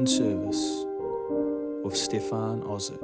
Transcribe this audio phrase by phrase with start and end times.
[0.00, 0.86] in Service
[1.84, 2.98] with Stefan Ozic.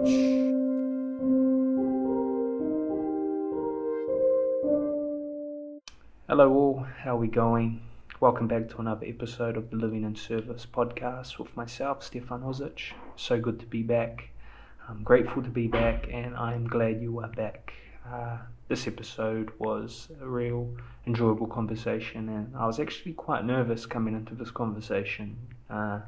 [6.27, 6.87] Hello, all.
[7.03, 7.83] How are we going?
[8.21, 12.93] Welcome back to another episode of the Living in Service podcast with myself, Stefan Ozic.
[13.15, 14.31] So good to be back.
[14.89, 17.75] I'm grateful to be back, and I'm glad you are back.
[18.11, 18.39] Uh,
[18.69, 20.75] this episode was a real
[21.07, 25.37] enjoyable conversation, and I was actually quite nervous coming into this conversation
[25.69, 26.01] uh,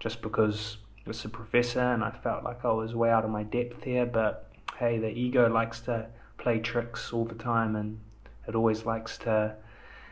[0.00, 3.44] just because it's a professor and I felt like I was way out of my
[3.44, 4.06] depth here.
[4.06, 6.06] But hey, the ego likes to
[6.38, 8.00] play tricks all the time, and
[8.48, 9.54] it always likes to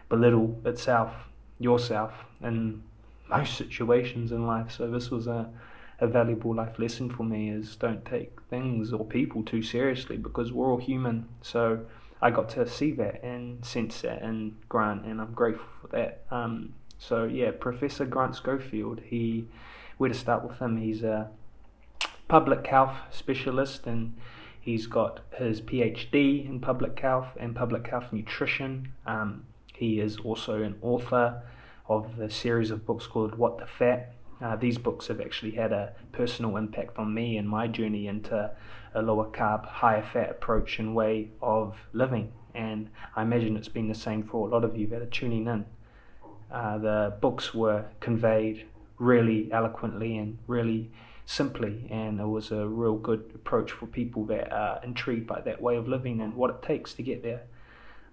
[0.08, 1.12] belittle itself,
[1.58, 2.82] yourself, in
[3.28, 4.70] most situations in life.
[4.70, 5.50] So this was a
[6.00, 10.52] a valuable life lesson for me is don't take things or people too seriously because
[10.52, 11.28] we're all human.
[11.42, 11.80] So
[12.22, 16.24] I got to see that and sense that and Grant, and I'm grateful for that.
[16.30, 19.00] Um, so yeah, Professor Grant Schofield.
[19.04, 19.46] He,
[19.96, 20.76] where to start with him?
[20.76, 21.30] He's a
[22.28, 24.16] public health specialist and
[24.60, 28.92] he's got his PhD in public health and public health nutrition.
[29.06, 31.42] Um, he is also an author
[31.88, 35.72] of a series of books called What the Fat uh, these books have actually had
[35.72, 38.50] a personal impact on me and my journey into
[38.94, 42.32] a lower carb, higher fat approach and way of living.
[42.54, 45.46] And I imagine it's been the same for a lot of you that are tuning
[45.46, 45.66] in.
[46.50, 48.66] Uh, the books were conveyed
[48.98, 50.90] really eloquently and really
[51.26, 55.60] simply, and it was a real good approach for people that are intrigued by that
[55.60, 57.42] way of living and what it takes to get there.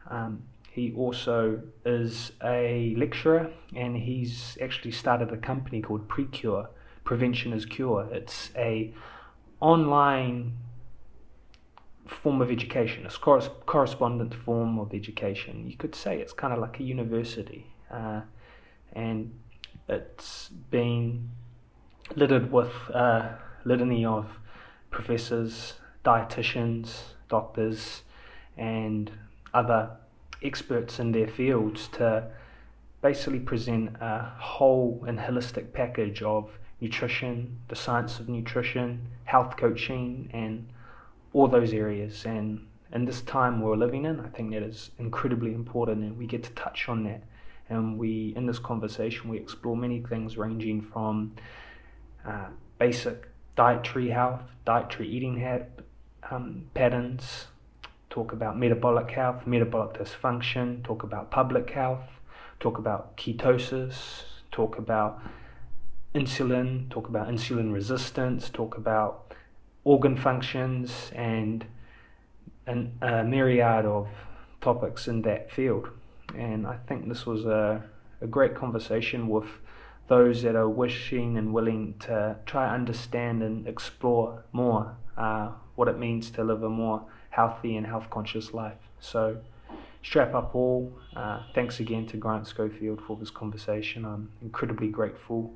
[0.09, 6.67] Um, he also is a lecturer and he's actually started a company called PreKure.
[7.05, 8.09] Prevention is Cure.
[8.11, 8.93] It's a
[9.61, 10.57] online
[12.05, 15.65] form of education, a correspondent form of education.
[15.69, 17.67] You could say it's kind of like a university.
[17.95, 18.21] Uh,
[18.93, 19.33] and
[19.87, 21.29] it's been
[22.15, 24.25] littered with a litany of
[24.91, 25.73] professors,
[26.03, 28.01] dietitians, doctors,
[28.57, 29.11] and
[29.53, 29.91] other
[30.43, 32.27] experts in their fields to
[33.01, 36.49] basically present a whole and holistic package of
[36.81, 40.67] nutrition, the science of nutrition, health coaching, and
[41.33, 42.25] all those areas.
[42.25, 46.25] And in this time we're living in, I think that is incredibly important, and we
[46.25, 47.23] get to touch on that.
[47.69, 51.35] And we, in this conversation, we explore many things ranging from
[52.25, 55.69] uh, basic dietary health, dietary eating hat,
[56.29, 57.47] um, patterns,
[58.09, 62.03] talk about metabolic health, metabolic dysfunction, talk about public health,
[62.59, 65.19] talk about ketosis, talk about
[66.13, 69.33] insulin, talk about insulin resistance, talk about
[69.83, 71.65] organ functions, and
[72.67, 74.07] an, a myriad of
[74.61, 75.89] topics in that field.
[76.37, 77.83] And I think this was a,
[78.21, 79.47] a great conversation with
[80.07, 85.97] those that are wishing and willing to try understand and explore more uh, what it
[85.97, 88.77] means to live a more healthy and health conscious life.
[88.99, 89.37] So,
[90.03, 90.93] strap up all.
[91.15, 94.05] Uh, thanks again to Grant Schofield for this conversation.
[94.05, 95.55] I'm incredibly grateful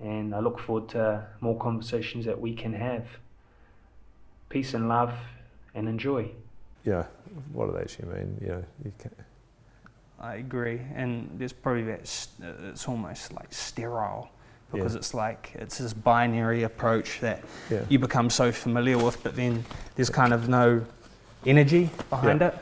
[0.00, 3.06] and I look forward to more conversations that we can have.
[4.48, 5.14] Peace and love
[5.74, 6.30] and enjoy.
[6.84, 7.06] Yeah,
[7.52, 8.38] what do they actually mean?
[8.40, 8.92] You know, you
[10.24, 12.00] I agree, and there's probably that
[12.40, 14.30] it's almost like sterile
[14.72, 14.98] because yeah.
[14.98, 17.84] it's like it's this binary approach that yeah.
[17.90, 20.82] you become so familiar with, but then there's kind of no
[21.44, 22.56] energy behind yeah.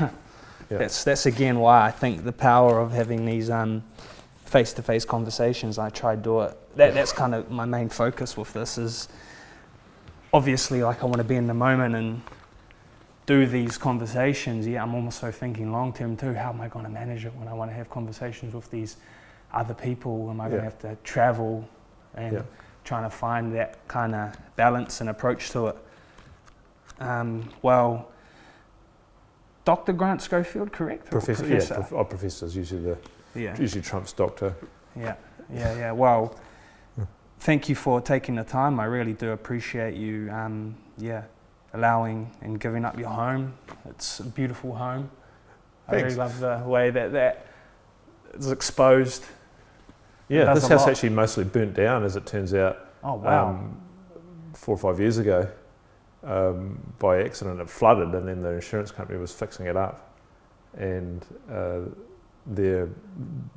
[0.00, 0.10] it.
[0.68, 3.84] That's that's again why I think the power of having these um,
[4.46, 5.78] face-to-face conversations.
[5.78, 6.58] I try to do it.
[6.76, 9.08] That, that's kind of my main focus with this is
[10.32, 12.20] obviously like I want to be in the moment and
[13.26, 14.66] do these conversations.
[14.66, 16.32] Yeah, I'm also thinking long term too.
[16.32, 18.96] How am I going to manage it when I want to have conversations with these
[19.52, 20.30] other people?
[20.30, 21.68] Am I going to have to travel
[22.14, 22.42] and yeah.
[22.84, 25.76] trying to find that kind of balance and approach to it?
[27.00, 28.10] Um, well,
[29.64, 29.92] Dr.
[29.92, 31.10] Grant Schofield, correct?
[31.10, 31.74] Professor, professor?
[31.74, 32.98] yeah, prof- oh, professor's usually the
[33.34, 33.58] yeah.
[33.60, 34.54] usually Trump's doctor.
[34.94, 35.16] Yeah,
[35.52, 35.92] yeah, yeah.
[35.92, 36.38] Well,
[37.40, 38.78] thank you for taking the time.
[38.78, 40.30] I really do appreciate you.
[40.30, 41.24] Um, yeah,
[41.76, 43.54] allowing and giving up your home.
[43.88, 45.10] It's a beautiful home.
[45.88, 46.02] Thanks.
[46.02, 47.46] I really love the way that that
[48.34, 49.24] is exposed.
[50.28, 50.90] Yeah, this house lot.
[50.90, 52.78] actually mostly burnt down, as it turns out.
[53.04, 53.50] Oh wow!
[53.50, 53.80] Um,
[54.54, 55.48] four or five years ago,
[56.24, 60.16] um, by accident, it flooded, and then the insurance company was fixing it up,
[60.76, 61.80] and uh,
[62.46, 62.88] their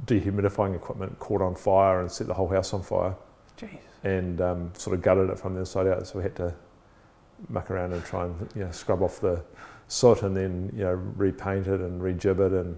[0.06, 3.16] dehumidifying equipment caught on fire and set the whole house on fire.
[3.58, 3.80] Jeez.
[4.04, 6.54] And um, sort of gutted it from the inside out, so we had to
[7.48, 9.42] muck around and try and you know, scrub off the
[9.88, 12.78] soot and then you know repaint it and rejib it and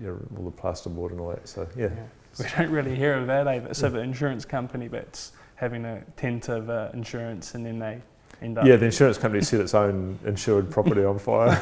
[0.00, 1.48] you know, all the plasterboard and all that.
[1.48, 1.88] So yeah.
[1.94, 2.06] yeah.
[2.38, 3.72] We don't really hear of that, eh?
[3.72, 8.00] So the insurance company that's having a tentative uh, insurance and then they
[8.40, 8.64] end up.
[8.64, 11.54] Yeah, the insurance company set its own insured property on fire.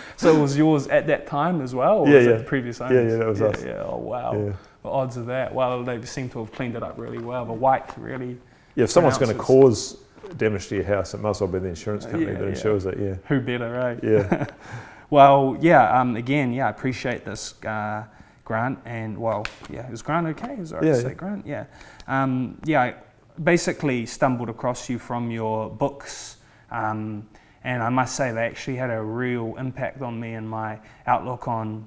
[0.16, 1.98] so it was yours at that time as well?
[2.00, 2.32] Or Yeah, was yeah.
[2.32, 2.94] it the previous owners?
[2.94, 3.64] yeah, yeah, that was yeah, us.
[3.64, 4.32] Yeah, oh wow.
[4.32, 4.52] yeah.
[4.82, 5.54] The odds of that.
[5.54, 7.44] Well, they seem to have cleaned it up really well.
[7.44, 8.38] The white really.
[8.74, 9.98] yeah, if someone's going to cause
[10.36, 12.48] damage to your house, it must well be the insurance company Yeah, that yeah.
[12.50, 12.98] insures it.
[12.98, 13.98] Yeah, Who better, right?
[14.02, 14.46] yeah,
[15.10, 16.00] Well, yeah.
[16.00, 18.04] Um, again, yeah, I appreciate this, uh,
[18.44, 18.78] Grant.
[18.86, 20.54] And well, yeah, is Grant okay?
[20.54, 21.14] Is right Yeah, to say yeah.
[21.14, 21.46] Grant?
[21.46, 21.64] Yeah.
[22.08, 22.80] Um, yeah.
[22.82, 22.94] I
[23.42, 26.38] basically stumbled across you from your books,
[26.70, 27.28] um,
[27.64, 31.46] and I must say they actually had a real impact on me and my outlook
[31.46, 31.86] on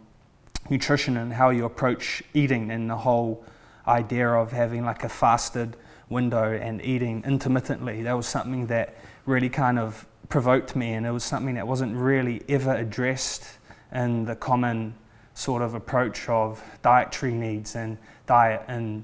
[0.70, 3.44] nutrition and how you approach eating and the whole
[3.88, 5.78] idea of having like a fasted
[6.10, 8.04] window and eating intermittently.
[8.04, 11.96] That was something that really kind of provoked me, and it was something that wasn't
[11.96, 13.58] really ever addressed
[13.94, 14.96] in the common
[15.34, 19.04] sort of approach of dietary needs and diet and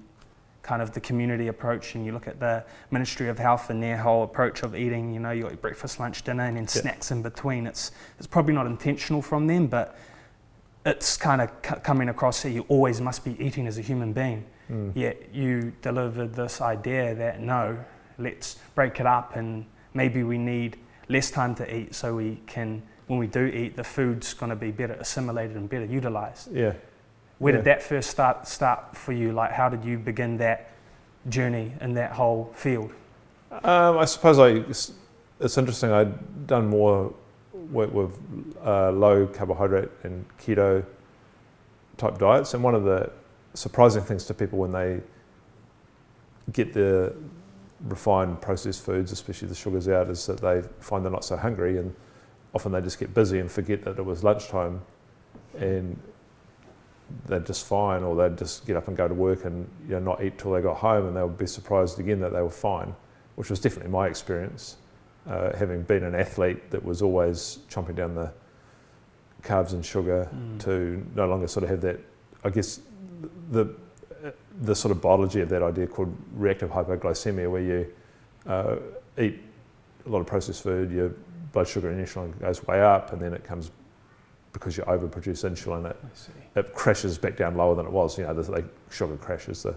[0.64, 1.96] kind of the community approach.
[1.96, 5.20] And you look at the Ministry of Health and their whole approach of eating, you
[5.20, 6.70] know, you got your breakfast, lunch, dinner, and then Yeah.
[6.70, 7.68] snacks in between.
[7.68, 9.98] It's, it's probably not intentional from them, but
[10.86, 14.14] it's kind of c- coming across that you always must be eating as a human
[14.14, 14.46] being.
[14.70, 14.92] Mm.
[14.96, 17.78] Yet you delivered this idea that no,
[18.18, 20.78] let's break it up and maybe we need
[21.10, 24.56] less time to eat so we can, when we do eat, the food's going to
[24.56, 26.52] be better assimilated and better utilized.
[26.54, 26.74] yeah.
[27.40, 27.58] Where Yeah.
[27.58, 29.32] did that first start start for you?
[29.34, 30.70] Like, how did you begin that
[31.28, 32.92] journey in that whole field?
[33.52, 34.94] Um, I suppose I, it's,
[35.40, 35.92] it's interesting.
[35.92, 37.14] I'd done more
[37.70, 38.12] work with
[38.64, 40.86] uh, low carbohydrate and keto
[41.98, 43.12] type diets, and one of the
[43.54, 45.02] surprising things to people when they
[46.52, 47.14] get the
[47.82, 51.78] refined processed foods, especially the sugars out, is that they find they're not so hungry,
[51.78, 51.94] and
[52.54, 54.82] often they just get busy and forget that it was lunchtime,
[55.58, 56.00] and
[57.26, 60.00] they're just fine, or they'd just get up and go to work and you know
[60.00, 62.50] not eat till they got home, and they would be surprised again that they were
[62.50, 62.96] fine
[63.36, 64.78] which was definitely my experience,
[65.30, 68.32] uh, having been an athlete that was always chomping down the
[69.44, 70.60] carbs and sugar Mm.
[70.60, 72.00] to no longer sort of have that,
[72.44, 72.80] I guess,
[73.52, 73.68] the
[74.62, 77.94] the sort of biology of that idea called reactive hypoglycemia, where you
[78.46, 78.76] uh,
[79.18, 79.40] eat
[80.06, 81.12] a lot of processed food, your
[81.54, 83.72] blood sugar and insulin goes way up, and then it comes
[84.54, 85.98] because you overproduce insulin, it,
[86.56, 88.18] it crashes back down lower than it was.
[88.18, 89.76] You know, the like sugar crash is the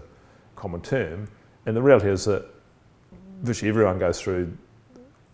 [0.55, 1.27] common term.
[1.65, 2.45] And the reality is that
[3.41, 4.55] virtually everyone goes through,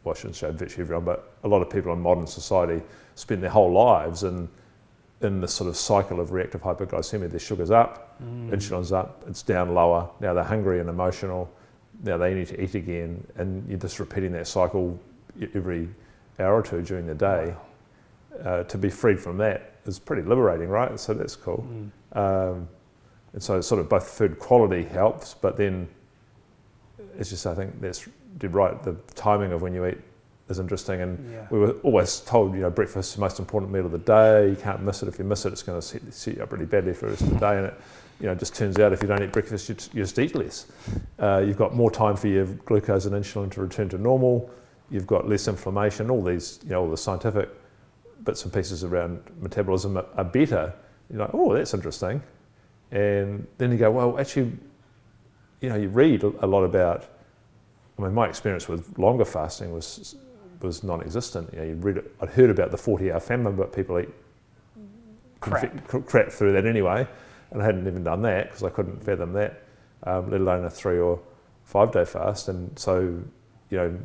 [0.03, 2.81] well, I shouldn't say virtually everyone, but a lot of people in modern society
[3.15, 4.49] spend their whole lives in,
[5.21, 7.29] in this sort of cycle of reactive hypoglycemia.
[7.29, 8.53] Their sugar's up, Mm.
[8.53, 10.07] insulin's up, it's down lower.
[10.19, 11.49] Now they're hungry and emotional.
[12.03, 13.25] Now they need to eat again.
[13.35, 14.99] And you're just repeating that cycle
[15.55, 15.89] every
[16.39, 17.55] hour or two during the day.
[18.43, 20.99] Uh, to be freed from that is pretty liberating, right?
[20.99, 21.65] So that's cool.
[22.15, 22.17] Mm.
[22.51, 22.67] Um,
[23.33, 25.87] and so sort of both food quality helps, but then
[27.17, 28.07] it's just I think that's
[28.37, 28.81] did right.
[28.83, 29.97] The timing of when you eat
[30.49, 31.47] is interesting, and Yeah.
[31.49, 34.49] we were always told you know breakfast is the most important meal of the day.
[34.49, 35.07] You can't miss it.
[35.07, 37.11] If you miss it, it's going to set, set you up really badly for the
[37.11, 37.57] rest of the day.
[37.57, 37.73] And it
[38.19, 40.35] you know just turns out if you don't eat breakfast, you just, you just eat
[40.35, 40.67] less.
[41.19, 44.49] Uh, you've got more time for your glucose and insulin to return to normal.
[44.89, 46.09] You've got less inflammation.
[46.09, 47.49] All these you know all the scientific
[48.23, 50.73] bits and pieces around metabolism are, are better.
[51.09, 52.21] You're like, oh, that's interesting.
[52.91, 54.51] And then you go, well, actually,
[55.61, 57.05] you know, you read a lot about.
[57.97, 60.15] I mean, my experience with longer fasting was
[60.61, 61.49] was non-existent.
[61.53, 64.09] You know, you read, I'd heard about the 40-hour famine, but people eat
[65.39, 65.87] Crap.
[65.87, 67.07] cr- crap through that anyway,
[67.49, 69.63] and I hadn't even done that because I couldn't fathom that,
[70.03, 71.19] um, let alone a three or
[71.65, 72.47] five-day fast.
[72.47, 73.23] And so,
[73.71, 73.99] you know,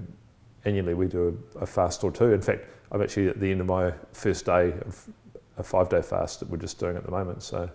[0.65, 2.33] annually we do a, a fast or two.
[2.33, 5.07] In fact, I'm actually at the end of my first day of
[5.59, 7.43] a five-day fast that we're just doing at the moment.
[7.43, 7.69] So.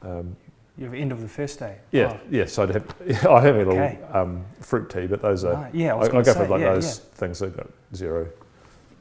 [0.00, 0.36] Um,
[0.78, 1.76] You're at the end of the first day.
[1.90, 2.46] yeah, Oh, yeah.
[2.46, 2.94] So I'd have,
[3.26, 3.98] I have a little Okay.
[4.12, 5.74] um, fruit tea, but those are right.
[5.74, 8.28] Yeah, I I, I go to for like yeah, those things that got zero.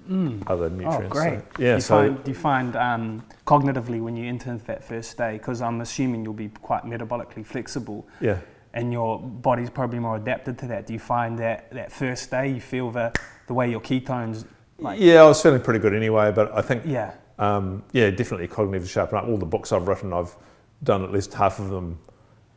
[0.09, 0.43] Mm.
[0.47, 1.05] other nutrients.
[1.05, 1.39] Oh, great.
[1.39, 5.15] So, yeah, you so find, do you find um, cognitively when you enter that first
[5.15, 8.39] day, because I'm assuming you'll be quite metabolically flexible yeah,
[8.73, 12.49] and your body's probably more adapted to that, do you find that that first day
[12.51, 13.13] you feel the,
[13.45, 14.45] the way your ketones,
[14.79, 15.21] like, yeah.
[15.21, 19.19] I was feeling pretty good anyway, but I think yeah, um, yeah, definitely cognitive sharpen
[19.19, 19.25] up.
[19.25, 20.35] All the books I've written, I've
[20.83, 21.99] done at least half of them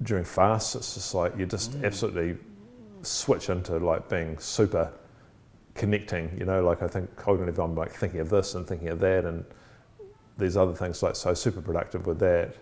[0.02, 0.74] during fasts.
[0.74, 1.84] It's just like you just Mm.
[1.84, 2.36] absolutely
[3.02, 4.90] switch into like being super
[5.74, 6.36] connecting.
[6.38, 9.24] You know, like I think cognitive, I'm like thinking of this and thinking of that,
[9.24, 9.44] and
[10.38, 11.02] these other things.
[11.02, 12.56] Like so, super productive with that.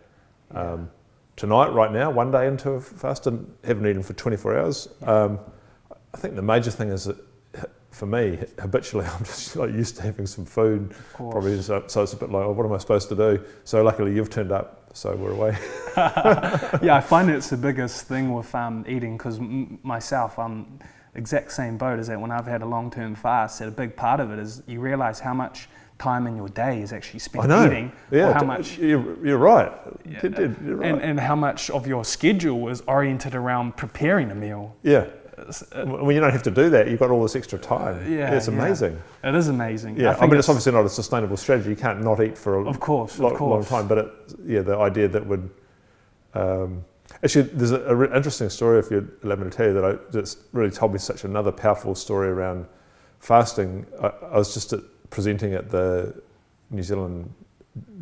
[0.54, 0.90] Um,
[1.36, 4.88] tonight, right now, one day into a fast and haven't eaten for 24 hours.
[5.02, 5.38] Um,
[6.14, 7.16] I think the major thing is that
[7.90, 10.94] for me, habitually, I'm just like used to having some food.
[11.14, 13.42] Probably, so, so it's a bit like, oh, what am I supposed to do?
[13.64, 15.56] So luckily, you've turned up, so we're away.
[16.82, 20.78] yeah, I find it's the biggest thing with um, eating because m- myself, I'm
[21.14, 22.20] exact same boat as that.
[22.20, 25.18] When I've had a long-term fast, that a big part of it is you realise
[25.20, 25.68] how much
[25.98, 27.66] time in your day is actually spent I know.
[27.66, 29.70] eating, Yeah, or how much, You're, you're right.
[30.04, 30.90] Yeah, you're right.
[30.90, 34.74] and, and how much of your schedule is oriented around preparing a meal.
[34.82, 35.06] yeah.
[35.84, 38.12] When you don't have to do that, you've got all this extra time.
[38.12, 38.54] yeah, it's yeah.
[38.54, 39.02] amazing.
[39.24, 39.98] It is amazing.
[39.98, 41.70] Yeah, I, think mean, it's obviously not a sustainable strategy.
[41.70, 43.88] You can't not eat for a of course, long, of long time.
[43.88, 44.12] But it,
[44.44, 45.50] yeah, the idea that would
[46.34, 46.84] um,
[47.22, 48.78] actually, there's a, a re- interesting story.
[48.78, 51.52] If you let me to tell you that I, that's really told me such another
[51.52, 52.66] powerful story around
[53.20, 53.86] fasting.
[54.00, 56.20] I, I was just at, presenting at the
[56.70, 57.32] New Zealand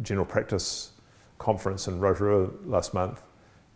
[0.03, 0.93] General Practice
[1.39, 3.23] conference in Rotorua last month,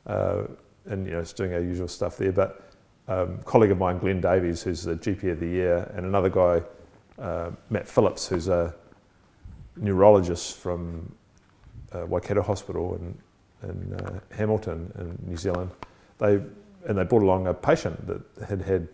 [0.07, 0.43] uh,
[0.87, 2.33] and you know, it's doing our usual stuff there.
[2.33, 2.64] But
[3.09, 6.63] um, colleague of mine, Glenn Davies, who's the GP of the year, and another guy,
[7.19, 8.75] uh, Matt Phillips, who's a
[9.77, 11.15] neurologist from
[11.93, 15.71] uh, Waikato Hospital in, in uh, Hamilton in New Zealand.
[16.19, 16.41] They
[16.87, 18.89] and they brought along a patient that had had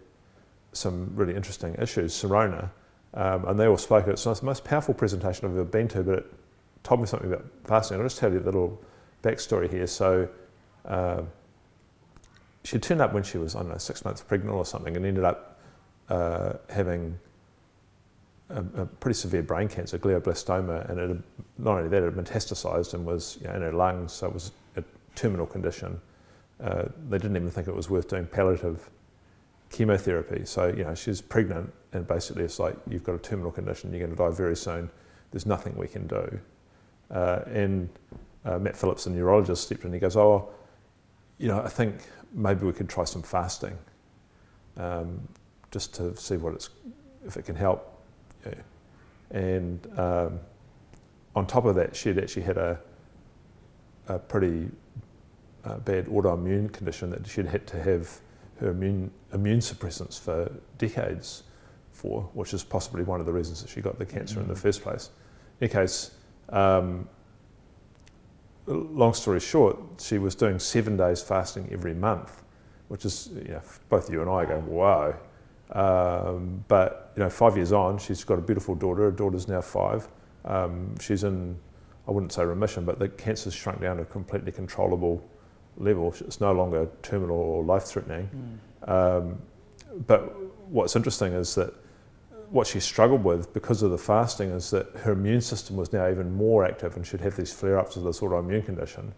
[0.73, 2.71] some really interesting issues, Sirona,
[3.15, 4.07] um, and they all spoke.
[4.07, 6.27] It's the most powerful presentation I've ever been to, but it
[6.85, 7.99] told me something about fasting.
[7.99, 8.81] I'll just tell you a little
[9.23, 9.87] backstory here.
[9.87, 10.29] So.
[10.85, 11.23] Uh,
[12.65, 15.05] she turned up when she was, I don't know, six months pregnant or something, and
[15.05, 15.61] ended up
[16.09, 17.19] uh, having
[18.51, 21.23] a, a pretty severe brain cancer, glioblastoma, and it had,
[21.59, 24.35] not only that, it had metastasized and was you know, in her lungs, so it
[24.35, 26.01] was a terminal condition.
[26.63, 28.91] Uh, they didn't even think it was worth doing palliative
[29.71, 30.45] chemotherapy.
[30.45, 34.01] So, you know, she's pregnant, and basically it's like, you've got a terminal condition, you're
[34.01, 34.91] going to die very soon,
[35.31, 36.41] there's nothing we can do.
[37.11, 37.89] Uh, and
[38.45, 40.51] uh, Matt Phillips, the neurologist, stepped in and he goes, Oh,
[41.39, 43.77] you know, I think maybe we could try some fasting
[44.77, 45.29] um,
[45.71, 46.71] just to see what it's,
[47.27, 48.03] if it can help.
[48.45, 48.55] Yeah.
[49.31, 50.41] And um,
[51.37, 52.81] on top of that, she'd actually had a,
[54.09, 54.69] a pretty
[55.65, 58.21] uh, bad autoimmune condition that she'd had to have
[58.59, 61.45] her immune, immune suppressants for decades
[61.93, 64.57] for, which is possibly one of the reasons that she got the cancer in the
[64.57, 65.11] first place.
[65.61, 66.13] In any case,
[66.49, 67.09] um,
[68.75, 72.43] long story short, she was doing seven days fasting every month,
[72.89, 75.15] which is, you know, both you and I are going, wow.
[75.73, 79.03] Um, but, you know, five years on, she's got a beautiful daughter.
[79.03, 80.09] Her daughter's now five.
[80.45, 81.57] Um, she's in,
[82.09, 85.23] I wouldn't say remission, but the cancer's shrunk down to a completely controllable
[85.77, 86.15] level.
[86.21, 88.29] It's no longer terminal or life threatening.
[88.89, 89.41] Um,
[90.07, 90.37] but
[90.69, 91.75] what's interesting is that
[92.51, 96.09] what she struggled with because of the fasting is that her immune system was now
[96.11, 99.13] even more active and she'd have these flare ups of this autoimmune condition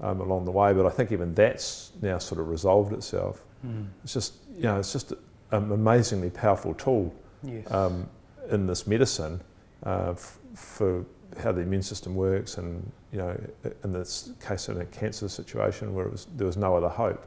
[0.00, 0.72] um, along the way.
[0.72, 3.44] But I think even that's now sort of resolved itself.
[3.64, 3.86] Mm.
[4.02, 5.12] It's just, you know, it's just
[5.52, 7.70] an amazingly powerful tool Yes.
[7.72, 8.08] um,
[8.50, 9.40] in this medicine
[9.84, 11.04] uh, f- for
[11.42, 13.40] how the immune system works and, you know,
[13.84, 17.26] in this case in a cancer situation where it was, there was no other hope.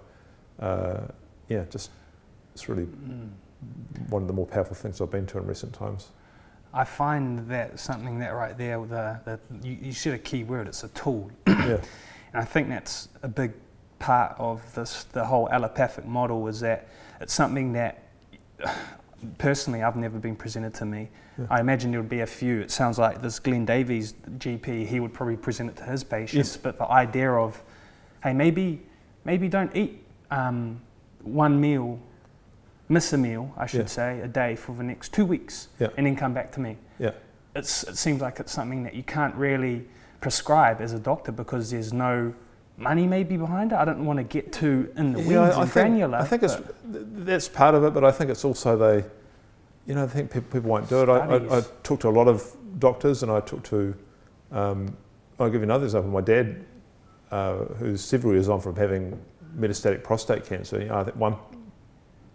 [0.59, 1.01] Uh,
[1.49, 1.91] yeah, just,
[2.53, 3.29] it's really Mm.
[4.09, 6.09] One of the more powerful things I've been to in recent times.
[6.73, 10.67] I find that something that right there, the, the, you, you said a key word,
[10.67, 11.31] it's a tool.
[11.47, 11.77] yeah,
[12.33, 13.53] And I think that's a big
[13.97, 16.89] part of this, the whole allopathic model is that
[17.21, 18.03] it's something that
[19.37, 21.09] personally I've never been presented to me.
[21.37, 21.45] Yeah.
[21.49, 22.59] I imagine there would be a few.
[22.59, 26.49] It sounds like this Glenn Davies GP, he would probably present it to his patients,
[26.49, 26.57] Yes.
[26.57, 27.61] but the idea of,
[28.21, 28.81] hey, maybe,
[29.23, 30.81] maybe don't eat um,
[31.23, 31.99] one meal,
[32.89, 33.85] miss a meal, I should Yeah.
[33.87, 35.87] say, a day for the next two weeks, Yeah.
[35.97, 36.77] and then come back to me.
[36.99, 37.11] Yeah.
[37.55, 39.87] It's, it seems like it's something that you can't really
[40.21, 42.33] prescribe as a doctor because there's no
[42.77, 43.75] money maybe behind it.
[43.77, 46.17] I don't want to get too in the weeds Yeah, and I think, granular.
[46.17, 49.05] I think it's, that's part of it, but I think it's also they,
[49.85, 51.09] you know, I think people, people won't do it.
[51.09, 53.95] I, I, I talk to a lot of doctors and I talk to,
[54.51, 54.95] um,
[55.39, 56.11] I'll give you another example.
[56.11, 56.65] My dad,
[57.31, 59.19] uh, who's several years on from having
[59.57, 61.35] metastatic prostate cancer, you know, at one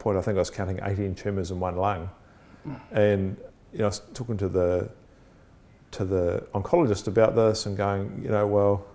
[0.00, 2.10] point I think I was counting 18 tumours in one lung.
[2.90, 3.36] And,
[3.72, 4.90] you know, I was talking to the,
[5.92, 8.86] to the oncologist about this and going, you know, well,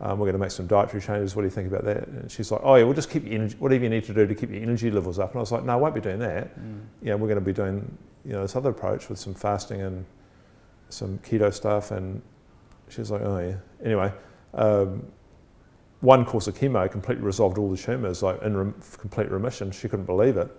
[0.00, 1.36] um, we're going to make some dietary changes.
[1.36, 2.08] What do you think about that?
[2.08, 4.26] And she's like, oh yeah, we'll just keep your energy, whatever you need to do
[4.26, 5.30] to keep your energy levels up.
[5.30, 6.58] And I was like, no, I won't be doing that.
[6.58, 6.80] Mm.
[7.02, 9.82] You know, we're going to be doing, you know, this other approach with some fasting
[9.82, 10.06] and
[10.88, 11.90] some keto stuff.
[11.90, 12.22] And
[12.88, 13.56] she's like, oh yeah.
[13.84, 14.12] Anyway,
[14.54, 15.06] um,
[16.00, 19.70] one course of chemo completely resolved all the tumours, like in rem- complete remission.
[19.70, 20.50] She couldn't believe it.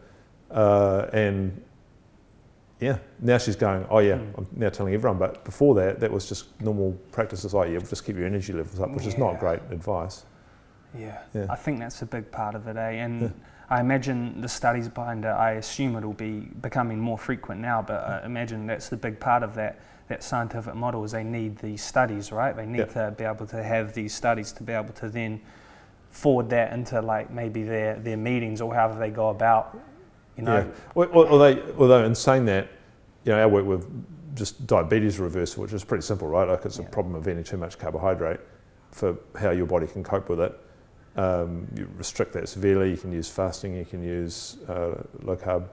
[0.51, 1.61] Uh, and
[2.79, 4.37] yeah, now she's going, oh yeah, Mm.
[4.37, 5.17] I'm now telling everyone.
[5.17, 7.53] But before that, that was just normal practices.
[7.53, 10.25] Like, yeah, we'll just keep your energy levels up, which is not great advice.
[10.97, 11.19] Yeah.
[11.33, 11.45] Yeah.
[11.49, 12.89] I think that's a big part of it, eh?
[13.03, 13.29] And Yeah.
[13.69, 15.29] I imagine the studies behind it.
[15.29, 19.41] I assume it'll be becoming more frequent now, but I imagine that's the big part
[19.43, 19.79] of that
[20.11, 22.53] that scientific model is they need these studies, right?
[22.53, 25.41] They need to be able to have these studies to be able to then
[26.09, 29.79] forward that into like maybe their their meetings or however they go about,
[30.35, 30.69] you know.
[30.97, 31.05] Yeah.
[31.15, 32.67] Although, although in saying that,
[33.23, 33.87] you know, our work with
[34.35, 36.47] just diabetes reversal, which is pretty simple, right?
[36.47, 36.85] Like it's Yeah.
[36.85, 38.41] a problem of eating too much carbohydrate
[38.91, 40.53] for how your body can cope with it.
[41.15, 42.91] Um, you restrict that severely.
[42.91, 43.75] You can use fasting.
[43.75, 45.69] You can use uh, low carb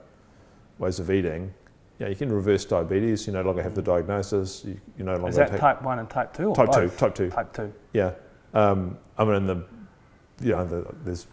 [0.77, 1.53] ways of eating.
[1.99, 3.27] Yeah, you can reverse diabetes.
[3.27, 4.63] You no longer have the diagnosis.
[4.65, 6.45] You, you no longer Is that type one and type two?
[6.49, 6.89] Or type two.
[6.89, 7.29] Type two.
[7.29, 7.73] Type two.
[7.93, 8.13] Yeah.
[8.53, 9.65] Um, I mean, the
[10.41, 11.27] you know, the, there's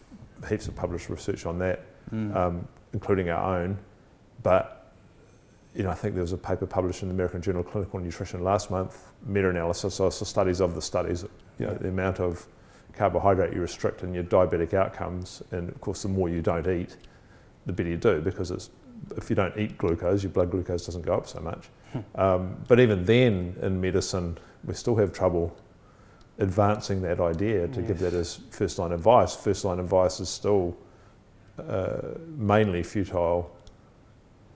[0.49, 1.83] heaps of published research on that
[2.13, 2.35] Mm.
[2.35, 3.77] um, including our own.
[4.43, 4.93] But
[5.75, 7.99] you know, I think there was a paper published in the American Journal of Clinical
[7.99, 11.23] Nutrition last month, meta-analysis, so studies of the studies,
[11.59, 12.47] you know, the amount of
[12.93, 15.43] carbohydrate you restrict and your diabetic outcomes.
[15.51, 16.97] And of course, the more you don't eat,
[17.67, 18.69] the better you do because it's
[19.15, 21.69] if you don't eat glucose, your blood glucose doesn't go up so much.
[22.15, 25.55] um, but even then, in medicine, we still have trouble
[26.39, 29.35] advancing that idea to give that as first line advice.
[29.35, 30.77] First line advice is still
[31.57, 32.01] uh,
[32.35, 33.51] mainly futile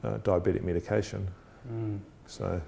[0.04, 1.28] uh, diabetic medication.
[1.72, 2.00] Mm.
[2.28, 2.62] So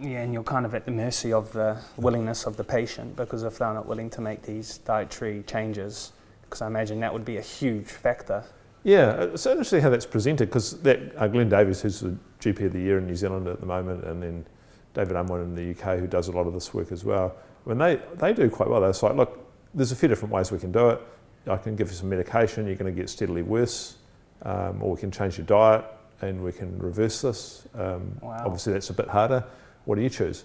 [0.00, 3.42] Yeah, and you're kind of at the mercy of the willingness of the patient because
[3.42, 7.38] if they're not willing to make these dietary changes, because I imagine that would be
[7.38, 8.44] a huge factor.
[8.84, 12.72] Yeah, it's interesting how that's presented because that uh, Glenn Davies, who's the GP of
[12.72, 14.46] the year in New Zealand at the moment, and then
[14.94, 17.36] David Unwin in the UK, who does a lot of this work as well.
[17.64, 20.58] When they they do quite well, they're like, look, there's a few different ways we
[20.58, 21.00] can do it.
[21.46, 23.96] I can give you some medication, you're going to get steadily worse,
[24.42, 25.84] um, or we can change your diet
[26.22, 27.66] and we can reverse this.
[27.74, 28.42] Um, Wow.
[28.44, 29.44] Obviously, that's a bit harder.
[29.84, 30.44] What do you choose?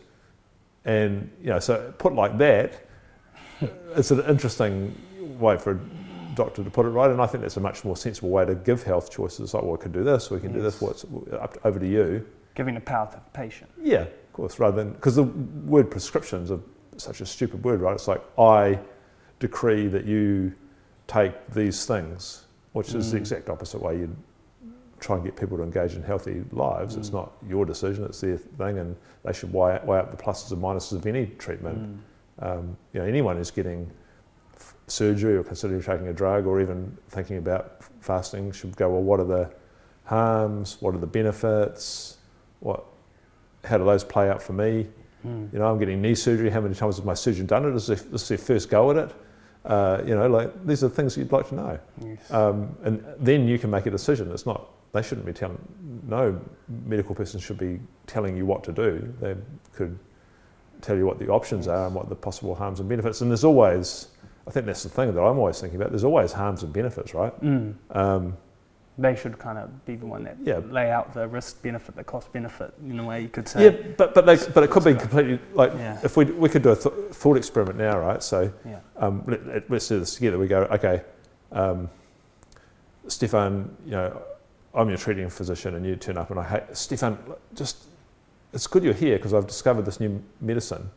[0.85, 2.85] And you know, so put like that,
[3.95, 4.95] it's an interesting
[5.39, 5.79] way for a
[6.35, 8.55] doctor to put it right, and I think that's a much more sensible way to
[8.55, 9.53] give health choices.
[9.53, 10.81] Like, well, we can do this, we can do this.
[10.81, 12.25] What's up to, over to you?
[12.55, 13.69] Giving the power to the patient.
[13.81, 14.59] Yeah, of course.
[14.59, 16.59] Rather than because the word prescriptions are
[16.97, 17.93] such a stupid word, right?
[17.93, 18.79] It's like I
[19.39, 20.53] decree that you
[21.07, 23.21] take these things, which is the Mm.
[23.21, 24.15] exact opposite way you
[24.99, 26.95] try and get people to engage in healthy lives.
[26.95, 27.13] It's Mm.
[27.13, 30.61] not your decision; it's their thing, and they should weigh, weigh up the pluses and
[30.61, 31.77] minuses of any treatment.
[31.77, 31.97] Mm.
[32.47, 33.89] Um, you know, anyone who's getting
[34.87, 39.19] surgery or considering taking a drug or even thinking about fasting should go, well, what
[39.19, 39.51] are the
[40.03, 40.77] harms?
[40.79, 42.17] What are the benefits?
[42.59, 42.83] What,
[43.63, 44.87] how do those play out for me?
[45.25, 45.51] Mm.
[45.51, 46.49] You know, I'm getting knee surgery.
[46.49, 47.75] How many times has my surgeon done it?
[47.75, 49.15] Is this, this is their first go at it?
[49.65, 51.79] Uh, you know, like these are things you'd like to know.
[52.03, 52.31] Yes.
[52.31, 54.31] Um, and then you can make a decision.
[54.31, 55.57] It's not, they shouldn't be telling,
[56.07, 56.39] no
[56.85, 59.11] medical person should be telling you what to do.
[59.19, 59.35] They
[59.73, 59.97] could
[60.81, 63.21] tell you what the options are and what the possible harms and benefits.
[63.21, 64.09] And there's always,
[64.47, 67.13] I think that's the thing that I'm always thinking about, there's always harms and benefits,
[67.13, 67.33] right?
[67.41, 67.73] Mm.
[67.91, 68.37] Um,
[68.97, 70.59] They should kind of be the one that Yeah.
[70.69, 73.65] lay out the risk benefit, the cost benefit, in a way you could say.
[73.65, 75.99] yeah, but, but, they, but it could be completely, like, Yeah.
[76.03, 78.23] if we, we could do a th- thought experiment now, right?
[78.23, 78.79] So Yeah.
[78.95, 80.37] um, let, let's do this together.
[80.37, 81.01] We go, okay,
[81.51, 81.89] um,
[83.07, 84.21] Stefan, you know,
[84.73, 87.17] I'm your treating physician, and you turn up, and I hey, Stefan,
[87.53, 87.85] just
[88.53, 90.89] it's good you're here because I've discovered this new medicine.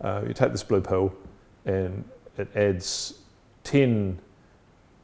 [0.00, 1.12] Uh, you take this blue pill,
[1.64, 2.04] and
[2.38, 3.20] it adds
[3.64, 4.18] ten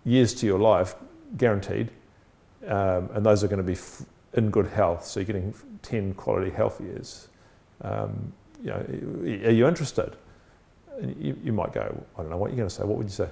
[0.05, 0.95] years to your life,
[1.37, 1.91] guaranteed,
[2.67, 4.03] um, and those are going to be f-
[4.35, 5.05] in good health.
[5.05, 7.29] So you're getting ten quality health years.
[7.83, 8.85] Um, you know,
[9.47, 10.17] are you interested?
[11.01, 11.81] And you, you might go,
[12.17, 12.83] I don't know what you're going to say.
[12.83, 13.29] What would you say?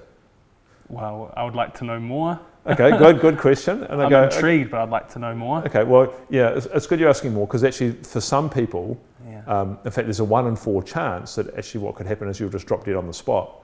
[0.87, 2.39] Well, I would like to know more.
[2.65, 3.83] Okay, good, good question.
[3.83, 5.59] And I I'm go, intrigued, but I'd like to know more.
[5.65, 8.97] okay, well, yeah, it's, it's good you're asking more because actually, for some people,
[9.29, 9.43] Yeah.
[9.47, 12.39] um, in fact, there's a one in four chance that actually what could happen is
[12.39, 13.59] you'll just drop dead on the spot.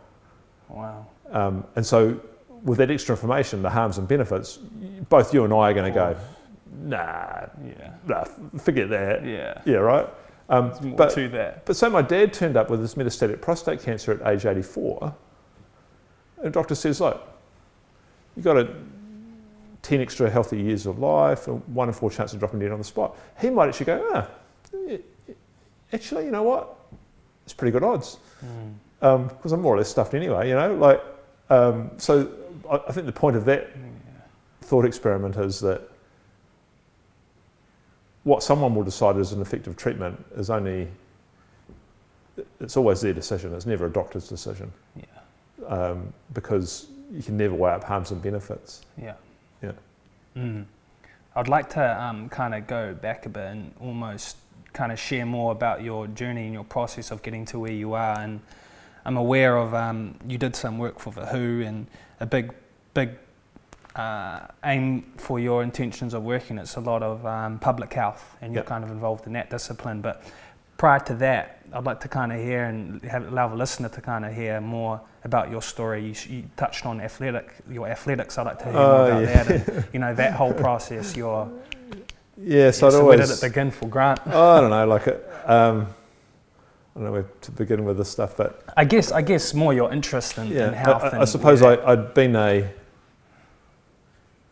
[0.69, 1.05] Wow.
[1.31, 2.19] Um, and so,
[2.63, 4.57] with that extra information, the harms and benefits,
[5.09, 6.15] both you and I are going to go,
[6.81, 7.93] nah, Yeah.
[8.07, 8.23] nah,
[8.59, 9.25] forget that.
[9.25, 9.61] Yeah.
[9.65, 10.07] Yeah, right.
[10.49, 11.65] Um, but to that.
[11.65, 15.15] But so my dad turned up with this metastatic prostate cancer at age 84.
[16.37, 17.25] And the doctor says, look,
[18.35, 18.73] you've got a
[19.81, 22.77] 10 extra healthy years of life and one in four chance of dropping dead on
[22.77, 23.17] the spot.
[23.39, 24.27] He might actually go, ah,
[25.91, 26.75] actually, you know what?
[27.45, 28.17] It's pretty good odds.
[28.43, 28.73] Mm.
[29.03, 30.73] Because I'm more or less stuffed anyway, you know?
[30.75, 31.03] Like,
[31.49, 32.31] um, so
[32.71, 33.69] I, I think the point of that
[34.61, 35.81] thought experiment is that
[38.23, 40.87] what someone will decide is an effective treatment is only
[42.61, 45.67] it's always their decision it's never a doctor's decision Yeah.
[45.67, 49.15] um, because you can never weigh up harms and benefits Yeah.
[49.61, 49.73] Yeah.
[50.37, 50.63] Mm.
[51.35, 54.37] I'd like to um, kind of go back a bit and almost
[54.71, 57.93] kind of share more about your journey and your process of getting to where you
[57.93, 58.19] are.
[58.19, 58.39] And
[59.05, 61.87] I'm aware of um, you did some work for the WHO and
[62.19, 62.53] a big,
[62.93, 63.09] big
[63.95, 68.53] uh, aim for your intentions of working, it's a lot of um, public health, and
[68.53, 68.67] you're Yep.
[68.67, 70.01] kind of involved in that discipline.
[70.01, 70.23] But
[70.77, 74.01] prior to that, I'd like to kind of hear and have, allow the listener to
[74.01, 76.05] kind of hear more about your story.
[76.07, 78.37] You, you touched on athletic, your athletics.
[78.37, 79.43] I'd like to hear more Oh, about yeah.
[79.43, 81.15] that, and you know that whole process.
[81.15, 81.51] Your
[82.37, 83.29] Yeah, so I'd so where always.
[83.29, 84.21] did it begin for Grant?
[84.25, 85.87] Oh, I don't know, like, it, um,
[86.95, 89.73] I don't know where to begin with this stuff, but I guess I guess more
[89.73, 91.03] your interest in, yeah, in health.
[91.03, 92.69] I, I, I suppose where- I, I'd been a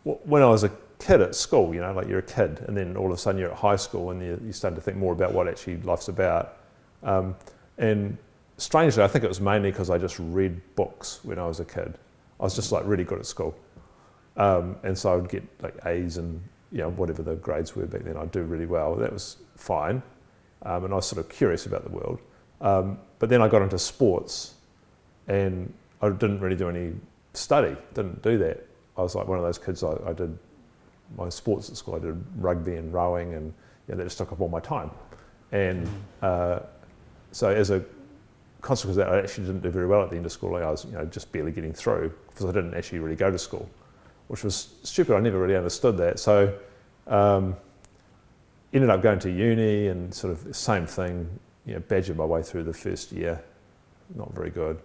[0.04, 2.96] When I was a kid at school, you know, like you're a kid, and then
[2.96, 5.12] all of a sudden you're at high school and you, you start to think more
[5.12, 6.56] about what actually life's about.
[7.04, 7.36] Um,
[7.78, 8.18] and
[8.58, 11.64] strangely, I think it was mainly because I just read books when I was a
[11.64, 11.94] kid.
[12.40, 13.54] I was just like really good at school.
[14.36, 17.86] Um, and so I would get like A's and you know whatever the grades were
[17.86, 18.16] back then.
[18.16, 18.96] I'd do really well.
[18.96, 20.02] That was fine,
[20.62, 22.18] um, and I was sort of curious about the world.
[22.62, 24.54] Um, but then I got into sports,
[25.28, 26.92] and I didn't really do any
[27.34, 27.76] study.
[27.94, 28.66] Didn't do that.
[28.96, 29.82] I was like one of those kids.
[29.82, 30.36] I, I did
[31.16, 31.96] my sports at school.
[31.96, 33.52] I did rugby and rowing, and
[33.86, 34.90] you know, that just took up all my time.
[35.50, 35.86] And
[36.22, 36.60] uh,
[37.32, 37.84] so as a
[38.62, 40.56] consequence of that, I actually didn't do very well at the end of school.
[40.56, 43.38] I was you know just barely getting through because I didn't actually really go to
[43.38, 43.68] school
[44.32, 45.14] which was stupid.
[45.14, 46.18] I never really understood that.
[46.18, 46.58] So
[47.06, 47.54] um,
[48.72, 51.28] ended up going to uni and sort of same thing,
[51.66, 53.42] you know, badgered my way through the first year,
[54.14, 54.80] not very good.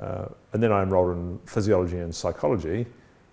[0.00, 2.84] Uh, and then I enrolled in physiology and psychology,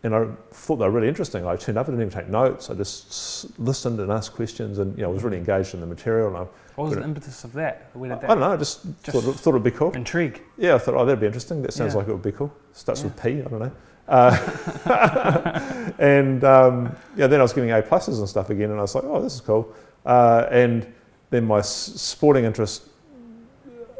[0.03, 1.45] and I thought they were really interesting.
[1.45, 2.69] I turned up, I didn't even take notes.
[2.69, 5.86] I just s- listened and asked questions, and you know, was really engaged in the
[5.88, 6.27] material.
[6.29, 6.41] And I,
[6.75, 7.89] what was the impetus of that?
[7.93, 9.91] Where did I that don't know, I just, Just- thought, it, thought it'd be cool.
[9.91, 10.41] intrigue?
[10.57, 11.62] Yeah, I thought, oh, that'd be interesting.
[11.62, 11.99] That sounds Yeah.
[11.99, 12.51] like it would be cool.
[12.73, 13.07] Starts Yeah.
[13.07, 13.71] with P, I don't know.
[14.07, 18.81] Uh, and um, yeah, then I was getting A pluses and stuff again, and I
[18.84, 19.73] was like, oh, this is cool.
[20.05, 20.91] Uh, and
[21.32, 22.89] then my sporting interest,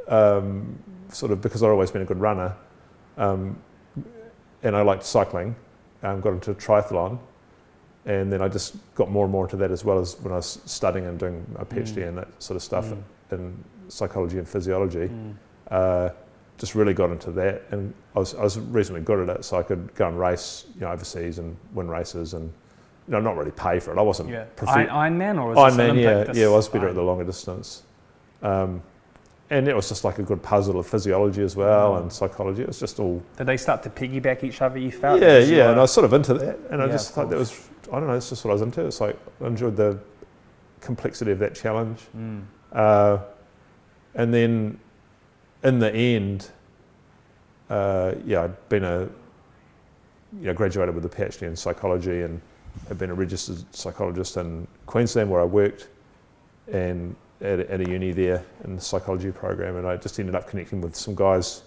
[0.08, 0.78] um,
[1.10, 2.56] sort of because I'd always been a good runner,
[3.18, 3.58] um,
[4.64, 5.56] and I liked cycling,
[6.04, 7.18] um, got into triathlon.
[8.06, 10.38] And then I just got more and more into that as well as when I
[10.38, 12.08] was studying and doing my PhD Mm.
[12.10, 13.04] and that sort of stuff Mm.
[13.32, 15.34] in psychology and physiology Mm.
[15.70, 16.10] uh,
[16.58, 19.58] just really got into that, and I was, I was reasonably good at it, so
[19.58, 22.52] I could go and race, you know, overseas and win races, and
[23.12, 23.98] know, not really pay for it.
[23.98, 24.30] I wasn't.
[24.30, 24.46] Yeah.
[24.56, 27.24] profi- Iron, Ironman or was this Ironman, yeah, yeah, I was better at the longer
[27.24, 27.84] distance,
[28.42, 28.82] um,
[29.50, 32.02] and it was just like a good puzzle of physiology as well Mm.
[32.04, 32.62] and psychology.
[32.62, 33.22] It was just all.
[33.38, 34.78] Did they start to piggyback each other?
[34.80, 35.22] You felt?
[35.22, 37.70] yeah, yeah, and I was sort of into that, and I just thought that was.
[37.92, 38.14] I don't know.
[38.14, 38.86] It's just what I was into.
[38.86, 40.00] It's like I enjoyed the
[40.80, 42.00] complexity of that challenge.
[42.18, 42.44] Mm.
[42.72, 43.18] Uh,
[44.16, 44.80] and then
[45.64, 46.50] in the end,
[47.70, 49.02] uh, yeah, I'd been a,
[50.40, 52.42] you know, graduated with a PhD in psychology and
[52.88, 55.88] had been a registered psychologist in Queensland where I worked
[56.72, 59.76] and at, a- at a uni there in the psychology program.
[59.78, 61.64] And I just ended up connecting with some guys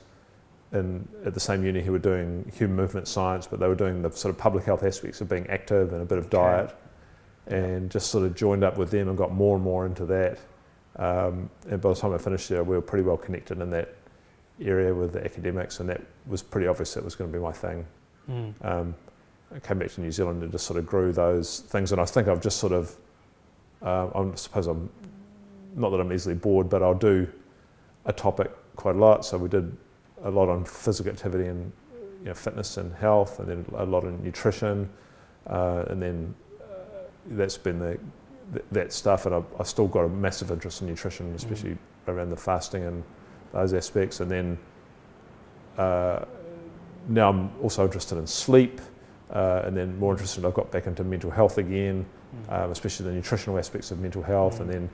[0.72, 4.02] in, at the same uni who were doing human movement science, but they were doing
[4.02, 6.36] the sort of public health aspects of being active and a bit of Okay.
[6.36, 6.76] diet
[7.46, 10.38] and just sort of joined up with them and got more and more into that.
[10.96, 13.94] Um, and by the time I finished there, we were pretty well connected in that
[14.60, 17.52] area with the academics, and that was pretty obvious that was going to be my
[17.52, 17.84] thing.
[18.30, 18.54] Mm.
[18.62, 18.94] Um,
[19.60, 22.28] came back to New Zealand and just sort of grew those things, and I think
[22.28, 22.96] I've just sort of,
[23.82, 24.90] uh, I suppose I'm,
[25.76, 27.28] not that I'm easily bored, but I'll do
[28.04, 29.24] a topic quite a lot.
[29.24, 29.76] So we did
[30.22, 31.72] a lot on physical activity and
[32.20, 34.88] you know, fitness and health, and then a lot on nutrition,
[35.46, 36.64] uh, and then uh,
[37.26, 37.98] that's been the
[38.52, 41.76] th- that stuff, and I've, I've still got a massive interest in nutrition, especially
[42.08, 43.02] around the fasting and
[43.52, 44.20] those aspects.
[44.20, 44.58] And then
[45.76, 46.24] uh,
[47.08, 48.80] now I'm also interested in sleep,
[49.34, 50.44] uh, and then more interested.
[50.44, 52.06] I've got back into mental health again,
[52.48, 52.64] Mm.
[52.64, 54.60] um, especially the nutritional aspects of mental health, Mm.
[54.60, 54.90] and then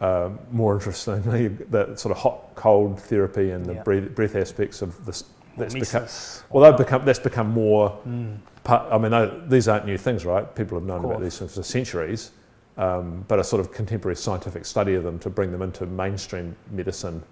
[0.00, 5.04] um, more interestingly, the sort of hot cold therapy and the breath, breath aspects of
[5.04, 5.24] this.
[5.58, 6.06] That's become,
[6.50, 8.38] well, they've become that's become more Mm.
[8.64, 10.52] part, I mean, these aren't new things, right?
[10.54, 12.30] People have known about these things for centuries,
[12.78, 16.56] um, but a sort of contemporary scientific study of them to bring them into mainstream
[16.70, 17.22] medicine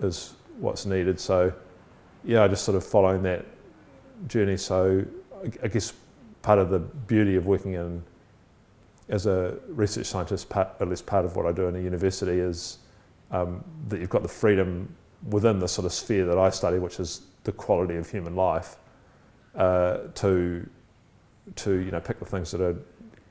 [0.00, 1.20] is what's needed.
[1.20, 1.52] So,
[2.24, 3.44] yeah, just sort of following that
[4.28, 4.56] journey.
[4.56, 5.04] So,
[5.62, 5.92] I- guess
[6.42, 8.02] part of the beauty of working in
[9.08, 12.38] as a research scientist, part, at least part of what I do in a university,
[12.38, 12.78] is
[13.30, 14.88] um, that you've got the freedom
[15.28, 18.76] within the sort of sphere that I study, which is the quality of human life,
[19.54, 20.68] uh, to
[21.56, 22.76] to you know pick the things that are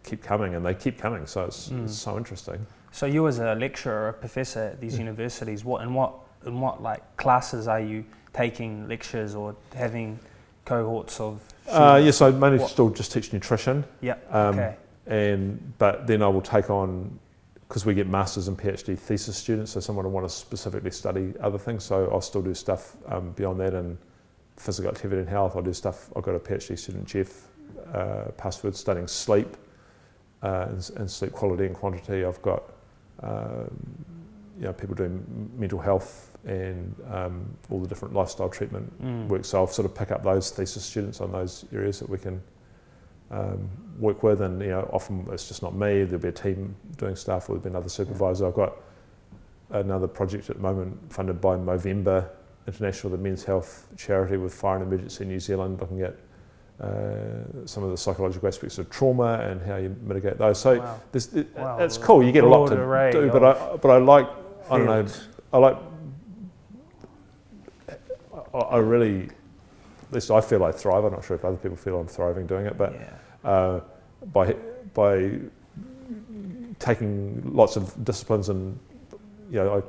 [0.03, 1.25] keep coming, and they keep coming.
[1.25, 1.85] So it's, Mm.
[1.85, 2.65] it's so interesting.
[2.91, 4.99] So you as a lecturer or a professor at these Mm.
[4.99, 6.13] universities, what in what
[6.45, 10.19] in what like classes are you taking lectures or having
[10.65, 11.39] cohorts of?
[11.71, 14.15] Uh, yes, I mainly What- still just teach nutrition, Yeah.
[14.29, 14.75] um, okay.
[15.07, 17.19] and but then I will take on
[17.67, 21.33] because we get masters and PhD thesis students, so someone will want to specifically study
[21.39, 21.85] other things.
[21.85, 23.97] So I'll still do stuff um, beyond that in
[24.57, 25.55] physical activity and health.
[25.55, 26.09] I'll do stuff.
[26.15, 27.47] I've got a PhD student, Jeff,
[27.93, 29.55] uh, past food studying sleep
[30.43, 32.25] uh, and, and, sleep quality and quantity.
[32.25, 32.63] I've got
[33.23, 33.69] um,
[34.57, 39.27] you know people doing mental health and um, all the different lifestyle treatment Mm.
[39.27, 39.45] work.
[39.45, 42.41] So I'll sort of pick up those thesis students on those areas that we can
[43.29, 44.41] um, work with.
[44.41, 46.03] And you know, often it's just not me.
[46.03, 48.47] There'll be a team doing stuff, or there'll be another supervisor.
[48.47, 48.73] I've got
[49.69, 52.27] another project at the moment funded by Movember
[52.67, 56.15] International, the men's health charity with Fire and Emergency New Zealand, looking at
[56.79, 60.59] uh, some of the psychological aspects of trauma and how you mitigate those.
[60.59, 60.99] So Wow.
[61.11, 62.23] this, it, Wow, it's cool.
[62.23, 62.75] You get a lot to
[63.11, 64.27] do, but I but I like
[64.69, 65.05] I don't know
[65.53, 65.77] I like
[68.53, 71.03] I, I really at least I feel I thrive.
[71.05, 73.49] I'm not sure if other people feel I'm thriving doing it, but Yeah.
[73.49, 73.79] uh,
[74.33, 74.55] by
[74.93, 75.39] by
[76.79, 78.77] taking lots of disciplines and
[79.49, 79.85] you know like,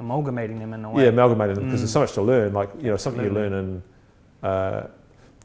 [0.00, 1.02] Amalgamating them in a way.
[1.04, 1.82] yeah amalgamating them because Mm.
[1.82, 2.52] there's so much to learn.
[2.52, 3.82] Like you know something you learn in
[4.42, 4.86] uh,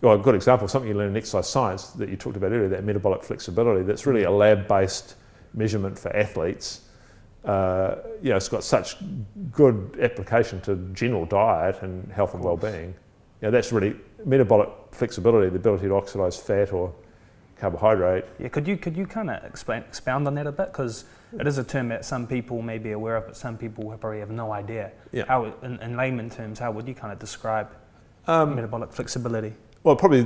[0.01, 2.67] well, a good example, something you learn in exercise science that you talked about earlier,
[2.69, 3.83] that metabolic flexibility.
[3.83, 5.15] That's really a lab-based
[5.53, 6.83] measurement for athletes.
[7.45, 8.95] Uh, you know, it's got such
[9.51, 12.89] good application to general diet and health and well-being.
[13.41, 16.93] You know, that's really metabolic flexibility, the ability to oxidize fat or
[17.58, 18.23] carbohydrate.
[18.39, 21.03] Yeah, could you could you kind of explain expound on that a bit because
[21.38, 24.19] it is a term that some people may be aware of, but some people probably
[24.19, 24.91] have no idea.
[25.12, 25.25] Yeah.
[25.27, 27.69] How, in, in layman terms, how would you kind of describe
[28.27, 29.53] Um, metabolic flexibility?
[29.84, 30.25] well, probably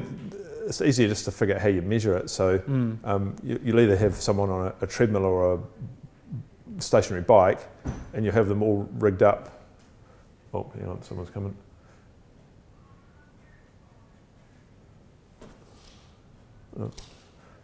[0.67, 2.29] it's easier just to figure out how you measure it.
[2.29, 2.97] So Mm.
[3.05, 5.59] um, you, you'll either have someone on a, a treadmill or a
[6.79, 7.59] stationary bike,
[8.13, 9.63] and you have them all rigged up.
[10.53, 11.55] Oh, hang on, someone's coming.
[16.79, 16.91] Oh.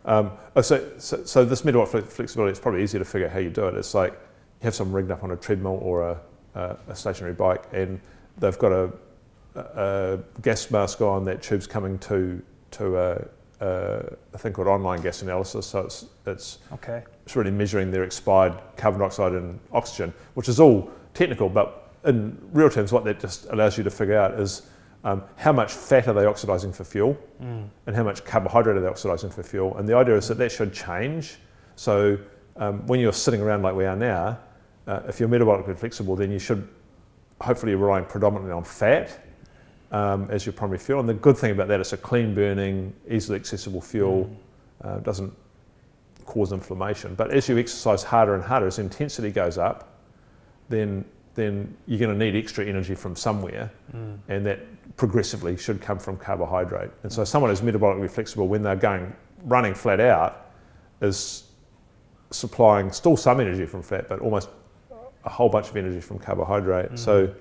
[0.06, 3.34] Um, oh, so, so, so this metabolic fle- flexibility, it's probably easier to figure out
[3.34, 3.76] how you do it.
[3.76, 6.20] It's like you have someone rigged up on a treadmill or a,
[6.56, 8.02] a, a stationary bike, and
[8.38, 8.92] they've got a,
[9.56, 13.28] a, a gas mask on, that tube's coming to, to a,
[13.64, 15.66] a, a thing called online gas analysis.
[15.68, 17.04] So it's, it's Okay.
[17.26, 22.38] it's really measuring their expired carbon dioxide and oxygen, which is all technical, but in
[22.52, 24.64] real terms, what that just allows you to figure out is
[25.06, 27.68] um, how much fat are they oxidizing for fuel Mm.
[27.88, 29.76] and how much carbohydrate are they oxidizing for fuel.
[29.78, 31.38] And the idea is that that should change.
[31.76, 32.18] So
[32.56, 34.40] um, when you're sitting around like we are now,
[34.88, 36.68] uh, if you're metabolically flexible, then you should
[37.42, 39.20] hopefully relying predominantly on fat
[39.94, 41.00] um, as your primary fuel.
[41.00, 44.30] And the good thing about that, it's a clean burning, easily accessible fuel,
[44.84, 45.32] uh, doesn't
[46.26, 47.16] cause inflammation.
[47.16, 50.00] But as you exercise harder and harder, as intensity goes up,
[50.70, 54.18] then then you're going to need extra energy from somewhere, Mm.
[54.30, 54.60] and that
[54.98, 56.92] progressively should come from carbohydrate.
[57.02, 59.12] And so, someone who's metabolically flexible when they're going
[59.46, 60.52] running flat out
[61.02, 61.46] is
[62.30, 64.50] supplying still some energy from fat, but almost
[65.26, 67.00] a whole bunch of energy from carbohydrate.
[67.00, 67.34] So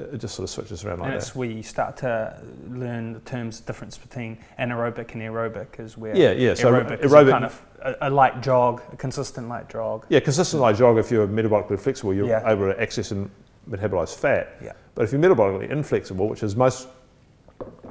[0.00, 1.18] it just sort of switches around like and that.
[1.18, 6.16] it's where you start to learn the terms difference between anaerobic and aerobic, is where
[6.16, 6.54] Yeah, yeah.
[6.54, 10.06] So aerobic, is a aerobic- kind of a, a light jog, a consistent light jog.
[10.08, 12.50] Yeah, consistent light jog, if you're metabolically flexible, you're Yeah.
[12.50, 13.30] able to access and
[13.68, 14.56] metabolize fat.
[14.62, 14.72] Yeah.
[14.94, 16.88] But if you're metabolically inflexible, which is most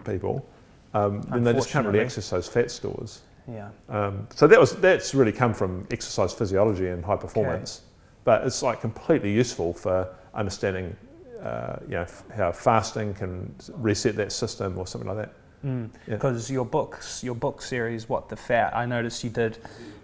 [0.06, 0.46] people,
[0.94, 3.22] um, then they just can't really access those fat stores.
[3.48, 3.70] Yeah.
[3.88, 7.82] Um, so that was that's really come from exercise physiology and high performance.
[8.24, 10.96] But it's like completely useful for understanding,
[11.42, 15.34] uh, you know, f- how fasting can reset that system or something like that.
[15.64, 15.88] Yeah.
[16.08, 19.58] Because your books, your book series, what the fat, I noticed you did.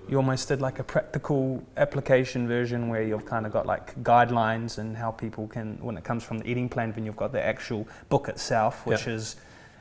[0.10, 4.78] You almost did like a practical application version where you've kind of got like guidelines
[4.78, 7.41] and how people can, when it comes from the eating plan, then you've got the
[7.43, 9.38] actual book itself, which is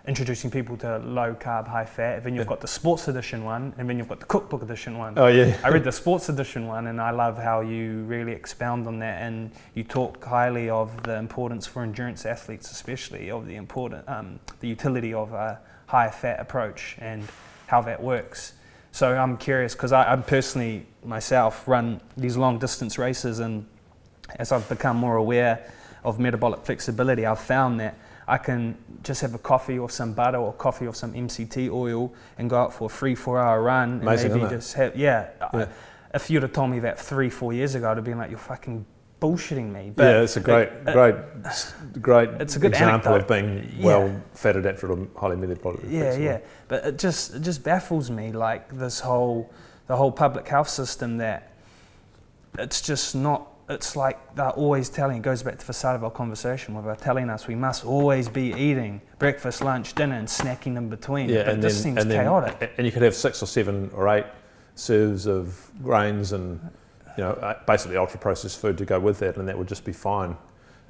[0.06, 2.22] introducing people to low carb, high fat.
[2.22, 2.48] Then you've Yeah.
[2.50, 5.14] got the sports edition one, and then you've got the cookbook edition one.
[5.16, 5.56] Oh yeah.
[5.64, 9.22] I read the sports edition one, and I love how you really expound on that,
[9.22, 14.40] and you talk highly of the importance for endurance athletes, especially of the important, um,
[14.60, 17.26] the utility of a high fat approach and
[17.68, 18.52] how that works.
[18.92, 23.66] So I'm curious because I'm personally myself run these long distance races, and
[24.38, 25.60] as I've become more aware
[26.04, 27.94] of metabolic flexibility, I've found that
[28.26, 32.12] I can just have a coffee or some butter or coffee or some MCT oil
[32.38, 35.28] and go out for a three, four hour run Amazing, and maybe just have, yeah.
[35.52, 35.66] I-
[36.14, 38.38] if you'd have told me that three, four years ago, I'd have been like, you're
[38.38, 38.86] fucking
[39.20, 39.92] bullshitting me.
[39.96, 43.62] yeah, it's a great, uh, great, s- great It's a good example of anecdote.
[43.62, 43.84] being Yeah.
[43.86, 46.38] well fat adapted or highly metabolically Yeah, yeah.
[46.68, 49.50] But it just it just baffles me, like this whole
[49.86, 51.50] the whole public health system that
[52.58, 53.48] it's just not.
[53.68, 55.16] It's like they're always telling.
[55.18, 57.84] It goes back to the start of our conversation, where they're telling us we must
[57.84, 61.30] always be eating breakfast, lunch, dinner, and snacking in between.
[61.30, 62.72] Yeah, but and this then, seems and then, chaotic.
[62.76, 64.26] and you could have six or seven or eight
[64.74, 66.60] serves of grains and
[67.16, 69.84] you know uh, basically ultra processed food to go with that, and that would just
[69.84, 70.36] be fine.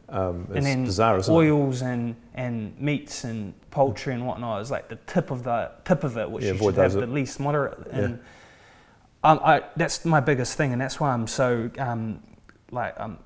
[0.09, 1.37] Um, it's and then bizarre, isn't it?
[1.37, 6.05] oils and, and meats and poultry and whatnot is like the tip of the tip
[6.05, 6.95] of it, which Yeah, you should have those.
[6.95, 7.79] the least moderate.
[7.87, 7.99] Yeah.
[8.01, 8.21] And
[9.23, 12.21] um, I, that's my biggest thing, and that's why I'm so um,
[12.71, 13.19] like um,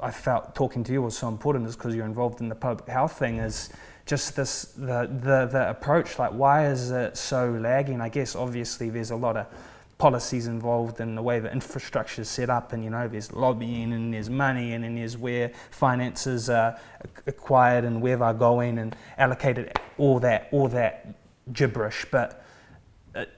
[0.00, 2.88] I felt talking to you was so important, is because you're involved in the public
[2.88, 3.38] health thing.
[3.38, 3.70] Is
[4.06, 6.18] just this the, the the approach.
[6.18, 8.00] Like, why is it so lagging?
[8.00, 9.46] I guess obviously there's a lot of
[10.00, 13.92] policies involved in the way the infrastructure is set up and you know there's lobbying
[13.92, 16.80] and there's money and then there's where finances are
[17.26, 21.14] acquired and where they're going and allocated all that all that
[21.52, 22.42] gibberish but
[23.14, 23.30] it,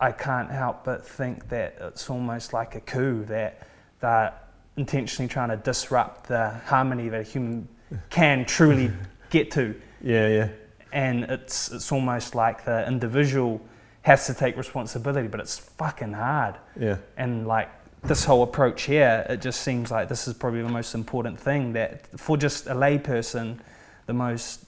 [0.00, 3.68] I can't help but think that it's almost like a coup that
[4.00, 4.32] they're
[4.76, 7.68] intentionally trying to disrupt the harmony that a human
[8.08, 8.90] can truly
[9.30, 10.48] get to yeah, yeah.
[10.92, 13.60] and it's it's almost like the individual
[14.02, 16.56] has to take responsibility, but it's fucking hard.
[16.78, 17.68] Yeah, And like
[18.02, 21.74] this whole approach here, it just seems like this is probably the most important thing
[21.74, 23.58] that for just a layperson,
[24.06, 24.64] the most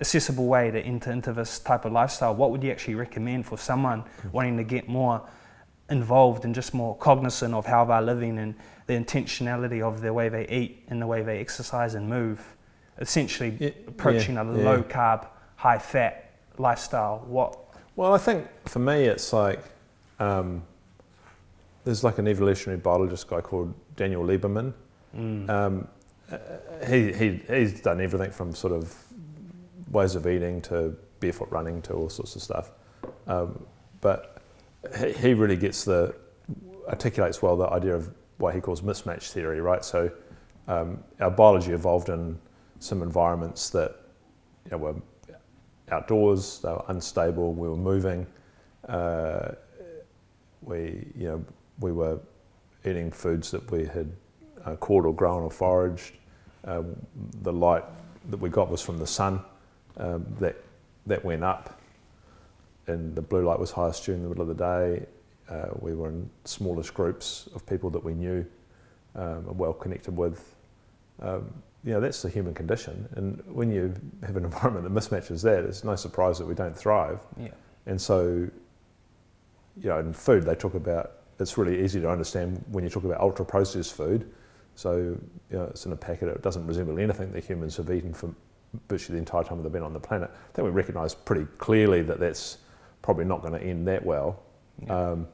[0.00, 2.34] accessible way to enter into this type of lifestyle.
[2.34, 4.32] What would you actually recommend for someone mm.
[4.32, 5.26] wanting to get more
[5.88, 8.54] involved and just more cognizant of how they're living and
[8.86, 12.54] the intentionality of the way they eat and the way they exercise and move?
[12.98, 14.64] Essentially, Yeah, approaching yeah, a yeah.
[14.64, 17.24] low carb, high fat lifestyle.
[17.26, 17.58] What
[17.96, 19.62] Well, I think for me, it's like
[20.20, 20.62] um,
[21.84, 24.72] there's like an evolutionary biologist guy called Daniel Lieberman.
[25.16, 25.48] Mm.
[25.48, 25.88] Um,
[26.86, 28.94] he, he, he's done everything from sort of
[29.90, 32.70] ways of eating to barefoot running to all sorts of stuff.
[33.26, 33.64] Um,
[34.00, 34.42] but
[34.98, 36.14] he, he really gets the,
[36.88, 39.84] articulates well the idea of what he calls mismatch theory, right?
[39.84, 40.10] So
[40.68, 42.38] um, our biology evolved in
[42.78, 43.96] some environments that
[44.64, 44.94] you know, were
[45.90, 48.26] outdoors, they were unstable, we were moving,
[48.88, 49.52] uh,
[50.62, 51.44] we, you know,
[51.80, 52.18] we were
[52.84, 54.10] eating foods that we had
[54.64, 56.14] uh, caught or grown or foraged.
[56.64, 56.96] Um,
[57.42, 57.84] the light
[58.30, 59.42] that we got was from the sun
[59.98, 60.56] um, that,
[61.06, 61.80] that went up,
[62.86, 65.06] and the blue light was highest during the middle of the day.
[65.48, 68.44] Uh, we were in smallest groups of people that we knew
[69.14, 70.54] um, and well connected with.
[71.20, 71.52] Um,
[71.84, 73.08] you know, that's the human condition.
[73.14, 76.76] And when you have an environment that mismatches that, it's no surprise that we don't
[76.76, 77.20] thrive.
[77.38, 77.48] Yeah.
[77.86, 78.48] And so,
[79.76, 83.04] you know, in food, they talk about it's really easy to understand when you talk
[83.04, 84.30] about ultra processed food.
[84.76, 85.18] So, you
[85.50, 88.34] know, it's in a packet, it doesn't resemble anything that humans have eaten for
[88.88, 90.30] virtually the entire time they've been on the planet.
[90.32, 92.58] I think we recognise pretty clearly that that's
[93.02, 94.42] probably not going to end that well.
[94.82, 95.10] Yeah.
[95.10, 95.28] Um,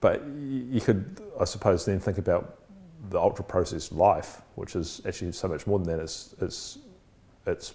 [0.00, 2.58] but you could, I suppose, then think about
[3.10, 6.02] the ultra processed life, which is actually so much more than that.
[6.02, 6.78] It's, it's,
[7.46, 7.74] it's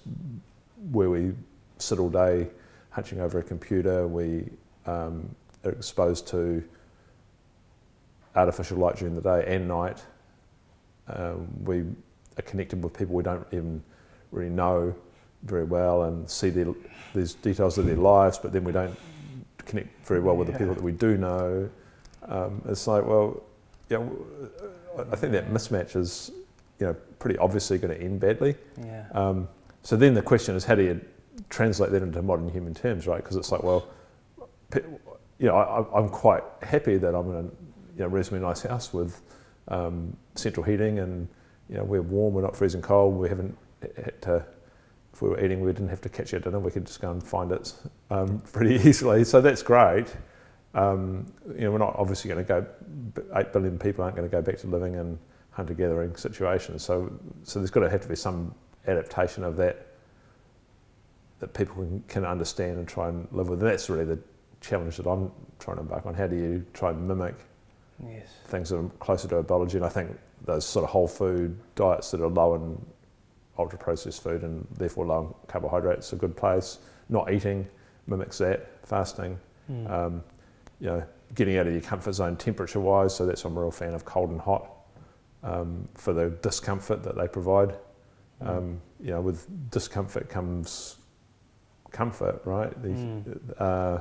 [0.91, 1.33] where we
[1.77, 2.47] sit all day
[2.91, 4.45] hunching over a computer, we
[4.85, 6.63] um, are exposed to
[8.35, 10.03] artificial light during the day and night.
[11.07, 11.79] Um, we
[12.37, 13.83] are connected with people we don't even
[14.31, 14.93] really know
[15.43, 16.67] very well and see their,
[17.15, 18.97] these details of their lives, but then we don't
[19.69, 21.69] connect very well with the people that we do know.
[22.27, 23.41] Um, it's like, well,
[23.89, 24.25] yeah, w-
[25.11, 26.31] I think that mismatch is,
[26.79, 28.55] you know, pretty obviously going to end badly.
[28.83, 29.05] Yeah.
[29.13, 29.47] Um,
[29.83, 30.99] so then the question is, how do you
[31.49, 33.21] translate that into modern human terms, right?
[33.23, 33.87] Because it's like, well,
[34.73, 37.51] you know, I, I'm quite happy that I'm in a you
[37.99, 39.21] know, reasonably nice house with
[39.67, 41.27] um, central heating, and
[41.69, 43.15] you know, we're warm, we're not freezing cold.
[43.15, 44.45] We haven't had to,
[45.19, 46.59] if we were eating, we didn't have to catch our dinner.
[46.59, 47.73] We could just go and find it
[48.09, 49.25] um, pretty easily.
[49.25, 50.07] So that's great.
[50.73, 52.65] Um, you know, we're not obviously going to go.
[53.35, 55.19] Eight billion people aren't going to go back to living in
[55.51, 56.83] hunter-gathering situations.
[56.83, 57.11] So,
[57.43, 58.55] so there's got to have to be some
[58.87, 59.87] adaptation of that
[61.39, 63.59] that people can, can understand and try and live with.
[63.61, 64.19] And that's really the
[64.61, 66.13] challenge that I'm trying to embark on.
[66.13, 67.35] How do you try and mimic
[68.01, 68.27] Yes.
[68.45, 69.75] things that are closer to our biology?
[69.75, 72.85] And I think those sort of whole food diets that are low in
[73.59, 76.79] ultra processed food and therefore low in carbohydrates a good place.
[77.09, 77.67] Not eating
[78.07, 78.69] mimics that.
[78.83, 79.37] Fasting,
[79.69, 79.89] Mm.
[79.91, 80.23] um,
[80.79, 81.03] you know,
[81.35, 83.13] getting out of your comfort zone temperature wise.
[83.15, 84.67] So that's I'm a real fan of cold and hot
[85.43, 87.77] um, for the discomfort that they provide.
[88.41, 90.95] Um, you know, with discomfort comes
[91.91, 92.71] comfort, right?
[92.81, 93.39] Mm.
[93.59, 93.99] uh,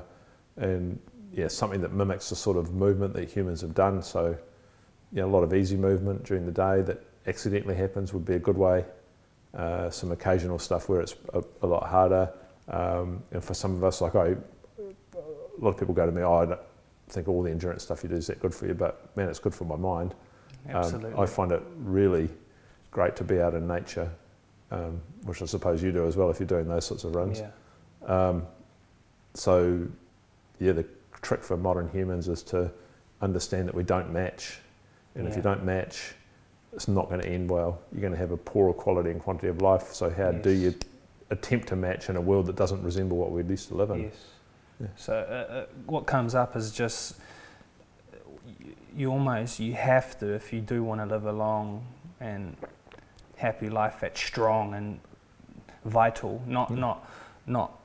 [0.56, 0.98] and
[1.32, 4.00] yeah, something that mimics the sort of movement that humans have done.
[4.02, 4.36] So,
[5.12, 8.34] you know, a lot of easy movement during the day that accidentally happens would be
[8.34, 8.84] a good way.
[9.54, 12.30] Uh, some occasional stuff where it's a, a lot harder.
[12.68, 16.22] Um, and for some of us, like I, a lot of people go to me,
[16.22, 16.60] oh, I don't
[17.08, 19.38] think all the endurance stuff you do is that good for you, but man, it's
[19.38, 20.14] good for my mind.
[20.68, 21.18] Um, Absolutely.
[21.18, 22.28] I find it really
[22.90, 24.10] great to be out in nature,
[24.70, 27.40] um, which I suppose you do as well if you're doing those sorts of runs.
[27.40, 27.48] yeah.
[28.06, 28.46] Um,
[29.34, 29.86] so,
[30.60, 30.86] yeah, the
[31.22, 32.70] trick for modern humans is to
[33.22, 34.58] understand that we don't match,
[35.14, 36.14] and if you don't match,
[36.72, 37.80] it's not going to end well.
[37.92, 39.92] You're going to have a poorer quality and quantity of life.
[39.92, 40.74] So how do you
[41.30, 44.02] attempt to match in a world that doesn't resemble what we used to live in?
[44.02, 44.14] Yes.
[44.80, 44.86] Yeah.
[44.96, 47.16] So uh, uh, what comes up is just
[48.60, 51.84] you, you almost you have to if you do want to live a long
[52.20, 52.56] and
[53.36, 55.00] happy life that's strong and
[55.84, 56.78] vital, not Mm.
[56.78, 57.10] not
[57.46, 57.78] not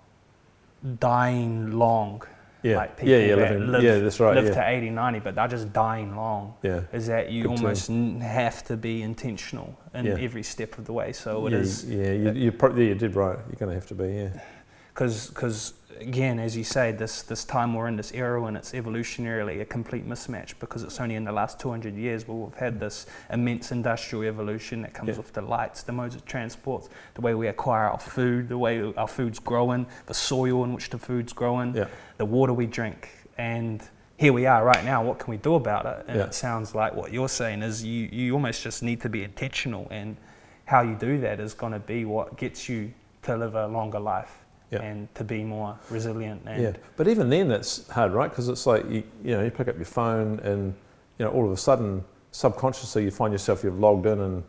[0.99, 2.21] dying long.
[2.63, 4.35] Yeah, Like people yeah, yeah, that living, live- yeah, that's right.
[4.35, 6.53] live yeah, to 80, 90, but they're just dying long.
[6.63, 6.81] yeah.
[6.93, 10.15] Is that you Good almost n- have to be intentional in Yeah.
[10.17, 11.11] every step of the way.
[11.11, 13.37] So it yeah, is yeah, you, you probably yeah, you did right.
[13.49, 14.29] You're going to have to be, yeah,
[14.93, 15.73] because because
[16.07, 19.65] again, as you say, this this time we're in this era when it's evolutionarily a
[19.65, 23.71] complete mismatch because it's only in the last 200 years where we've had this immense
[23.71, 25.17] industrial evolution that comes Yeah.
[25.17, 28.93] with the lights, the modes of transport, the way we acquire our food, the way
[28.95, 31.87] our food's growing, the soil in which the food's growing, yeah,
[32.17, 33.81] the water we drink, and
[34.17, 35.03] here we are right now.
[35.03, 36.05] What can we do about it?
[36.07, 36.25] And Yeah.
[36.25, 39.87] it sounds like what you're saying is you, you almost just need to be intentional,
[39.89, 40.17] and
[40.65, 42.93] how you do that is going to be what gets you
[43.23, 44.42] to live a longer life
[44.73, 44.81] Yeah.
[44.81, 46.41] and to be more resilient.
[46.45, 46.73] And yeah.
[46.97, 48.29] But even then, it's hard, right?
[48.29, 50.73] Because it's like you, you know, you pick up your phone, and
[51.17, 54.43] you know, all of a sudden, subconsciously, you find yourself you've logged in and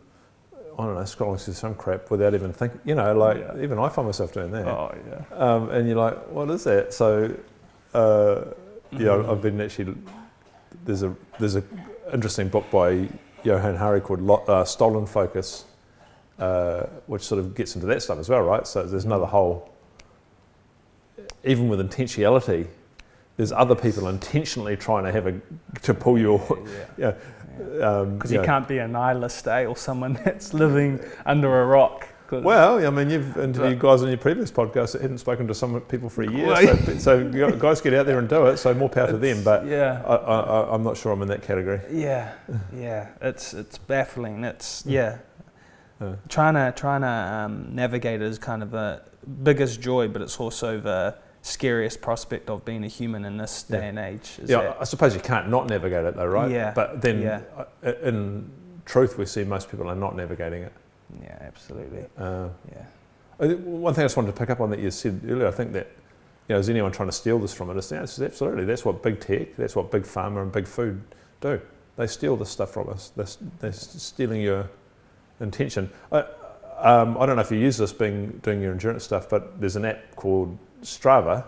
[0.77, 2.81] I don't know, scrolling through some crap without even thinking.
[2.83, 3.63] You know, like Yeah.
[3.63, 4.67] even I find myself doing that.
[4.67, 5.37] Oh yeah.
[5.37, 6.93] Um, and you're like, what is that?
[6.93, 7.33] So,
[7.93, 8.41] uh,
[8.91, 9.29] yeah, Mhm.
[9.29, 9.95] I've been actually.
[10.83, 11.63] There's a there's a
[12.13, 13.07] interesting book by
[13.43, 15.65] Johan Hari called uh, Stolen Focus,
[16.39, 18.67] uh, which sort of gets into that stuff as well, right?
[18.67, 19.69] So there's another whole.
[21.45, 22.67] Even with intentionality,
[23.37, 25.39] there's other people intentionally trying to have a
[25.83, 26.39] to pull you.
[26.97, 27.13] Yeah.
[27.77, 27.87] Yeah.
[27.87, 28.45] Um, Because you you know.
[28.45, 32.07] can't be a nihilist, eh, or someone that's living under a rock.
[32.31, 35.79] Well, I mean, you've interviewed guys on your previous podcast that hadn't spoken to some
[35.81, 38.57] people for a year, so, so guys get out there and do it.
[38.57, 39.43] So more power to them.
[39.43, 41.79] But yeah, I, I'm not sure I'm in that category.
[41.91, 42.33] yeah,
[42.73, 43.09] yeah.
[43.21, 44.43] It's it's baffling.
[44.43, 45.19] It's yeah.
[46.01, 46.15] Yeah.
[46.27, 49.01] Trying to trying to um, navigate it is kind of the
[49.43, 51.15] biggest joy, but it's also the
[51.49, 53.83] scariest prospect of being a human in this day Yeah.
[53.83, 54.39] and age.
[54.41, 56.49] Is Yeah, that- I suppose you can't not navigate it though, right?
[56.49, 57.41] Yeah, But then, yeah.
[57.55, 58.49] uh, in
[58.85, 60.73] truth, we see most people are not navigating it.
[61.21, 62.05] yeah, absolutely.
[62.17, 62.85] Uh, Yeah.
[63.63, 65.73] One thing I just wanted to pick up on that you said earlier, I think
[65.73, 65.87] that,
[66.47, 67.91] you know, is anyone trying to steal this from us?
[67.91, 68.63] Yes, absolutely.
[68.65, 71.01] That's what big tech, that's what big pharma and big food
[71.41, 71.59] do.
[71.97, 73.11] They steal this stuff from us.
[73.15, 73.25] They're,
[73.59, 74.69] they're stealing your
[75.41, 75.89] intention.
[76.11, 76.25] I,
[76.79, 79.75] um, I don't know if you use this being doing your endurance stuff, but there's
[79.75, 81.43] an app called Strava,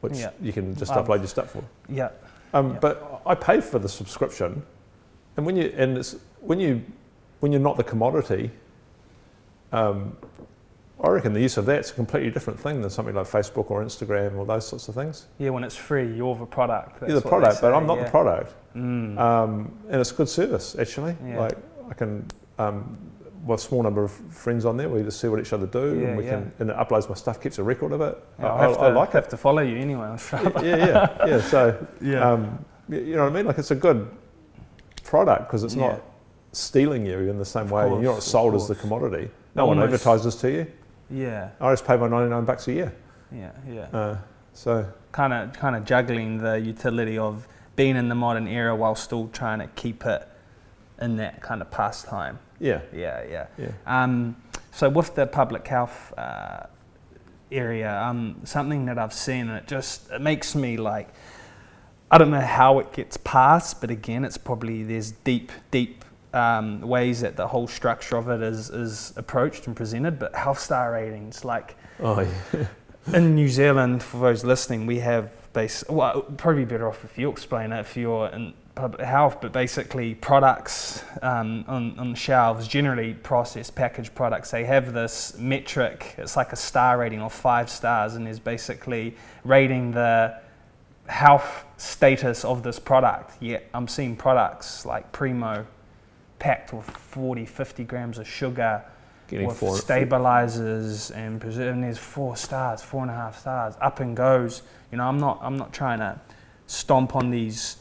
[0.00, 0.30] which Yeah.
[0.40, 1.62] you can just I've- upload your stuff for.
[1.88, 2.08] Yeah.
[2.52, 2.78] Um, Yeah.
[2.80, 4.62] But I pay for the subscription,
[5.36, 6.82] and when you and it's, when you
[7.40, 8.50] when you're not the commodity,
[9.72, 10.16] um,
[11.02, 13.82] I reckon the use of that's a completely different thing than something like Facebook or
[13.82, 15.26] Instagram or those sorts of things.
[15.38, 17.00] Yeah, when it's free, you're the product.
[17.00, 18.04] you're the That's what they product, but I'm not yeah.
[18.04, 19.18] the product, Mm.
[19.18, 21.16] um, and it's a good service actually.
[21.24, 21.40] Yeah.
[21.40, 21.58] Like
[21.90, 22.26] I can.
[22.58, 22.98] Um,
[23.48, 24.88] a small number of friends on there.
[24.88, 26.30] We just see what each other do, Yeah, and we yeah.
[26.30, 28.22] can and it uploads my stuff, keeps a record of it.
[28.38, 29.30] Yeah, I, I'll have I- I like have it.
[29.30, 31.40] to follow you anyway yeah, yeah, yeah.
[31.40, 32.30] So Yeah.
[32.32, 33.46] um, you know what I mean?
[33.46, 34.08] Like it's a good
[35.04, 36.02] product because it's not
[36.52, 37.88] stealing you in the same Of way.
[37.88, 39.30] You're not sold as the commodity.
[39.54, 40.66] No one advertises to you.
[41.10, 41.50] yeah.
[41.60, 42.94] I just pay my 99 bucks a year.
[43.32, 43.52] Yeah.
[43.68, 43.80] Yeah.
[43.92, 44.18] Uh,
[44.52, 48.94] so kind of kind of juggling the utility of being in the modern era while
[48.94, 50.26] still trying to keep it
[51.00, 52.38] in that kind of pastime.
[52.60, 53.46] Yeah, Yeah, yeah.
[53.58, 54.36] yeah, Um,
[54.72, 56.66] so with the public health uh,
[57.50, 61.08] area, um, something that I've seen, and it just it makes me like,
[62.10, 66.80] I don't know how it gets passed, but again, it's probably there's deep, deep um,
[66.80, 70.18] ways that the whole structure of it is is approached and presented.
[70.18, 72.66] But health star ratings, like oh yeah,
[73.14, 75.82] in New Zealand, for those listening, we have base.
[75.88, 79.38] Well, probably be better off if you explain it if you're in public health.
[79.40, 86.14] But basically, products um, on, on shelves, generally processed packaged products, they have this metric.
[86.18, 90.40] It's like a star rating of five stars, and is basically rating the
[91.06, 93.40] health status of this product.
[93.40, 95.66] Yet I'm seeing products like Primo
[96.38, 98.84] packed with 40, 50 grams of sugar
[99.30, 99.76] getting with four.
[99.76, 104.62] stabilizers and preser- and there's four stars, four and a half stars, up and goes.
[104.90, 106.20] You know, I'm not I'm not trying to
[106.66, 107.76] stomp on these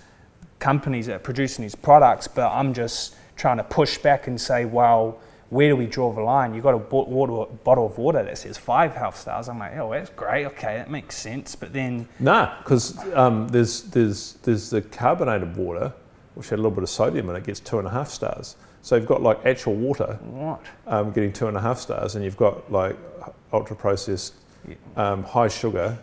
[0.59, 4.65] companies that are producing these products, but I'm just trying to push back and say,
[4.65, 6.53] well, where do we draw the line?
[6.53, 9.49] You've got a water, bottle of water that says five health stars.
[9.49, 10.45] I'm like, oh, that's great.
[10.45, 11.55] Okay, that makes sense.
[11.55, 15.91] But then, Nah, because um, there's there's there's the carbonated water,
[16.35, 18.57] which had a little bit of sodium in it, gets two and a half stars.
[18.81, 20.61] So you've got like actual water what?
[20.87, 22.95] um, getting two and a half stars, and you've got like
[23.51, 24.35] ultra processed,
[24.95, 25.97] um, high sugar,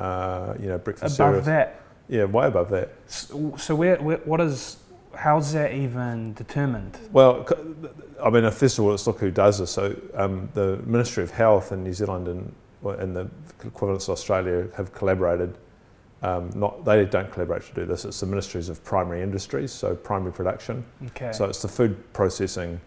[0.00, 1.46] uh, you know, breakfast Above cereals.
[1.46, 1.81] that.
[2.12, 2.90] Yeah, way above that.
[3.06, 4.76] So, so where, where, what is
[5.14, 6.98] how's that even determined?
[7.10, 7.48] Well,
[8.22, 9.70] I mean, first of all, let's look who does this.
[9.70, 12.54] So, um, the Ministry of Health in New Zealand and,
[13.00, 13.30] and the
[13.64, 15.56] equivalents of Australia have collaborated.
[16.20, 18.04] Um, not they don't collaborate to do this.
[18.04, 20.84] It's the ministries of primary industries, so primary production.
[21.06, 21.32] Okay.
[21.32, 22.78] So it's the food processing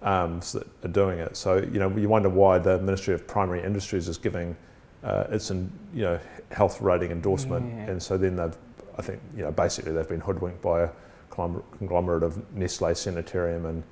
[0.00, 1.36] arms that are doing it.
[1.36, 4.56] So you know, you wonder why the Ministry of Primary Industries is giving
[5.02, 6.18] uh, its you know
[6.50, 7.90] health rating endorsement, Yeah.
[7.90, 8.56] and so then they've,
[8.98, 10.90] I think you know, basically they've been hoodwinked by a
[11.30, 13.82] conglomerate of Nestle, Sanitarium, and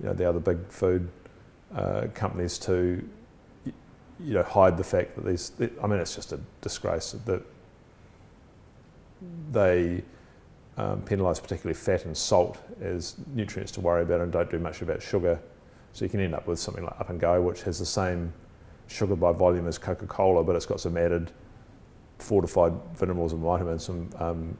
[0.00, 1.08] you know the other big food
[1.74, 3.06] uh, companies to
[3.64, 5.52] you know hide the fact that these.
[5.82, 7.42] I mean, it's just a disgrace that
[9.50, 10.02] they
[10.76, 14.82] um, penalise particularly fat and salt as nutrients to worry about and don't do much
[14.82, 15.40] about sugar.
[15.92, 18.32] So you can end up with something like Up and Go, which has the same
[18.88, 21.30] sugar by volume as Coca Cola, but it's got some added
[22.18, 24.58] fortified minerals and vitamins, some um,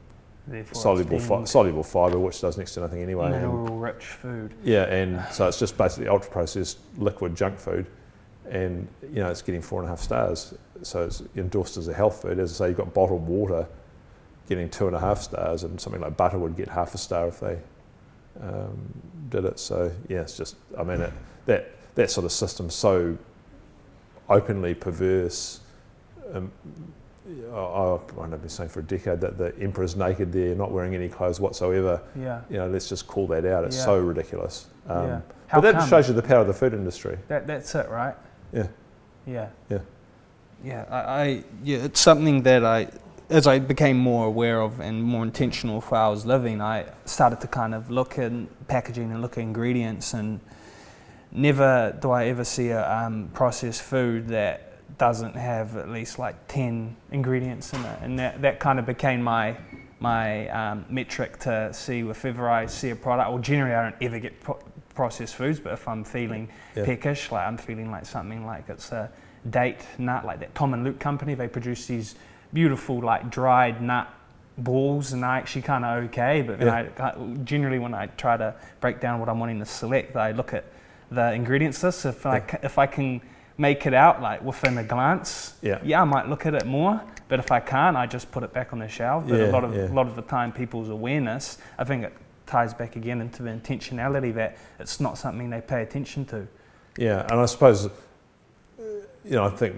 [0.71, 3.31] soluble fi- soluble fibre, which does next to nothing anyway.
[3.31, 4.53] Mineral-rich food.
[4.63, 7.87] yeah, and so it's just basically ultra processed liquid junk food,
[8.49, 10.53] and you know it's getting four and a half stars.
[10.81, 12.39] So it's endorsed as a health food.
[12.39, 13.67] As I say, you've got bottled water
[14.47, 17.27] getting two and a half stars, and something like butter would get half a star
[17.27, 17.59] if they
[18.41, 18.77] um,
[19.29, 19.59] did it.
[19.59, 21.13] So yeah, it's just I mean it,
[21.45, 23.17] that that sort of system's so
[24.29, 25.59] openly perverse.
[26.33, 26.51] Um,
[27.53, 30.95] I, I, I've been saying for a decade that the emperor's naked there, not wearing
[30.95, 32.41] any clothes whatsoever Yeah.
[32.49, 33.63] you know, let's just call that out.
[33.65, 33.85] It's Yeah.
[33.85, 34.67] so ridiculous.
[34.87, 35.21] Um, yeah.
[35.47, 35.89] How But that come?
[35.89, 37.17] shows you the power of the food industry.
[37.27, 38.15] That, that's it, right?
[38.53, 38.67] Yeah.
[39.27, 39.49] Yeah.
[39.69, 39.79] Yeah.
[40.63, 40.85] Yeah.
[40.89, 42.87] I, I yeah, it's something that I,
[43.29, 46.85] as I became more aware of and more intentional with how I was living, I
[47.05, 48.31] started to kind of look at
[48.67, 50.39] packaging and look at ingredients, and
[51.31, 54.65] never do I ever see a um, processed food that
[54.97, 59.21] doesn't have at least like ten ingredients in it, and that, that kind of became
[59.21, 59.57] my
[59.99, 63.29] my um, metric to see if ever I see a product.
[63.29, 64.59] Well, generally I don't ever get pro-
[64.95, 66.85] processed foods, but if I'm feeling Yeah.
[66.85, 69.09] peckish, like I'm feeling like something like it's a
[69.49, 72.15] date nut, like that Tom and Luke company, they produce these
[72.53, 74.07] beautiful like dried nut
[74.57, 76.41] balls, and they're actually kind of okay.
[76.41, 76.87] But Yeah.
[76.97, 80.31] I, I generally when I try to break down what I'm wanting to select, I
[80.31, 80.63] look at
[81.11, 82.05] the ingredients list.
[82.05, 82.57] If I Yeah.
[82.63, 83.21] if I can
[83.57, 85.79] make it out like within a glance, Yeah.
[85.83, 87.01] yeah, I might look at it more.
[87.27, 89.25] But if I can't, I just put it back on the shelf.
[89.27, 92.13] But Yeah, a lot of a lot of the time, people's awareness, I think it
[92.45, 96.47] ties back again into the intentionality that it's not something they pay attention to.
[96.97, 97.89] Yeah, and I suppose,
[98.77, 99.75] you know, I think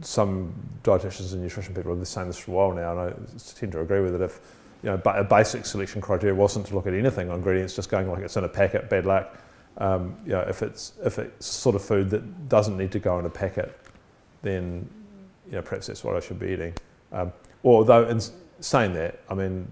[0.00, 0.52] some
[0.82, 3.12] dietitians and nutrition people have been saying this for a while now, and I
[3.58, 4.20] tend to agree with it.
[4.20, 4.40] If
[4.82, 8.10] you know, a basic selection criteria wasn't to look at anything on ingredients, just going
[8.10, 9.38] like it's in a packet, bad luck.
[9.78, 13.18] Um, you know, if it's if it's sort of food that doesn't need to go
[13.18, 13.76] in a packet,
[14.42, 14.88] then
[15.46, 16.74] you know perhaps that's what I should be eating.
[17.12, 17.32] Um,
[17.64, 18.20] although in
[18.60, 19.66] saying that, I mean,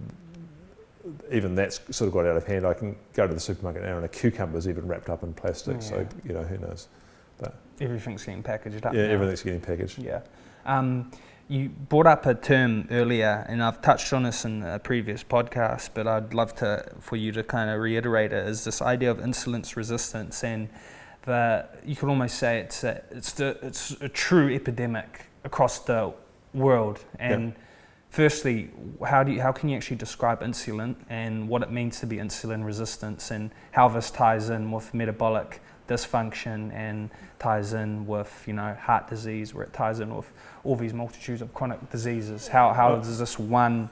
[1.31, 2.67] even that's sort of got out of hand.
[2.67, 5.83] I can go to the supermarket now and a cucumber's even wrapped up in plastic.
[5.83, 6.89] So you know who knows.
[7.39, 8.95] But Everything's getting packaged up.
[8.95, 9.13] Yeah, now.
[9.15, 9.99] everything's getting packaged.
[9.99, 10.21] Yeah.
[10.65, 11.11] Um,
[11.53, 15.91] you brought up a term earlier, and I've touched on this in a previous podcast,
[15.93, 18.49] but I'd love to for you to kind of reiterate it.
[18.49, 20.69] Is this idea of insulin resistance, and
[21.27, 26.15] the you could almost say it's a, it's the it's a true epidemic across the
[26.55, 27.05] world.
[27.19, 27.55] And
[28.09, 28.71] firstly,
[29.07, 32.17] how do you, how can you actually describe insulin and what it means to be
[32.17, 38.53] insulin resistance, and how this ties in with metabolic dysfunction and ties in with you
[38.53, 40.31] know heart disease, where it ties in with
[40.65, 42.49] all these multitudes of chronic diseases.
[42.49, 43.91] How how does this one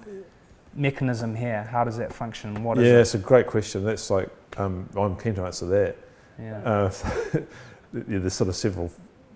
[0.75, 1.65] mechanism here?
[1.65, 2.63] How does that function?
[2.63, 3.01] What is yeah, it?
[3.01, 3.85] it's a great question.
[3.85, 5.97] That's like um, I'm keen to answer that.
[6.39, 6.59] Yeah.
[6.63, 6.93] Uh,
[7.93, 8.91] yeah, there's sort of several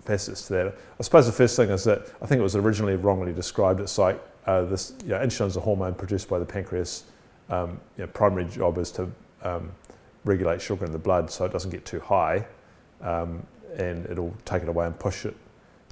[0.05, 0.75] facets to that.
[0.99, 3.79] I suppose the first thing is that I think it was originally wrongly described.
[3.79, 7.03] It's like uh, this, you know, insulin is a hormone produced by the pancreas.
[7.49, 9.09] Um, you know, primary job is to
[9.43, 9.71] um,
[10.25, 12.45] regulate sugar in the blood so it doesn't get too high,
[13.01, 13.45] um,
[13.77, 15.35] and it'll take it away and push it,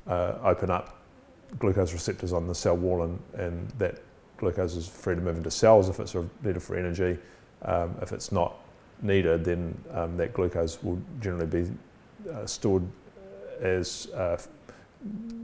[0.08, 1.00] uh, open up
[1.60, 4.02] glucose receptors on the cell wall, and, and that
[4.38, 7.18] glucose is free to move into cells if it's needed for energy.
[7.62, 8.56] Um, if it's not
[9.02, 11.72] needed, then um, that glucose will generally be
[12.32, 12.84] uh, stored
[13.62, 14.38] as uh,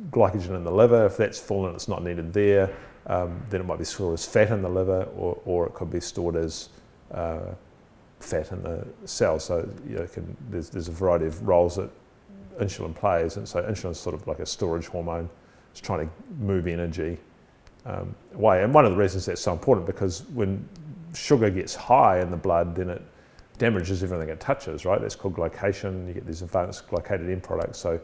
[0.10, 1.06] glycogen in the liver.
[1.06, 2.76] If that's full and it's not needed there,
[3.08, 5.92] um, then it might be stored as fat in the liver, or, or it could
[5.92, 6.70] be stored as
[7.12, 7.54] uh,
[8.20, 9.40] fat in the cell.
[9.40, 11.90] So you know, can, there's, there's a variety of roles that
[12.60, 15.30] insulin plays, and so insulin is sort of like a storage hormone.
[15.72, 17.18] It's trying to move energy
[17.86, 18.64] um, away.
[18.64, 20.68] And one of the reasons that's so important because when
[21.14, 23.02] sugar gets high in the blood, then it
[23.58, 25.02] damages everything it touches, right?
[25.02, 26.08] That's called glycation.
[26.08, 27.78] You get these advanced glycated end products.
[27.78, 28.00] So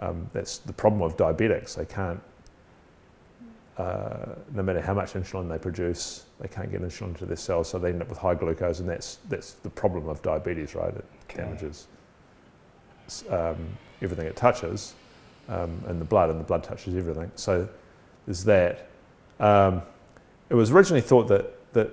[0.00, 1.74] um, that's the problem of diabetics.
[1.74, 2.20] They can't
[3.78, 7.68] uh, no matter how much insulin they produce, they can't get insulin into their cells,
[7.68, 10.94] so they end up with high glucose, and that's that's the problem of diabetes, right?
[10.94, 11.42] It Okay.
[11.42, 11.86] damages
[13.30, 13.56] um,
[14.02, 14.94] everything it touches,
[15.48, 17.30] um, and the blood, and the blood touches everything.
[17.36, 17.68] So
[18.26, 18.88] there's that.
[19.40, 19.82] Um,
[20.48, 21.90] it was originally thought that that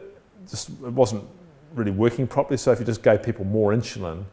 [0.50, 1.24] just it wasn't
[1.76, 2.58] really working properly.
[2.58, 4.24] So if you just gave people more insulin,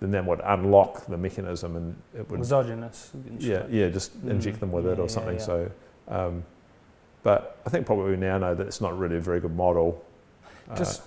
[0.00, 3.12] then that would unlock the mechanism, and it would Exogenous.
[3.16, 3.36] Insulin.
[3.40, 5.36] Yeah, yeah, just inject Mm, them with it yeah, or yeah, something.
[5.36, 5.44] yeah.
[5.44, 5.70] So,
[6.08, 6.44] um,
[7.22, 10.04] but I think probably we now know that it's not really a very good model.
[10.70, 11.02] Uh, Just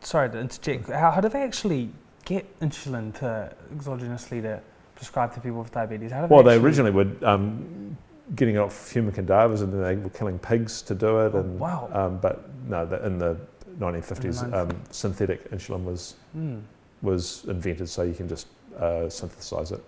[0.00, 0.88] sorry to interject.
[0.88, 1.90] How, how do they actually
[2.24, 4.60] get insulin to exogenously to
[4.94, 6.12] prescribe to people with diabetes?
[6.12, 7.96] How do well, they actually- originally were um,
[8.36, 11.34] getting it off human cadavers, and then they were killing pigs to do it.
[11.34, 11.88] Oh, and wow.
[11.92, 13.36] um, but no, the, in the
[13.78, 16.62] 1950s, In the um, synthetic insulin was Mm,
[17.02, 18.46] was invented, so you can just
[18.78, 19.82] uh, synthesize it.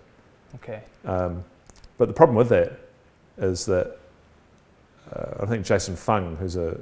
[0.55, 0.81] okay.
[1.05, 1.43] Um,
[1.97, 2.73] but the problem with that
[3.37, 3.97] is that
[5.11, 6.77] uh, I think Jason Fung, who's a,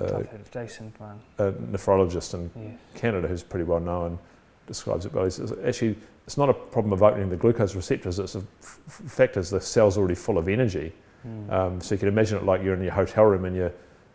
[0.00, 1.20] a, I've heard of Jason Fung.
[1.38, 2.78] a nephrologist in.
[2.94, 4.18] Canada who's pretty well known,
[4.66, 5.24] describes it well.
[5.24, 5.96] He says actually
[6.26, 8.18] it's not a problem of opening the glucose receptors.
[8.18, 10.92] It's a f- f- fact is the cell's already full of energy.
[11.26, 11.52] Mm.
[11.52, 13.72] Um, so you can imagine it like you're in your hotel room and you've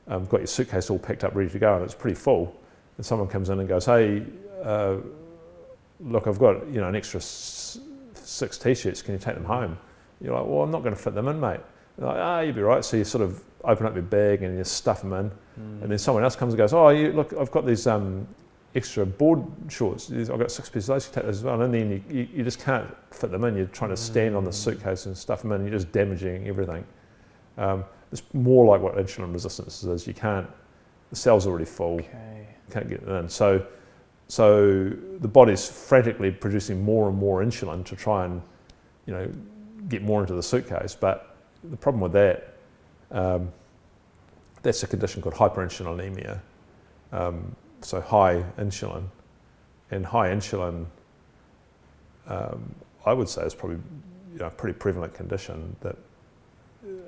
[0.07, 2.55] um, got your suitcase all packed up, ready to go, and it's pretty full.
[2.97, 4.23] And someone comes in and goes, "Hey,
[4.63, 4.97] uh,
[5.99, 7.79] look, I've got you know an extra s-
[8.13, 9.01] six t-shirts.
[9.01, 9.77] Can you take them home?"
[10.21, 11.59] You're like, "Well, I'm not going to fit them in, mate."
[11.97, 14.63] Like, "Ah, you'll be right." So you sort of open up your bag and you
[14.63, 15.29] stuff them in.
[15.29, 15.83] Mm.
[15.83, 18.27] And then someone else comes and goes, "Oh, you, look, I've got these um,
[18.75, 20.11] extra board shorts.
[20.11, 21.07] I've got six pieces of those.
[21.07, 23.55] You take those as well." And then you, you, you just can't fit them in.
[23.55, 24.53] You're trying to stand on the Mm.
[24.55, 25.61] suitcase and stuff them in.
[25.61, 26.83] And you're just damaging everything.
[27.57, 30.07] Um, it's more like what insulin resistance is.
[30.07, 30.47] You can't.
[31.09, 31.99] The cell's already full.
[31.99, 32.47] Okay.
[32.71, 33.29] Can't get it in.
[33.29, 33.63] So,
[34.27, 34.89] so
[35.19, 38.41] the body's frantically producing more and more insulin to try and,
[39.05, 39.29] you know,
[39.89, 40.95] get more into the suitcase.
[40.99, 41.32] But
[41.63, 42.55] the problem with that,
[43.11, 43.51] um,
[44.61, 46.39] that's a condition called hyperinsulinemia.
[47.11, 49.03] Um, so high insulin,
[49.91, 50.85] and high insulin,
[52.27, 53.77] um, I would say is probably
[54.33, 55.97] you know, a pretty prevalent condition that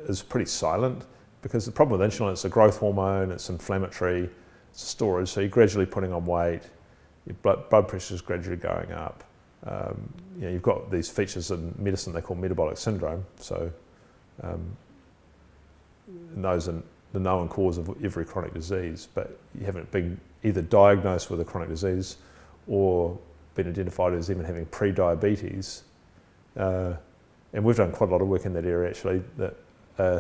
[0.08, 1.06] is pretty silent
[1.42, 4.30] because the problem with insulin, it's a growth hormone, it's inflammatory,
[4.72, 6.62] it's storage, so you're gradually putting on weight,
[7.26, 9.24] your blood, blood pressure is gradually going up.
[9.66, 13.72] Um, you know, you've got these features in medicine they call metabolic syndrome, so
[14.44, 14.78] um,
[16.36, 16.82] those are
[17.14, 21.46] the known cause of every chronic disease, but you haven't been either diagnosed with a
[21.46, 22.18] chronic disease
[22.68, 23.18] or
[23.56, 25.84] been identified as even having pre-diabetes.
[26.58, 26.94] Uh,
[27.54, 29.24] and we've done quite a lot of work in that area actually.
[29.38, 29.56] That
[29.98, 30.20] uh,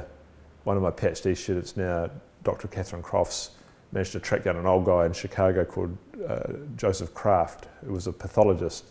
[0.64, 2.10] one of my PhD students now,
[2.44, 2.68] Dr.
[2.68, 3.52] Catherine Crofts,
[3.92, 5.96] managed to track down an old guy in Chicago called
[6.28, 8.86] uh, Joseph Kraft, who was a pathologist,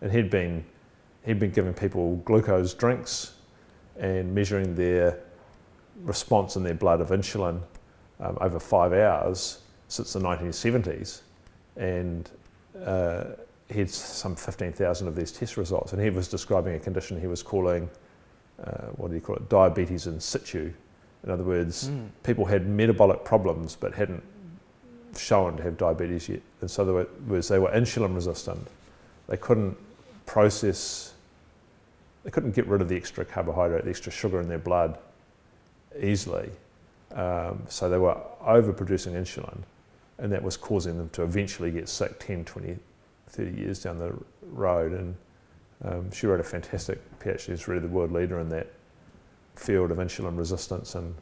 [0.00, 0.64] and he'd been
[1.24, 3.32] he'd been giving people glucose drinks
[4.00, 5.20] and measuring their
[6.02, 7.60] response in their blood of insulin
[8.18, 11.20] um, over five hours since the 1970s,
[11.76, 12.30] and
[12.84, 13.24] uh,
[13.68, 17.26] he had some 15,000 of these test results, and he was describing a condition he
[17.26, 17.88] was calling,
[18.64, 20.72] uh, what do you call it, diabetes in situ.
[21.24, 22.08] In other words, Mm.
[22.22, 24.22] people had metabolic problems but hadn't
[25.16, 28.66] shown to have diabetes yet, and so they were, was they were insulin resistant.
[29.28, 29.76] They couldn't
[30.26, 31.09] process,
[32.24, 34.98] they couldn't get rid of the extra carbohydrate, the extra sugar in their blood
[36.00, 36.50] easily.
[37.14, 39.58] Um, so they were overproducing insulin,
[40.18, 42.76] and that was causing them to eventually get sick 10, 20,
[43.28, 44.12] 30 years down the
[44.52, 44.92] road.
[44.92, 45.14] And
[45.84, 47.38] um, she wrote a fantastic PhD.
[47.40, 48.68] She's really the world leader in that
[49.56, 51.14] field of insulin resistance and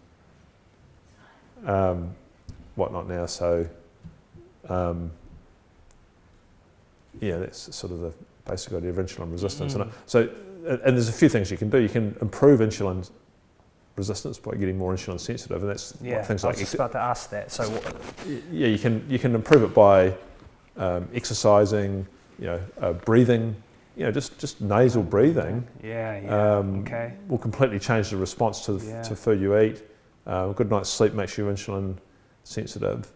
[1.64, 2.14] um,
[2.74, 3.26] whatnot now.
[3.26, 3.66] So,
[4.68, 5.10] um,
[7.20, 8.12] yeah, that's sort of the
[8.46, 9.74] basic idea of insulin resistance.
[9.74, 9.88] And Mm.
[9.88, 10.28] I- so,
[10.68, 11.78] and there's a few things you can do.
[11.78, 13.08] You can improve insulin
[13.96, 16.74] resistance by getting more insulin sensitive, and that's Yeah, things I like was just ex-
[16.74, 17.50] about to ask that.
[17.50, 17.96] So, what,
[18.50, 20.14] yeah, you can you can improve it by
[20.76, 22.06] um, exercising,
[22.38, 23.56] you know, uh, breathing,
[23.96, 27.14] you know, just just nasal breathing yeah, yeah, um, okay.
[27.28, 29.02] will completely change the response to Yeah.
[29.02, 29.82] to food you eat.
[30.26, 31.96] Uh, a good night's sleep makes you insulin
[32.44, 33.10] sensitive.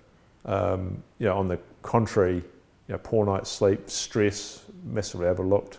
[0.44, 2.42] Um, you know, on the contrary, you
[2.88, 5.78] know, poor night's sleep, stress, massively overlooked.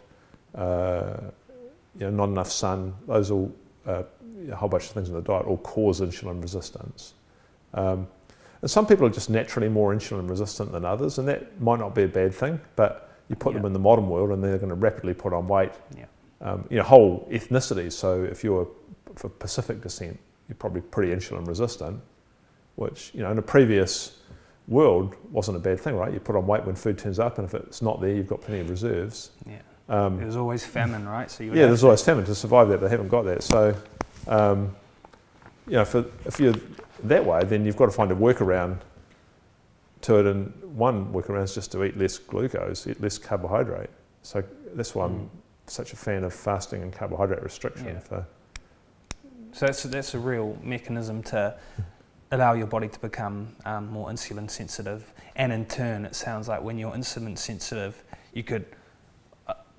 [0.55, 1.31] Uh,
[1.99, 2.93] you know, not enough sun.
[3.07, 3.53] Those all
[3.85, 4.03] uh,
[4.51, 7.13] a whole bunch of things in the diet all cause insulin resistance.
[7.73, 8.07] Um,
[8.61, 11.93] and some people are just naturally more insulin resistant than others, and that might not
[11.93, 12.59] be a bad thing.
[12.75, 15.47] But you put them in the modern world, and they're going to rapidly put on
[15.47, 15.71] weight.
[15.97, 16.05] Yeah.
[16.41, 17.93] Um, you know, whole ethnicities.
[17.93, 18.67] So if you're
[19.15, 22.01] for Pacific descent, you're probably pretty insulin resistant,
[22.75, 24.19] which you know in a previous
[24.67, 26.13] world wasn't a bad thing, right?
[26.13, 28.41] You put on weight when food turns up, and if it's not there, you've got
[28.41, 29.31] plenty of reserves.
[29.45, 29.59] Yeah.
[29.89, 31.29] Um, There's always famine, right?
[31.29, 33.43] So yeah, there's to- always famine to survive that, but they haven't got that.
[33.43, 33.75] So,
[34.27, 34.75] um,
[35.67, 36.55] you know, for, if you're
[37.03, 38.77] that way, then you've got to find a workaround
[40.01, 40.25] to it.
[40.25, 43.89] And one workaround is just to eat less glucose, eat less carbohydrate.
[44.21, 45.29] So that's why I'm Mm.
[45.67, 47.87] such a fan of fasting and carbohydrate restriction.
[47.87, 47.99] Yeah.
[47.99, 48.25] For,
[49.51, 51.55] So that's, that's a real mechanism to
[52.31, 55.13] allow your body to become um, more insulin sensitive.
[55.35, 58.01] And in turn, it sounds like when you're insulin sensitive,
[58.33, 58.65] you could,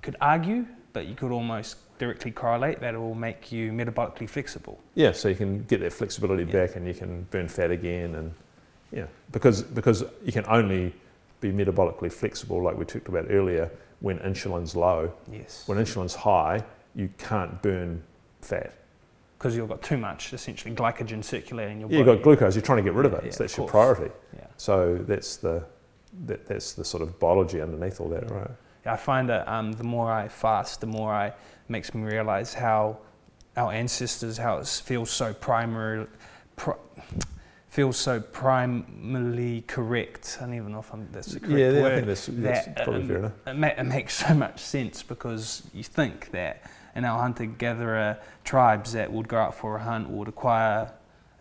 [0.05, 4.79] could argue, but you could almost directly correlate that it will make you metabolically flexible.
[4.95, 6.51] yeah, so you can get that flexibility Yeah.
[6.65, 8.15] back and you can burn fat again.
[8.15, 8.33] And
[8.91, 10.93] yeah, because, because you can only
[11.41, 13.69] be metabolically flexible, like we talked about earlier,
[14.01, 15.11] when insulin's low.
[15.31, 15.63] Yes.
[15.67, 16.63] When insulin's high,
[16.95, 18.03] you can't burn
[18.41, 18.73] fat.
[19.37, 22.61] Because you've got too much, essentially, glycogen circulating in your Yeah, you've got glucose, you're
[22.61, 23.23] trying to get rid of it.
[23.25, 24.11] yeah, so that's your priority.
[24.35, 24.45] Yeah.
[24.57, 25.63] So that's the,
[26.27, 28.51] that, that's the sort of biology underneath all that, right?
[28.85, 31.33] Yeah, I find that um, the more I fast, the more I
[31.67, 32.99] makes me realize how
[33.57, 36.05] our ancestors, how it feels so primary,
[36.55, 36.75] pri-
[37.69, 40.37] feels so primarily correct.
[40.39, 41.95] I don't even know if I'm, that's the correct yeah, I word.
[41.95, 43.31] think that's, that's that, probably um, fair enough.
[43.47, 46.63] It, ma- it makes so much sense because you think that
[46.95, 50.91] in our hunter-gatherer tribes that would go out for a hunt would acquire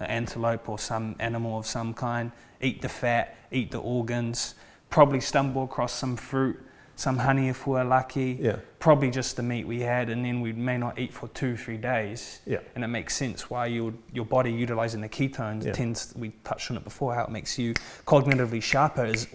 [0.01, 4.55] an antelope or some animal of some kind, eat the fat, eat the organs,
[4.88, 6.59] probably stumble across some fruit,
[6.97, 10.53] some honey if we're lucky, Yeah, probably just the meat we had, and then we
[10.53, 12.40] may not eat for two, three days.
[12.47, 15.72] yeah, And it makes sense why your your body utilizing the ketones Yeah.
[15.72, 16.12] tends.
[16.16, 17.74] We touched on it before how it makes you
[18.07, 19.05] cognitively sharper.
[19.07, 19.26] Is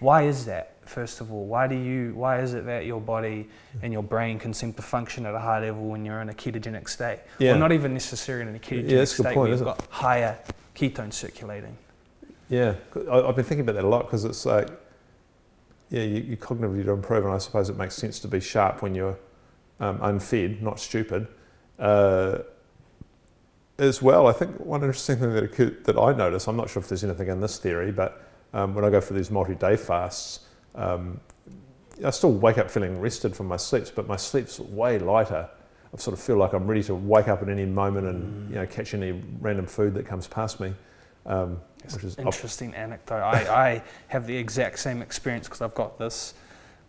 [0.00, 0.68] why is that?
[0.84, 2.12] First of all, why do you?
[2.14, 3.48] Why is it that your body
[3.82, 6.34] and your brain can seem to function at a high level when you're in a
[6.34, 7.20] ketogenic state?
[7.38, 7.52] yeah.
[7.52, 9.64] Or not even necessarily in a ketogenic Yeah, that's a good state point, where you've
[9.64, 10.38] got higher
[10.74, 11.76] ketones circulating.
[12.48, 12.74] Yeah,
[13.10, 14.68] I've been thinking about that a lot because it's like,
[15.92, 18.80] yeah, you, you cognitively to improve, and I suppose it makes sense to be sharp
[18.80, 19.18] when you're
[19.78, 21.28] um, unfed, not stupid.
[21.78, 22.38] Uh,
[23.78, 26.80] as well, I think one interesting thing that occurred, that I notice, I'm not sure
[26.80, 30.46] if there's anything in this theory, but um, when I go for these multi-day fasts,
[30.74, 31.20] um,
[32.02, 35.48] I still wake up feeling rested from my sleeps, but my sleep's way lighter.
[35.92, 38.54] I sort of feel like I'm ready to wake up at any moment and you
[38.54, 40.72] know catch any random food that comes past me.
[41.26, 43.20] Um, Which is an interesting anecdote.
[43.22, 46.34] I, I have the exact same experience because I've got this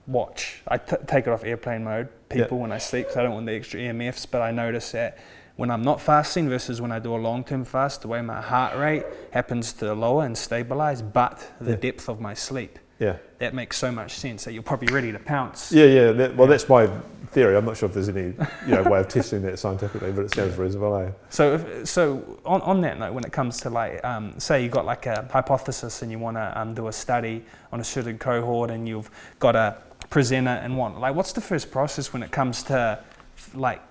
[0.07, 0.61] watch.
[0.67, 2.43] I t- take it off airplane mode, Yeah.
[2.43, 4.27] people, when I sleep because I don't want the extra EMFs.
[4.29, 5.17] But I notice that
[5.55, 8.41] when I'm not fasting versus when I do a long term fast, the way my
[8.41, 11.77] heart rate happens to lower and stabilize, but the Yeah.
[11.77, 12.79] depth of my sleep.
[12.99, 15.71] Yeah, That makes so much sense that you're probably ready to pounce.
[15.71, 16.11] yeah, yeah.
[16.11, 16.87] That, well, that's my
[17.31, 17.57] theory.
[17.57, 18.33] I'm not sure if there's any
[18.67, 20.95] you know way of testing that scientifically, but it sounds reasonable.
[20.97, 21.09] Eh?
[21.29, 24.71] So, if, so on, on that note, when it comes to like, um, say you've
[24.71, 28.17] got like a hypothesis and you want to um, do a study on a certain
[28.19, 29.75] cohort and you've got a
[30.09, 32.99] presenter and want, like, what's the first process when it comes to
[33.55, 33.81] like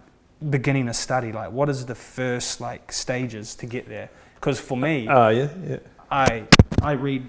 [0.48, 1.32] beginning a study?
[1.32, 4.08] Like, what is the first like stages to get there?
[4.36, 5.76] Because for me, Ah, yeah, yeah,
[6.10, 6.44] I
[6.80, 7.28] I read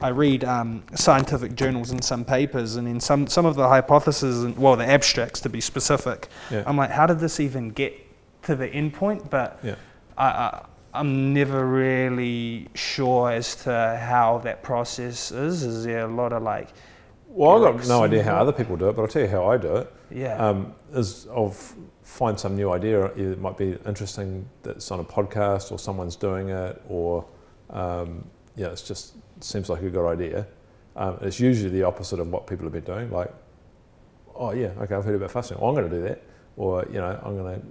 [0.00, 4.44] I read um, scientific journals and some papers, and in some some of the hypotheses,
[4.44, 6.28] and well, the abstracts to be specific.
[6.50, 6.62] yeah.
[6.66, 7.94] I'm like, how did this even get
[8.42, 9.30] to the end point?
[9.30, 9.76] But Yeah.
[10.18, 15.62] I, I, I'm never really sure as to how that process is.
[15.62, 16.68] Is there a lot of like,
[17.28, 19.46] Well, I've got no idea how other people do it, but I'll tell you how
[19.50, 19.92] I do it.
[20.10, 21.54] yeah, Um, is I'll
[22.02, 23.06] find some new idea.
[23.14, 27.24] It might be interesting that's on a podcast, or someone's doing it, or
[27.70, 28.24] um,
[28.56, 30.46] yeah, it's just seems like a good idea.
[30.94, 33.10] Um, it's usually the opposite of what people have been doing.
[33.10, 33.32] Like,
[34.34, 35.58] oh yeah, okay, I've heard about fasting.
[35.60, 36.22] Well, I'm going to do that,
[36.56, 37.66] or you know, I'm going to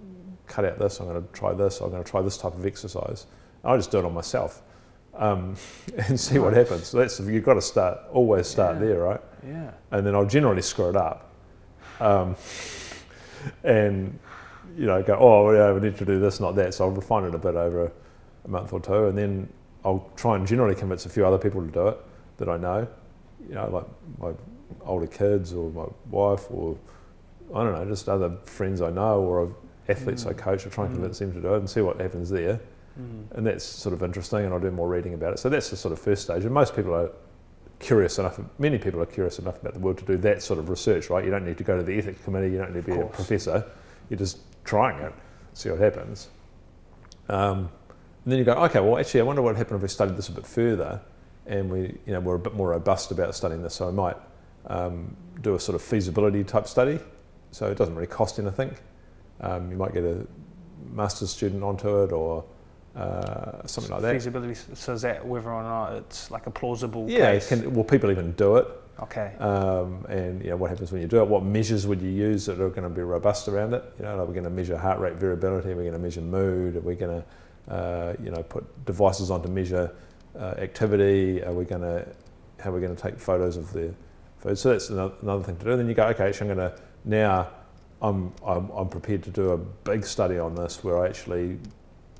[0.47, 0.99] cut out this.
[0.99, 1.79] I'm going to try this.
[1.81, 3.25] I'm going to try this type of exercise.
[3.63, 4.61] I just do it on myself
[5.15, 5.55] um,
[6.07, 6.87] and see what happens.
[6.87, 8.85] So that's you've got to start always start Yeah.
[8.85, 9.21] there, right?
[9.47, 11.31] yeah, and then I'll generally screw it up,
[11.99, 12.35] um,
[13.63, 14.17] and
[14.77, 16.73] you know go, oh yeah, we need to do this, not that.
[16.75, 17.91] So I'll refine it a bit over
[18.43, 19.49] a month or two, and then
[19.85, 21.97] I'll try and generally convince a few other people to do it
[22.37, 22.87] that I know,
[23.47, 23.85] you know, like
[24.19, 24.31] my
[24.85, 26.75] older kids or my wife or
[27.53, 29.55] I don't know, just other friends I know or
[29.87, 30.37] athletes I Mm.
[30.37, 30.65] coach.
[30.65, 30.97] I try and Mm.
[30.97, 32.59] convince them to do it and see what happens there
[32.99, 33.25] Mm.
[33.37, 35.39] and that's sort of interesting and I'll do more reading about it.
[35.39, 36.43] So that's the sort of first stage.
[36.45, 37.11] And most people are
[37.77, 40.69] curious enough, many people are curious enough about the world to do that sort of
[40.69, 41.23] research, right?
[41.23, 43.05] You don't need to go to the ethics committee, you don't need to be a
[43.05, 43.63] professor,
[44.09, 45.13] you're just trying it,
[45.53, 46.29] see what happens.
[47.29, 47.69] Um,
[48.25, 50.17] and then you go, okay, well actually I wonder what would happen if we studied
[50.17, 50.99] this a bit further
[51.45, 53.75] and we, you know, we're a bit more robust about studying this.
[53.75, 54.17] So I might
[54.65, 56.99] um, do a sort of feasibility type study.
[57.51, 58.75] So it doesn't really cost anything.
[59.41, 60.25] Um, you might get a
[60.91, 62.43] master's student onto it or
[62.95, 64.13] uh, something like that.
[64.13, 64.59] Feasibility.
[64.73, 67.49] So is that whether or not it's like a plausible Yeah, case?
[67.49, 68.67] can, will people even do it?
[69.01, 69.35] Okay.
[69.39, 71.27] Um, and you know what happens when you do it.
[71.27, 73.83] What measures would you use that are going to be robust around it?
[73.99, 75.71] You know, are we going to measure heart rate variability?
[75.71, 76.77] Are we going to measure mood?
[76.77, 77.27] Are we going to,
[78.23, 79.95] you know, put devices on to measure
[80.37, 81.43] uh, activity?
[81.43, 82.07] Are we going to,
[82.59, 83.93] how are we going to take photos of the
[84.37, 84.57] food?
[84.57, 85.71] So that's another, thing to do.
[85.71, 87.49] And then you go, okay, so I'm going to now.
[88.01, 91.57] I'm, I'm, I'm prepared to do a big study on this where I actually,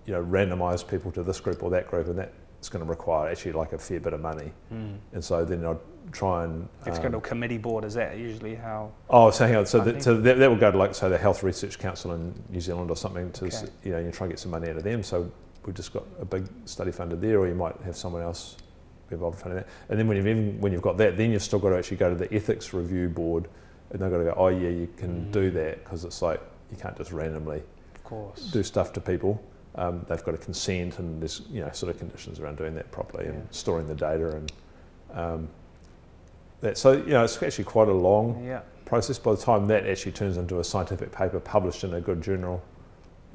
[0.06, 3.30] you know, randomise people to this group or that group, and that's going to require
[3.30, 4.52] actually like a fair bit of money.
[4.74, 4.98] Mm.
[5.14, 5.78] And so then I'd
[6.12, 7.84] try and It's um, committee board.
[7.84, 8.92] Is that usually how?
[9.10, 9.66] Oh, so hang on.
[9.66, 12.34] So, that, so that, that will go to like say the Health Research Council in
[12.50, 13.66] New Zealand or something to Okay.
[13.84, 15.04] you know you try and get some money out of them.
[15.04, 15.32] So
[15.66, 18.58] we've just got a big study funded there, or you might have someone else
[19.10, 19.68] be involved in funding that.
[19.90, 21.98] And then when you've even, when you've got that, then you've still got to actually
[21.98, 23.48] go to the ethics review board,
[23.92, 25.32] and they've got to go, oh yeah, you can Mm.
[25.32, 26.42] do that because it's like
[26.72, 27.62] you can't just randomly
[27.96, 28.42] Of course.
[28.52, 29.42] do stuff to people.
[29.76, 32.92] Um, they've got to consent, and there's you know sort of conditions around doing that
[32.92, 33.32] properly Yeah.
[33.32, 34.52] and storing the data and
[35.14, 35.48] um,
[36.66, 36.78] that.
[36.78, 38.62] So you know it's actually quite a long Yeah.
[38.86, 39.18] process.
[39.18, 42.62] By the time that actually turns into a scientific paper published in a good journal,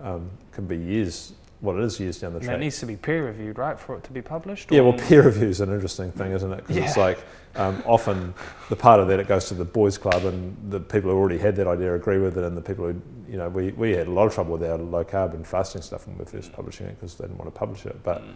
[0.02, 1.32] um, can be years.
[1.62, 2.58] Well, it is years down the And track.
[2.60, 4.72] needs to be peer reviewed, right, for it to be published.
[4.72, 6.66] Yeah, well, peer review is an interesting thing, isn't it?
[6.66, 7.18] Because it's like
[7.56, 8.32] um, often
[8.70, 11.36] the part of that it goes to the boys' club, and the people who already
[11.36, 12.94] had that idea agree with it, and the people who,
[13.28, 15.82] you know, we, we had a lot of trouble with our low carb and fasting
[15.82, 18.22] stuff when we were first publishing it because they didn't want to publish it, but
[18.22, 18.34] Mm.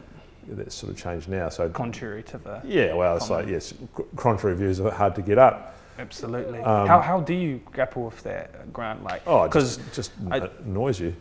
[0.49, 1.49] That's sort of changed now.
[1.49, 3.75] So contrary to the yeah, well, it's like yes,
[4.17, 5.77] contrary views are hard to get up.
[5.99, 6.61] absolutely.
[6.61, 9.03] Um, how how do you grapple with that, Grant?
[9.05, 11.15] Like, Oh, because just, just I- annoys you.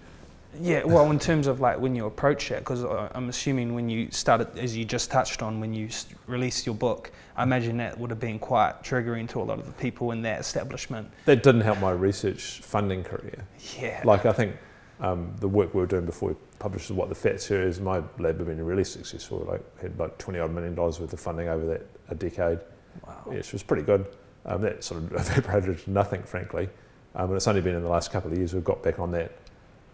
[0.62, 4.12] Yeah, well, in terms of like when you approach it, because I'm assuming when you
[4.12, 5.90] started, as you just touched on, when you
[6.28, 9.66] released your book, I imagine that would have been quite triggering to a lot of
[9.66, 11.10] the people in that establishment.
[11.26, 13.48] That didn't help my research funding career.
[13.82, 14.02] Yeah.
[14.06, 14.56] Like I think
[15.00, 18.38] um, the work we were doing before we published what the Fat series, my lab
[18.38, 19.46] had been really successful.
[19.48, 22.60] Like had like twenty odd million dollars worth of funding over that a decade,
[23.06, 23.22] wow.
[23.26, 24.06] which was pretty good.
[24.46, 26.70] Um, that sort of evaporated to nothing, frankly.
[27.16, 29.12] Um, and it's only been in the last couple of years we've got back on
[29.12, 29.32] that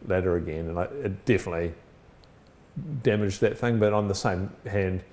[0.08, 1.74] ladder again, and I, it definitely
[3.04, 3.80] damaged that thing.
[3.80, 5.04] But on the same hand,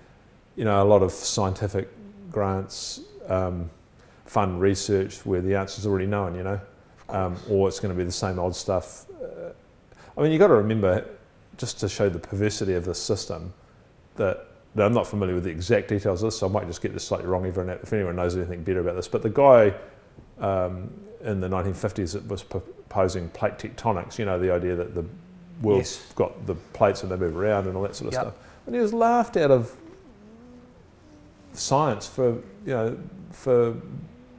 [0.56, 1.88] you know, a lot of scientific
[2.30, 3.70] grants um,
[4.26, 6.34] fund research where the answer's already known.
[6.34, 6.60] You know
[7.08, 9.06] um, or it's going to be the same old stuff.
[9.10, 9.52] Uh,
[10.16, 11.06] I mean, you've got to remember,
[11.56, 13.52] just to show the perversity of this system,
[14.16, 16.82] that, that I'm not familiar with the exact details of this, so I might just
[16.82, 19.08] get this slightly wrong if anyone, if anyone knows anything better about this.
[19.08, 19.74] But the guy
[20.38, 20.90] um,
[21.22, 25.04] in the 1950s that was proposing plate tectonics, you know, the idea that the
[25.62, 26.12] world's Yes.
[26.14, 28.22] got the plates and they move around and all that sort of Yep.
[28.22, 28.34] stuff.
[28.66, 29.74] And he was laughed out of
[31.52, 32.32] science for,
[32.64, 32.98] you know,
[33.32, 33.74] for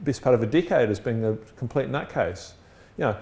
[0.02, 2.52] best part of a decade as being a complete nutcase.
[2.98, 3.16] You know,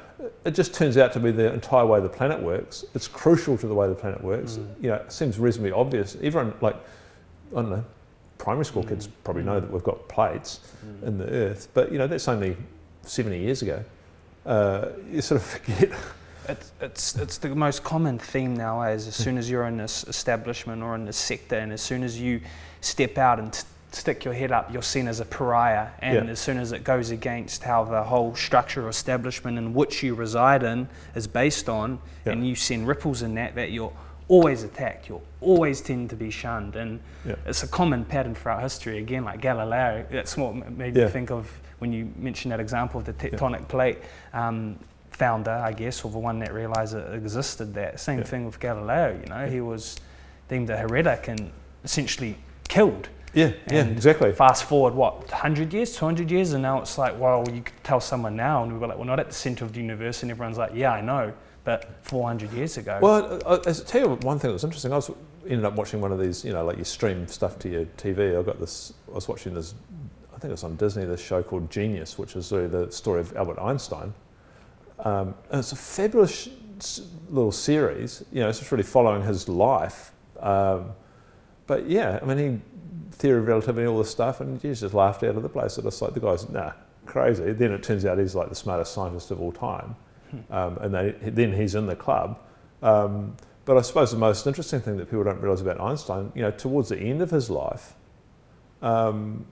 [0.47, 2.85] it just turns out to be the entire way the planet works.
[2.95, 4.53] It's crucial to the way the planet works.
[4.57, 4.69] Mm.
[4.83, 6.17] You know, it seems reasonably obvious.
[6.23, 6.77] Everyone, like,
[7.53, 7.85] I don't know,
[8.39, 9.11] primary school kids Mm.
[9.23, 9.47] probably Mm.
[9.47, 11.07] know that we've got plates Mm.
[11.09, 12.57] in the Earth, but you know that's only
[13.03, 13.85] 70 years ago.
[14.47, 15.91] Uh, you sort of forget.
[16.49, 19.07] It's, it's, it's the most common theme nowadays.
[19.09, 22.19] As soon as you're in this establishment or in this sector, and as soon as
[22.21, 22.41] you
[22.81, 23.65] step out and t-
[23.97, 25.89] stick your head up, you're seen as a pariah.
[26.01, 26.33] And Yeah.
[26.33, 30.15] as soon as it goes against how the whole structure or establishment in which you
[30.15, 32.33] reside in is based on, Yeah.
[32.33, 33.93] and you send ripples in that, that you're
[34.29, 36.77] always attacked, you'll always tend to be shunned.
[36.77, 37.37] And Yeah.
[37.47, 38.99] it's a common pattern throughout history.
[38.99, 41.05] Again, like Galileo, that's what made Yeah.
[41.07, 43.99] me think of when you mentioned that example of the tectonic plate.
[44.35, 44.79] Um,
[45.11, 47.73] founder, I guess, or the one that realised it existed.
[47.75, 48.25] That same Yeah.
[48.25, 49.19] thing with Galileo.
[49.19, 49.97] You know, he was
[50.49, 51.51] deemed a heretic and
[51.85, 52.37] essentially
[52.69, 53.09] killed.
[53.37, 54.33] Yeah, yeah, exactly.
[54.33, 58.01] Fast forward, what, 100 years, 200 years, and now it's like, well, you could tell
[58.01, 60.31] someone now, and we were like, we're not at the centre of the universe, and
[60.31, 62.99] everyone's like, yeah, I know, but 400 years ago.
[63.03, 64.91] Well, I, I, tell you one thing that was interesting.
[64.91, 65.11] I was
[65.45, 68.39] ended up watching one of these, you know, like you stream stuff to your TV.
[68.39, 68.95] I got this.
[69.07, 69.75] I was watching this.
[70.35, 71.05] I think it was on Disney.
[71.05, 74.15] This show called Genius, which is really the story of Albert Einstein.
[75.01, 76.49] Um, and it's a fabulous
[77.29, 78.25] little series.
[78.33, 80.13] You know, it's just really following his life.
[80.41, 80.93] Um,
[81.67, 82.61] but yeah, I mean, he
[83.17, 85.79] theory of relativity, and all this stuff, and he's just laughed out of the place.
[85.79, 86.73] It's like the guy's nah,
[87.07, 87.53] crazy.
[87.53, 89.97] Then it turns out he's like the smartest scientist of all time,
[90.51, 92.39] um, and they, then he's in the club.
[92.83, 96.43] Um, but I suppose the most interesting thing that people don't realise about Einstein, you
[96.43, 97.95] know, towards the end of his life,
[98.83, 99.47] um,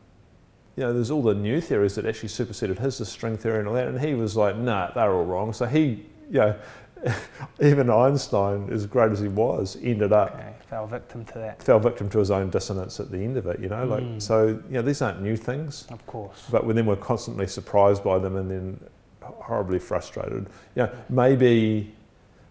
[0.77, 3.69] you know, there's all the new theories that actually superseded his, the string theory and
[3.69, 5.53] all that, and he was like, nah, they're all wrong.
[5.53, 6.57] So he, you know,
[7.61, 11.79] even Einstein, as great as he was, ended up okay, fell victim to that, fell
[11.79, 13.61] victim to his own dissonance at the end of it.
[13.61, 14.20] You know, like Mm.
[14.20, 14.47] so.
[14.47, 16.49] You know, these aren't new things, of course.
[16.51, 18.81] but then we're constantly surprised by them and then
[19.22, 20.47] horribly frustrated.
[20.75, 21.95] You know, maybe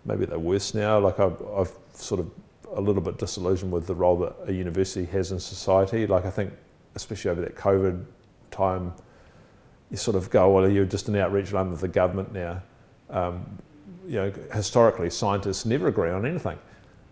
[0.05, 0.99] maybe they're worse now.
[0.99, 2.27] Like I've, I've sort of
[2.75, 6.07] a little bit disillusioned with the role that a university has in society.
[6.07, 6.53] Like I think,
[6.95, 8.03] especially over that COVID
[8.51, 8.93] time
[9.91, 12.61] you sort of go, well, you're just an outreach arm of the government now.
[13.09, 13.45] Um,
[14.07, 16.57] you know, historically, scientists never agree on anything.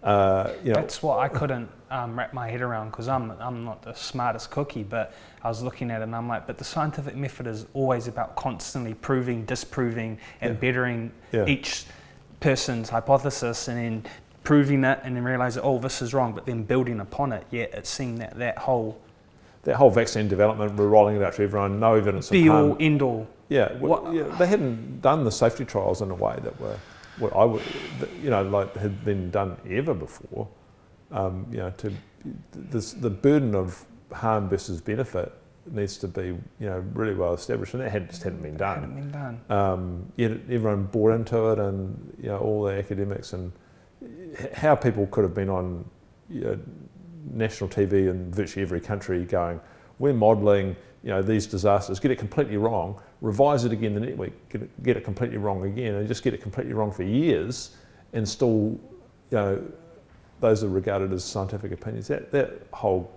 [0.03, 3.63] Uh, you know, That's what I couldn't um, wrap my head around because I'm, I'm
[3.63, 6.63] not the smartest cookie, but I was looking at it and I'm like, but the
[6.63, 10.59] scientific method is always about constantly proving, disproving, and Yeah.
[10.59, 11.45] bettering Yeah.
[11.45, 11.85] each
[12.39, 14.11] person's hypothesis and then
[14.43, 17.45] proving it and then realizing, oh, this is wrong, but then building upon it.
[17.51, 18.97] Yet it seemed that that whole
[19.63, 22.69] that whole vaccine development, we're rolling it out to everyone, no evidence of be all,
[22.69, 22.77] harm.
[22.79, 23.27] end all.
[23.47, 26.77] Yeah, w- What- yeah, they hadn't done the safety trials in a way that were,
[27.21, 27.61] what I would,
[28.23, 30.47] you know, like had been done ever before.
[31.11, 31.93] Um, you know, to
[32.51, 35.31] this, the burden of harm versus benefit
[35.69, 38.79] needs to be, you know, really well established, and that had, just hadn't been done.
[38.79, 39.41] Hadn't been done.
[39.49, 43.51] Um, yet everyone bought into it, and you know, all the academics and
[44.55, 45.85] how people could have been on
[46.29, 46.59] you know,
[47.31, 49.59] national TV in virtually every country going,
[49.99, 54.17] we're modelling, you know, these disasters, get it completely wrong, revise it again the next
[54.17, 57.03] week, get it, get it completely wrong again, and just get it completely wrong for
[57.03, 57.75] years,
[58.13, 58.79] and still,
[59.31, 59.63] you know,
[60.39, 62.07] those are regarded as scientific opinions.
[62.07, 63.11] That that whole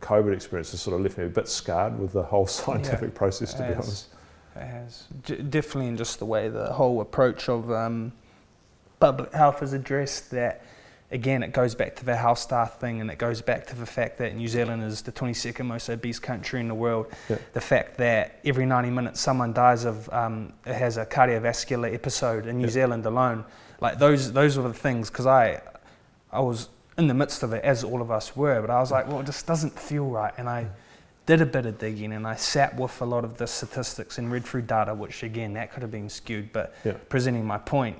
[0.00, 3.54] COVID experience has sort of left me a bit scarred with the whole scientific process,
[3.54, 4.08] to be honest.
[4.56, 8.12] It has J- definitely in just the way the whole approach of um,
[9.00, 10.30] public health is addressed.
[10.30, 10.64] That
[11.10, 13.86] again, it goes back to the house staff thing, and it goes back to the
[13.86, 17.06] fact that New Zealand is the 22nd most obese country in the world.
[17.28, 17.38] Yeah.
[17.52, 22.58] The fact that every 90 minutes someone dies of um, has a cardiovascular episode in
[22.58, 22.70] New Yeah.
[22.70, 23.44] Zealand alone.
[23.80, 25.60] Like those, those were the things because I,
[26.32, 28.90] I was in the midst of it as all of us were, but I was
[28.90, 30.66] like, well, it just doesn't feel right, and I
[31.26, 34.30] did a bit of digging and I sat with a lot of the statistics and
[34.30, 36.92] read through data, which again, that could have been skewed, but Yeah.
[37.08, 37.98] presenting my point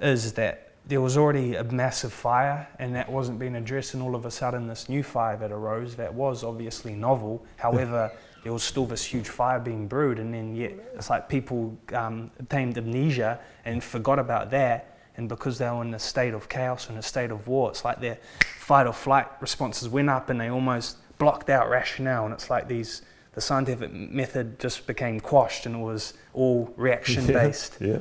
[0.00, 4.14] is that there was already a massive fire and that wasn't being addressed, and all
[4.14, 7.44] of a sudden, this new fire that arose that was obviously novel.
[7.56, 8.10] However,
[8.42, 12.30] there was still this huge fire being brewed, and then yet it's like people um,
[12.40, 14.88] attained amnesia and forgot about that.
[15.16, 17.84] And because they were in a state of chaos and a state of war, it's
[17.84, 18.18] like their
[18.58, 22.24] fight or flight responses went up and they almost blocked out rationale.
[22.24, 23.02] And it's like these,
[23.34, 27.76] the scientific method just became quashed and it was all reaction based.
[27.78, 27.98] Yeah.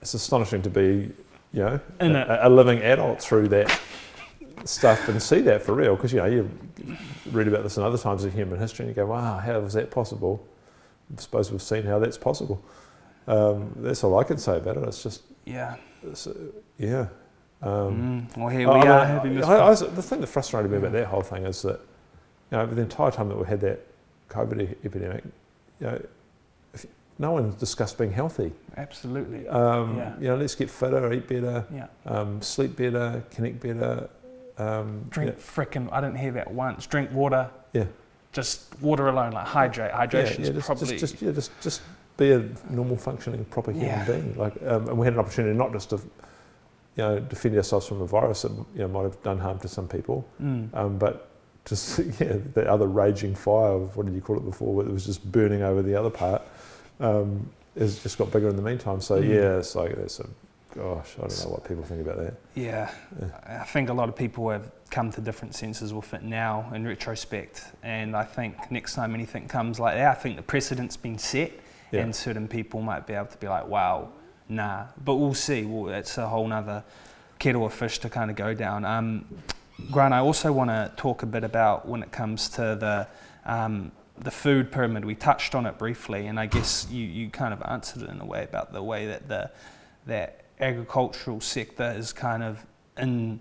[0.00, 1.12] It's astonishing to be,
[1.52, 3.80] you know, In a, a living adult through that
[4.64, 5.96] stuff and see that for real.
[5.96, 6.50] Because, you know, you
[7.30, 9.72] read about this in other times in human history and you go, wow, how is
[9.74, 10.46] that possible?
[11.16, 12.62] I suppose we've seen how that's possible.
[13.28, 14.84] Um, that's all I can say about it.
[14.84, 15.76] It's just, Yeah.
[16.02, 16.34] it's, uh,
[16.78, 17.06] yeah.
[17.62, 19.46] Um, Mm, well, here I- we I are mean, having this.
[19.46, 21.80] I- I was- the thing that frustrated me about that whole thing is that,
[22.50, 23.80] you know, over the entire time that we had that
[24.28, 25.24] COVID epidemic,
[25.80, 26.06] you know, if,
[27.18, 28.52] no one discussed being healthy.
[28.76, 29.48] Absolutely.
[29.48, 30.12] Um, Yeah.
[30.20, 31.86] You know, let's get fitter, eat better, Yeah.
[32.04, 34.08] um, sleep better, connect better.
[34.58, 36.86] Um, Drink frickin' I didn't hear that once.
[36.86, 37.50] Drink water.
[37.72, 37.84] Yeah.
[38.32, 39.92] Just water alone, like hydrate.
[39.92, 40.86] Hydration yeah, is just, probably.
[40.98, 41.82] just, just, yeah, just, just
[42.16, 44.04] be a normal functioning, proper human Yeah.
[44.06, 44.34] being.
[44.36, 46.02] Like, um, and we had an opportunity not just to, you
[47.04, 49.86] know, defend ourselves from a virus that you know might have done harm to some
[49.88, 50.74] people, Mm.
[50.74, 51.28] um, but
[51.66, 54.82] just yeah, the other raging fire of what did you call it before?
[54.82, 56.40] It was just burning over the other part.
[57.00, 59.00] Um, has just got bigger in the meantime.
[59.02, 59.28] So Mm.
[59.28, 60.26] yeah, it's like that's a
[60.74, 62.34] gosh, I don't know what people think about that.
[62.54, 62.90] Yeah,
[63.46, 66.86] I think a lot of people have come to different senses with it now in
[66.86, 71.18] retrospect, and I think next time anything comes like that, I think the precedent's been
[71.18, 71.52] set,
[71.90, 72.00] Yeah.
[72.00, 74.08] and certain people might be able to be like, "Wow,
[74.48, 75.64] nah," but we'll see.
[75.64, 76.82] Well, it's a whole nother
[77.38, 78.84] kettle of fish to kind of go down.
[78.84, 79.24] Um,
[79.90, 83.06] Grant, I also want to talk a bit about when it comes to the
[83.44, 85.04] um, the food pyramid.
[85.04, 88.20] We touched on it briefly, and I guess you, you kind of answered it in
[88.20, 89.50] a way about the way that the
[90.06, 92.64] that agricultural sector is kind of
[92.96, 93.40] in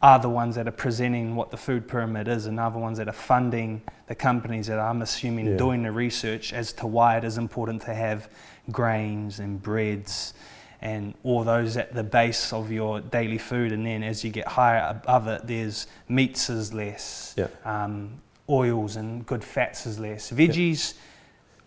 [0.00, 2.98] are the ones that are presenting what the food pyramid is and are the ones
[2.98, 5.56] that are funding the companies that I'm assuming Yeah.
[5.56, 8.28] doing the research as to why it is important to have
[8.70, 10.34] grains and breads
[10.80, 14.46] and all those at the base of your daily food and then as you get
[14.46, 17.48] higher above it there's meats is less Yeah.
[17.64, 20.94] um, oils and good fats is less veggies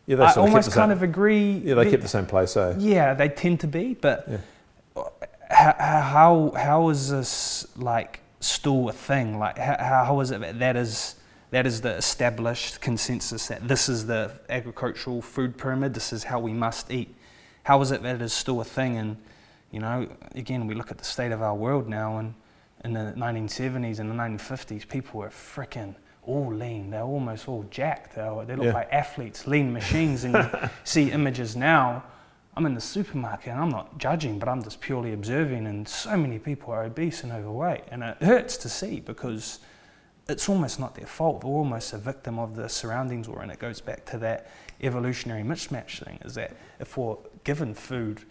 [0.08, 2.10] Yeah, they I sort of kept almost the kind of agree yeah, they kept the
[2.10, 2.52] same place.
[2.52, 5.04] So yeah, they tend to be, but Yeah.
[5.50, 9.38] how, how how is this like still a thing?
[9.38, 11.16] Like how, how is it that that is
[11.52, 15.94] that is the established consensus that this is the agricultural food pyramid.
[15.94, 17.14] This is how we must eat.
[17.64, 18.98] How is it that it is still a thing?
[18.98, 19.18] And
[19.70, 22.34] you know, again, we look at the state of our world now, and
[22.84, 26.90] in the 1970s and the 1950s, people were freaking all lean.
[26.92, 28.16] They're almost all jacked.
[28.16, 28.74] They they look Yeah.
[28.74, 30.24] like athletes, lean machines.
[30.24, 30.50] And you
[30.84, 32.04] see images now.
[32.56, 35.68] I'm in the supermarket and I'm not judging, but I'm just purely observing.
[35.68, 39.60] And so many people are obese and overweight, and it hurts to see because
[40.28, 41.42] it's almost not their fault.
[41.42, 43.50] They're almost a victim of the surroundings we're in.
[43.50, 44.50] It goes back to that
[44.82, 46.20] evolutionary mismatch thing.
[46.26, 47.16] Is that if we're
[47.46, 48.22] given food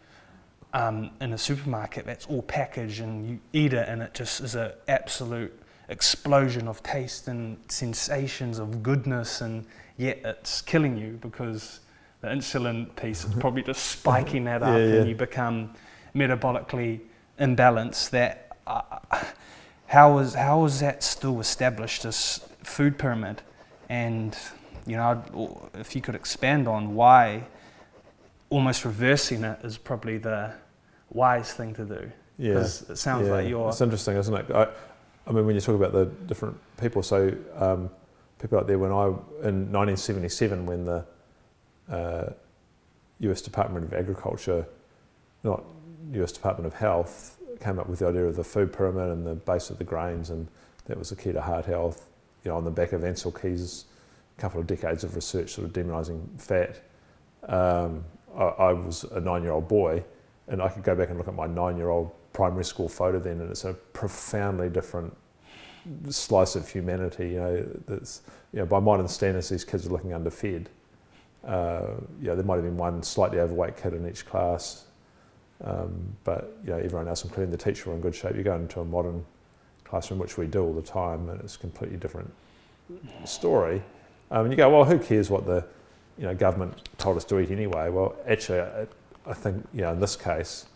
[0.74, 4.54] um, in a supermarket that's all packaged and you eat it and it just is
[4.54, 5.59] an absolute
[5.90, 9.66] explosion of taste and sensations of goodness and
[9.96, 11.80] yet it's killing you because
[12.20, 14.94] the insulin piece is probably just spiking that up Yeah, yeah.
[15.00, 15.74] and you become
[16.14, 17.00] metabolically
[17.40, 18.82] imbalanced that uh,
[19.86, 23.42] how is how is that still established this food pyramid
[23.88, 24.38] and
[24.86, 27.44] you know I'd- if you could expand on why
[28.48, 30.52] almost reversing it is probably the
[31.10, 32.58] wise thing to do Yeah.
[32.60, 33.34] it sounds yeah.
[33.34, 34.50] like you're It's interesting, isn't it?
[34.54, 34.68] I,
[35.30, 37.88] I mean, when you talk about the different people, so um,
[38.40, 39.06] people out there, when I,
[39.46, 41.04] in 1977, when the
[41.88, 42.32] uh,
[43.20, 44.66] US Department of Agriculture,
[45.44, 45.62] not
[46.14, 49.36] US Department of Health, came up with the idea of the food pyramid and the
[49.36, 50.48] base of the grains, and
[50.86, 52.08] that was the key to heart health.
[52.44, 53.84] You know, on the back of Ansel Keys'
[54.36, 56.82] couple of decades of research sort of demonising fat,
[57.46, 58.04] um,
[58.36, 60.02] I, I was a nine-year-old boy,
[60.48, 63.48] and I could go back and look at my nine-year-old primary school photo then, and
[63.48, 65.16] it's a profoundly different
[66.08, 67.30] slice of humanity.
[67.30, 68.22] You know, that's
[68.52, 70.68] you know by modern standards, these kids are looking underfed.
[71.44, 74.84] Uh, there might have been one slightly overweight kid in each class,
[75.64, 78.36] um, but you know, everyone else, including the teacher, were in good shape.
[78.36, 79.24] You go into a modern
[79.84, 82.32] classroom, which we do all the time, and it's a completely different
[83.24, 83.82] story.
[84.30, 85.64] Um, and you go, well, who cares what the
[86.18, 87.88] you know government told us to eat anyway?
[87.88, 88.86] Well, actually, I,
[89.26, 90.66] I think you know in this case,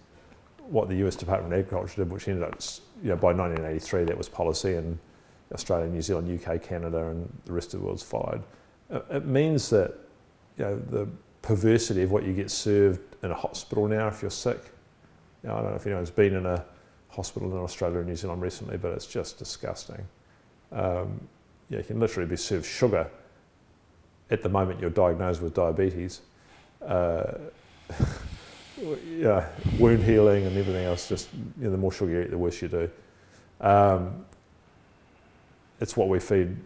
[0.66, 2.60] what the US Department of Agriculture did, which ended up
[3.04, 4.98] you know by 1983, that was policy, and
[5.52, 8.42] Australia, New Zealand, UK, Canada, and the rest of the world's followed.
[8.90, 9.94] It, it means that
[10.56, 11.06] you know the
[11.42, 14.58] perversity of what you get served in a hospital now if you're sick.
[15.42, 16.64] You know, I don't know if anyone's been in a
[17.10, 20.04] hospital in Australia or New Zealand recently, but it's just disgusting.
[20.72, 21.20] Um,
[21.68, 23.08] yeah, you can literally be served sugar
[24.30, 26.22] at the moment you're diagnosed with diabetes.
[26.84, 27.34] Uh,
[28.76, 29.48] yeah,
[29.78, 31.08] wound healing and everything else.
[31.08, 32.90] Just you know, the more sugar you eat, the worse you do.
[33.60, 34.24] Um,
[35.80, 36.56] it's what we feed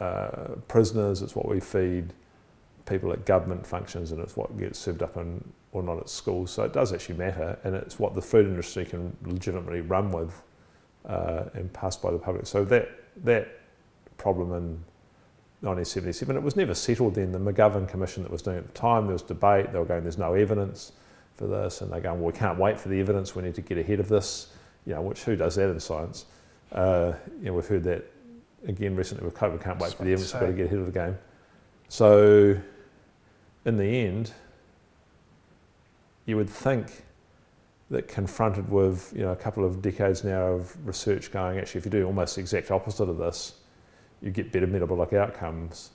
[0.00, 1.22] uh, prisoners.
[1.22, 2.12] It's what we feed
[2.86, 5.42] people at government functions, and it's what gets served up in
[5.72, 6.50] or not at schools.
[6.50, 10.42] So it does actually matter, and it's what the food industry can legitimately run with
[11.06, 12.46] uh, and pass by the public.
[12.46, 12.88] So that
[13.24, 13.60] that
[14.16, 14.84] problem in
[15.60, 17.32] 1977, it was never settled then.
[17.32, 19.72] The McGovern Commission that was doing it at the time, there was debate.
[19.72, 20.92] They were going, "There's no evidence
[21.34, 23.34] for this," and they're going, "Well, we can't wait for the evidence.
[23.34, 24.52] We need to get ahead of this."
[24.86, 26.26] You know, which who does that in science?
[26.70, 28.04] Uh, you know, we've heard that
[28.66, 29.60] again recently with COVID.
[29.60, 30.32] Can't wait That's for the evidence.
[30.32, 31.18] We've got to get ahead of the game.
[31.88, 32.56] So,
[33.64, 34.32] in the end,
[36.26, 37.02] you would think
[37.90, 41.84] that confronted with you know a couple of decades now of research going, actually, if
[41.84, 43.54] you do almost the exact opposite of this,
[44.22, 45.90] you get better metabolic outcomes.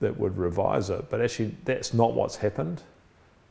[0.00, 2.82] That would revise it, but actually, that's not what's happened.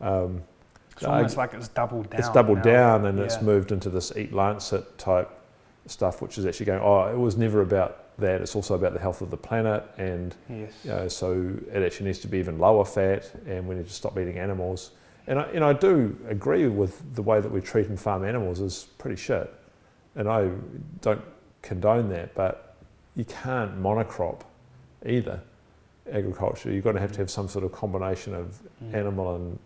[0.01, 0.43] Um,
[0.91, 2.19] It's almost like it's doubled down.
[2.19, 2.63] it's doubled now.
[2.63, 5.31] down and it's moved into this EAT-Lancet type
[5.87, 8.41] stuff, which is actually going, oh, it was never about that.
[8.41, 10.71] It's also about the health of the planet, and Yes.
[10.83, 13.93] you know, so it actually needs to be even lower fat, and we need to
[13.93, 14.91] stop eating animals.
[15.25, 18.59] And I, and I do agree with the way that we treat and farm animals
[18.59, 19.51] is pretty shit,
[20.15, 20.49] and I
[21.01, 21.21] don't
[21.61, 22.35] condone that.
[22.35, 22.72] But
[23.15, 24.41] you can't monocrop
[25.05, 25.41] either
[26.11, 26.71] agriculture.
[26.71, 28.93] You've got to have to have some sort of combination of Mm.
[28.93, 29.59] animal and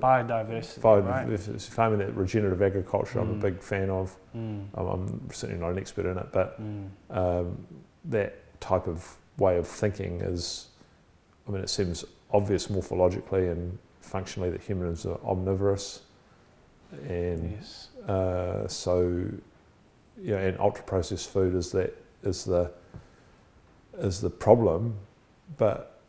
[0.00, 0.80] biodiversity.
[0.80, 1.40] Five, right?
[1.60, 3.40] farming that regenerative agriculture, I'm a Mm.
[3.40, 4.16] big fan of.
[4.34, 4.64] Mm.
[4.74, 6.88] I'm, I'm certainly not an expert in it, but Mm.
[7.10, 7.66] um,
[8.06, 10.68] that type of way of thinking is,
[11.46, 16.02] I mean, it seems obvious morphologically and functionally that humans are omnivorous,
[17.08, 17.88] and Yes.
[18.08, 19.00] uh, so,
[20.20, 22.70] you know, and ultra processed food is that is the
[23.98, 24.96] is the problem,
[25.56, 26.00] but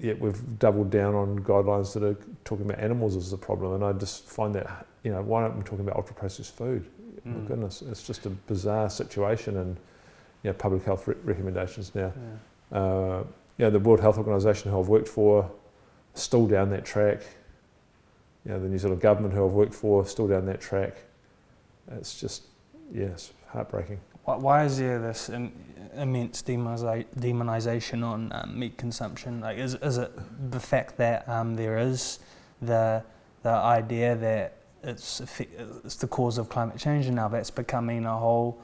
[0.00, 3.84] yet we've doubled down on guidelines that are talking about animals as the problem, and
[3.84, 6.86] I just find that you know why aren't we talking about ultra processed food?
[7.24, 7.46] My Mm.
[7.46, 9.76] goodness, it's just a bizarre situation, and
[10.42, 12.12] you know, public health re- recommendations now.
[12.72, 12.78] Yeah.
[12.78, 13.24] Uh,
[13.56, 15.50] you know, the World Health Organization who I've worked for,
[16.14, 17.20] still down that track.
[18.44, 20.96] You know, the New Zealand government who I've worked for, still down that track.
[21.92, 22.42] It's just,
[22.92, 24.00] yes, heartbreaking.
[24.24, 25.52] Why, why is there this im-
[25.96, 29.40] immense demoniza- demonization on um, meat consumption?
[29.40, 30.12] Like, is, is it
[30.50, 32.18] the fact that um, there is
[32.62, 33.02] the
[33.42, 38.16] the idea that it's it's the cause of climate change, and now that's becoming a
[38.16, 38.58] whole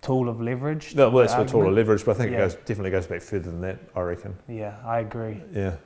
[0.00, 0.94] tool of leverage?
[0.94, 1.74] No, well, what all the argument?
[1.76, 2.38] leverage, but I think Yeah.
[2.38, 4.36] it goes, definitely goes back further than that, I reckon.
[4.48, 5.42] Yeah, I agree.
[5.52, 5.76] Yeah.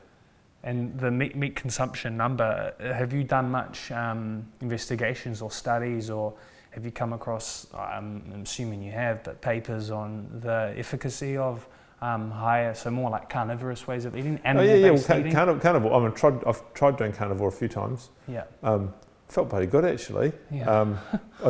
[0.65, 6.35] And the meat, meat consumption number, have you done much um, investigations or studies or
[6.71, 7.67] have you come across?
[7.75, 11.67] I'm assuming you have, but papers on the efficacy of
[12.01, 14.91] um, higher, so more like carnivorous ways of eating, Oh yeah, yeah.
[14.91, 15.33] Well, animal-based ca- eating.
[15.33, 15.93] carniv- carnivore.
[15.95, 18.11] I mean, tried, I've tried doing carnivore a few times.
[18.29, 18.95] yeah, Um,
[19.29, 20.33] felt pretty good actually.
[20.51, 20.99] yeah, Um,
[21.45, 21.49] I,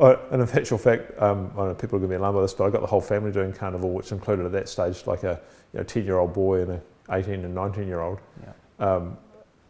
[0.00, 2.42] I, and in actual fact, um, I know people are going to be alarmed by
[2.42, 5.24] this, but I got the whole family doing carnivore, which included at that stage like
[5.24, 5.40] a
[5.74, 6.80] you know, 10 year old boy and a
[7.10, 8.18] 18 and 19 year old.
[8.42, 8.52] yeah.
[8.94, 9.18] Um,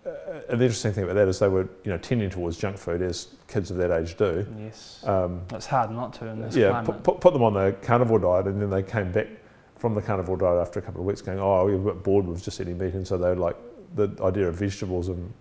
[0.05, 0.11] uh,
[0.49, 3.03] and the interesting thing about that is they were you know tending towards junk food
[3.03, 4.47] as kids of that age do.
[4.59, 5.03] yes.
[5.07, 6.87] Um, it's hard not to in this yeah, climate.
[6.87, 9.29] put, put, put them on the carnivore diet, and then they came back
[9.77, 12.03] from the carnivore diet after a couple of weeks, going, "Oh, we were a bit
[12.03, 13.57] bored with just eating meat," and so they were like
[13.95, 15.33] the idea of vegetables and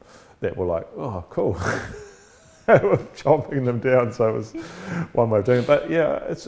[0.42, 1.60] that were like, "Oh, cool."
[2.68, 4.52] They were chomping them down, so it was
[5.14, 5.68] one way of doing it.
[5.68, 6.48] But yeah, it's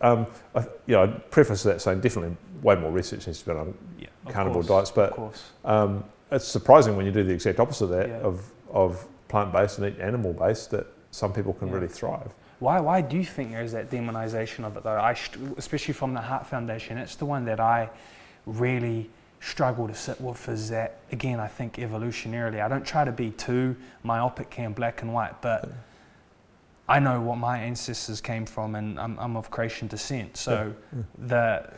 [0.00, 3.52] um, I, you know, I'd preface that saying definitely way more research needs to be
[3.52, 5.52] done on yeah, carnivore course, diets, but of course.
[5.64, 8.18] um, it's surprising when you do the exact opposite of that Yeah.
[8.18, 11.74] of, of plant-based and eat animal-based that some people can Yeah.
[11.74, 12.32] really thrive.
[12.60, 14.96] Why, why do you think there is that demonization of it though?
[14.96, 15.16] I,
[15.56, 17.90] especially from the Heart Foundation, it's the one that I
[18.46, 19.10] really
[19.40, 20.48] struggle to sit with.
[20.48, 21.40] Is that again?
[21.40, 25.68] I think evolutionarily, I don't try to be too myopic and black and white, but
[26.86, 30.36] I know what my ancestors came from, and I'm, I'm of Croatian descent.
[30.36, 30.74] So
[31.16, 31.70] the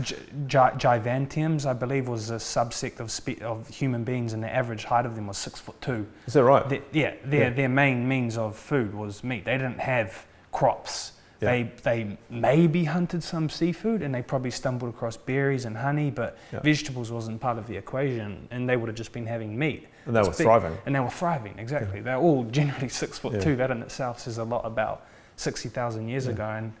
[0.00, 0.14] Gi-
[0.46, 4.84] Gi- Gigantiums, I believe, was a subsect of spe- of human beings, and the average
[4.84, 6.06] height of them was six foot two.
[6.26, 6.66] Is that right?
[6.68, 7.50] The- yeah, their, Yeah.
[7.50, 9.44] their main means of food was meat.
[9.44, 11.12] They didn't have crops.
[11.42, 11.50] Yeah.
[11.50, 16.38] They, they maybe hunted some seafood and they probably stumbled across berries and honey, but
[16.50, 16.60] Yeah.
[16.60, 19.86] vegetables wasn't part of the equation and they would have just been having meat.
[20.06, 20.36] And they were big.
[20.36, 20.78] thriving.
[20.86, 22.00] And they were thriving, exactly.
[22.00, 23.40] They're all generally six foot Yeah.
[23.40, 23.56] two.
[23.56, 25.04] That in itself says a lot about
[25.36, 26.32] 60,000 years Yeah.
[26.32, 26.44] ago.
[26.44, 26.72] And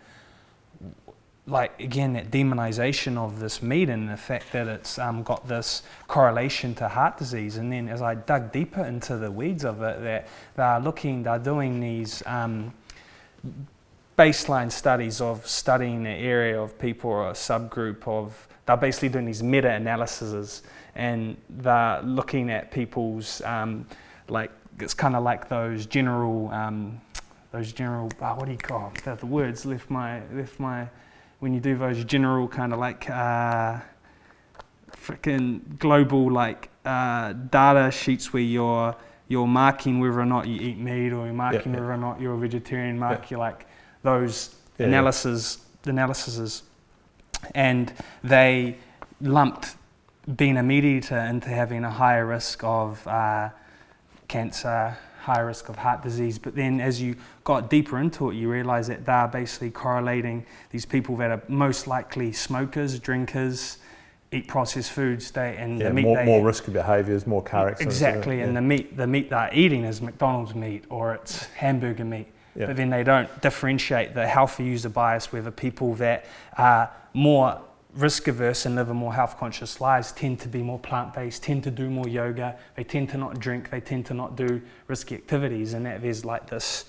[1.48, 5.82] like, again, that demonization of this meat and the fact that it's um, got this
[6.08, 7.56] correlation to heart disease.
[7.56, 10.26] And then as I dug deeper into the weeds of it, that
[10.56, 12.72] they're looking, they're doing these um,
[14.18, 19.26] baseline studies of studying the area of people or a subgroup of, they're basically doing
[19.26, 20.62] these meta analyses
[20.96, 23.86] and they're looking at people's, um,
[24.28, 24.50] like,
[24.80, 27.00] it's kind of like those general, um,
[27.52, 30.88] those general, oh, what do you call the, the words left my, left my,
[31.38, 33.78] when you do those general kind of like, uh,
[35.06, 38.94] freaking global like uh, data sheets where you're
[39.28, 41.80] you're marking whether or not you eat meat or you're marking yeah.
[41.80, 43.66] whether or not you're a vegetarian, mark you like
[44.02, 44.92] those Yeah, yeah.
[44.92, 46.62] analyses analyses
[47.54, 47.92] and
[48.24, 48.76] they
[49.20, 49.76] lumped
[50.34, 53.50] being a meat eater into having a higher risk of uh,
[54.28, 56.38] cancer, higher risk of heart disease.
[56.38, 60.84] But then as you got deeper into it, you realize that they're basically correlating these
[60.84, 63.78] people that are most likely smokers, drinkers,
[64.32, 67.68] eat processed foods, they, and Yeah, the meat more, they more risky behaviours, more car
[67.68, 67.94] accidents.
[67.94, 68.44] Exactly, yeah.
[68.44, 72.26] and the meat the meat they're eating is McDonald's meat or it's hamburger meat.
[72.56, 72.66] Yeah.
[72.66, 76.24] But then they don't differentiate the healthy user bias whether people that
[76.56, 77.60] are more
[77.96, 81.42] risk averse and live a more health conscious lives tend to be more plant based,
[81.42, 84.60] tend to do more yoga, they tend to not drink, they tend to not do
[84.86, 86.84] risky activities, and that there's like this.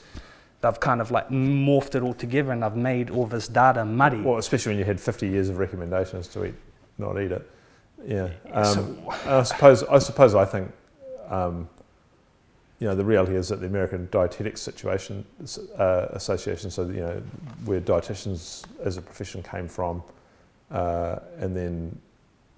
[0.62, 4.22] They've kind of like morphed it all together and they've made all this data muddy.
[4.22, 6.56] Well, especially when you had 50 years of recommendations to eat,
[6.98, 7.50] not eat it.
[8.06, 8.30] Yeah.
[8.52, 9.84] Um, So- I suppose.
[9.84, 10.36] I suppose.
[10.36, 10.72] I think.
[11.30, 11.70] Um,
[12.80, 15.26] you know, the reality is that the American Dietetics Situation
[15.80, 17.22] uh, Association, so you know,
[17.66, 20.04] where dietitians as a profession came from,
[20.72, 22.00] uh, and then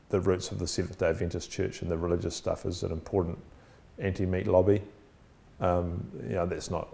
[0.10, 3.38] the roots of the Seventh Day Adventist Church and the religious stuff is an important
[4.00, 4.82] anti-meat lobby.
[5.60, 6.88] Um, you know, that's not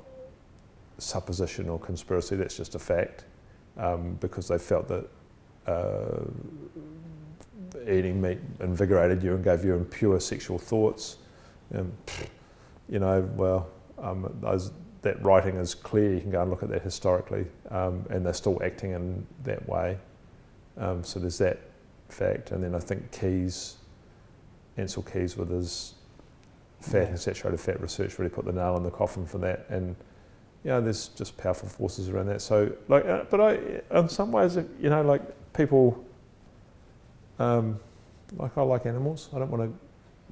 [0.97, 2.35] supposition or conspiracy.
[2.35, 3.25] That's just a fact,
[3.77, 5.07] um, because they felt that
[5.67, 6.25] uh,
[7.87, 11.17] eating meat invigorated you and gave you impure sexual thoughts.
[11.73, 11.91] Um,
[12.89, 14.71] you know, well, um, those,
[15.01, 16.13] that writing is clear.
[16.13, 19.67] You can go and look at that historically, um, and they're still acting in that
[19.67, 19.97] way.
[20.77, 21.59] Um, so there's that
[22.09, 23.77] fact, and then I think Keys,
[24.77, 25.93] Ansel Keys with his
[26.81, 27.07] fat Yeah.
[27.09, 29.65] and saturated fat research, really put the nail in the coffin for that.
[29.69, 29.95] And
[30.63, 32.41] you know, there's just powerful forces around that.
[32.41, 35.21] So, like, uh, but I, in some ways, you know, like
[35.53, 36.03] people,
[37.39, 37.79] um,
[38.37, 39.29] like I like animals.
[39.33, 39.75] I don't want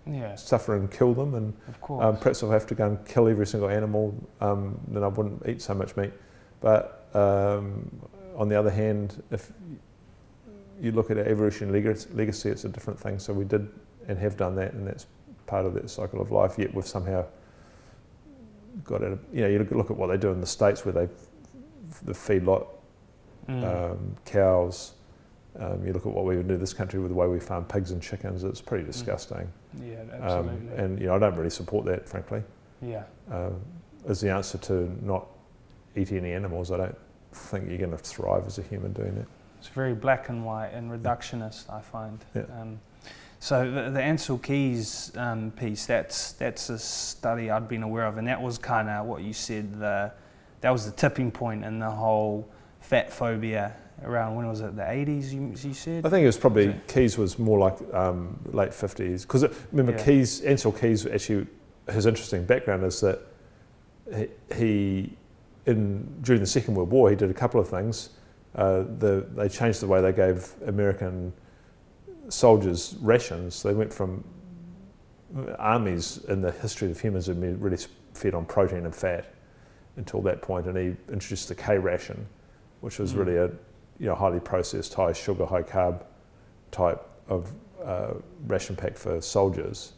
[0.07, 2.03] yeah, to suffer and kill them, and of course.
[2.03, 5.07] um, perhaps if I have to go and kill every single animal, um, then I
[5.07, 6.11] wouldn't eat so much meat.
[6.59, 7.89] But um,
[8.35, 9.51] on the other hand, if
[10.83, 13.17] you look at our evolution legacy, it's a different thing.
[13.17, 13.67] So we did
[14.09, 15.07] and have done that, and that's
[15.47, 16.55] part of that cycle of life.
[16.59, 17.25] Yet we've somehow
[18.83, 19.17] got it.
[19.31, 21.07] you know, you look, look at what they do in the states where they
[22.05, 22.67] the feedlot
[23.47, 23.91] Mm.
[23.91, 24.93] um, cows.
[25.59, 27.41] Um, you look at what we would do in this country with the way we
[27.41, 28.45] farm pigs and chickens.
[28.45, 29.51] It's pretty disgusting.
[29.81, 30.21] yeah, Um, Mm.
[30.23, 30.77] absolutely.
[30.77, 32.41] and you know, I don't really support that, frankly
[32.81, 33.03] yeah.
[33.29, 33.59] um,
[34.07, 35.27] as the answer to not
[35.97, 36.97] eat any animals, I don't
[37.33, 39.27] think you're going to thrive as a human doing that.
[39.63, 42.19] It's very black and white and reductionist, I find.
[42.35, 42.41] Yeah.
[42.59, 42.81] Um,
[43.39, 48.17] so the, the Ansel Keys um, piece, that's that's a study I'd been aware of,
[48.17, 49.79] and that was kind of what you said.
[49.79, 50.11] The
[50.59, 52.45] that was the tipping point in the whole
[52.81, 53.73] fat phobia
[54.03, 54.75] around when was it?
[54.75, 56.05] The 80s, you, you said.
[56.05, 56.79] I think it was probably Okay.
[56.89, 60.03] Keys was more like um, late 50s because remember Yeah.
[60.03, 61.47] Keys Ansel Keys actually
[61.89, 63.21] his interesting background is that
[64.13, 65.17] he, he
[65.65, 68.09] in during the Second World War he did a couple of things.
[68.55, 71.33] Uh, the, they changed the way they gave American
[72.29, 73.63] soldiers rations.
[73.63, 74.23] They went from
[75.57, 77.77] armies in the history of humans had been really
[78.13, 79.33] fed on protein and fat
[79.97, 82.27] until that point, and he introduced the K ration,
[82.81, 83.17] which was Mm.
[83.17, 83.45] really a
[83.99, 86.03] you know highly processed, high sugar, high carb
[86.71, 87.51] type of
[87.83, 88.13] uh,
[88.47, 89.93] ration pack for soldiers.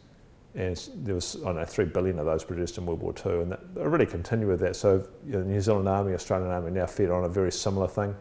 [0.54, 3.42] And there was, I don't know, three billion of those produced in World War II,
[3.42, 4.74] and that, they really continue with that.
[4.74, 7.86] So you know, the New Zealand Army, Australian Army now fed on a very similar
[7.88, 8.14] thing,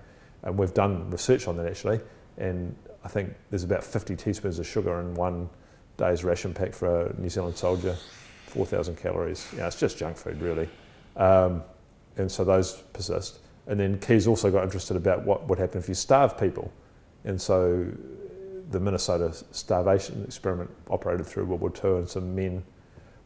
[0.46, 2.00] and we've done research on that actually.
[2.38, 5.50] And I think there's about 50 teaspoons of sugar in one
[5.98, 7.96] day's ration pack for a New Zealand soldier,
[8.48, 9.48] 4,000 calories.
[9.56, 10.70] Yeah, it's just junk food really.
[11.16, 11.64] Um,
[12.18, 13.40] and so those persist.
[13.68, 16.72] And then Keys also got interested about what would happen if you starve people.
[17.24, 17.86] And so
[18.72, 22.64] the Minnesota starvation experiment operated through World War II, and some men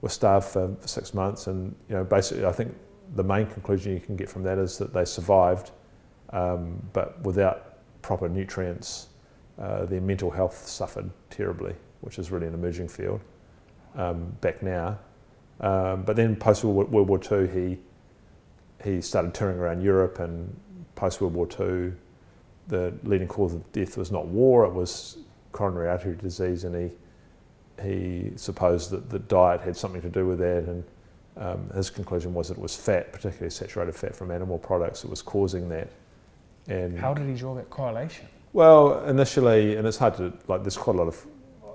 [0.02, 1.48] were starved for six months.
[1.48, 2.76] And you know, basically, I think
[3.16, 5.72] the main conclusion you can get from that is that they survived,
[6.31, 9.07] um, but without proper nutrients,
[9.60, 13.22] uh, their mental health suffered terribly, which is really an emerging field
[13.95, 14.97] um, back now.
[15.60, 17.77] Um, but then post World War II, he
[18.84, 20.57] he started touring around Europe, and
[20.95, 21.91] post World War II,
[22.69, 25.18] the leading cause of death was not war; it was
[25.51, 26.95] coronary artery disease, and he
[27.84, 30.84] he supposed that the diet had something to do with that, and
[31.38, 35.10] um, his conclusion was that it was fat, particularly saturated fat from animal products, that
[35.10, 35.89] was causing that.
[36.70, 38.28] And How did he draw that correlation?
[38.54, 40.64] well, initially, and it's hard to like.
[40.64, 41.26] There's quite a lot of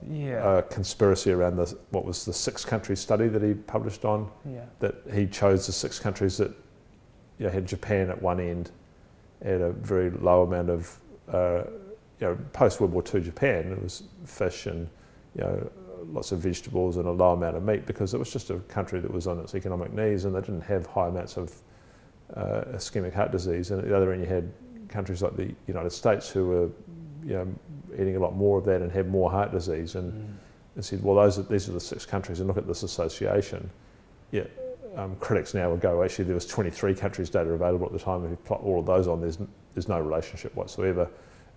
[0.08, 0.44] Yeah.
[0.44, 4.64] uh, conspiracy around the what was the six country study that he published on yeah.
[4.80, 6.50] that he chose the six countries that
[7.38, 8.70] you know, had Japan at one end
[9.42, 10.98] at a very low amount of
[11.32, 11.62] uh,
[12.20, 14.88] you know post World War II Japan it was fish and
[15.36, 15.70] you know
[16.12, 19.00] lots of vegetables and a low amount of meat because it was just a country
[19.00, 21.52] that was on its economic knees and they didn't have high amounts of
[22.36, 24.50] uh, ischemic heart disease and at the other end you had
[24.94, 26.68] countries like the United States who were
[27.28, 27.46] you know
[27.94, 30.26] eating a lot more of that and had more heart disease and Mm.
[30.76, 33.70] and said, well, those are, these are the six countries, and look at this association.
[34.32, 34.46] Yeah,
[34.96, 38.24] um, critics now would go, actually, there was 23 countries data available at the time.
[38.24, 39.38] If you plot all of those on, there's,
[39.74, 41.08] there's no relationship whatsoever.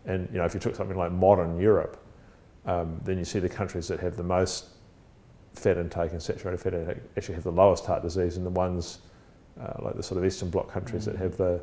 [0.06, 1.98] And you know, if you took something like modern Europe,
[2.68, 4.66] um, then you see the countries that have the most
[5.56, 9.00] fat intake and saturated fat intake actually have the lowest heart disease, and the ones
[9.60, 11.20] uh, like the sort of Eastern Bloc countries that Mm.
[11.24, 11.60] have the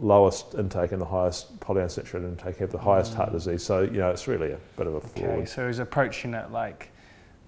[0.00, 3.32] lowest intake and the highest polyunsaturated intake have the highest heart Mm.
[3.34, 3.62] disease.
[3.62, 5.30] So you know, it's really a bit of a fraud.
[5.30, 6.90] Okay, so he's approaching it like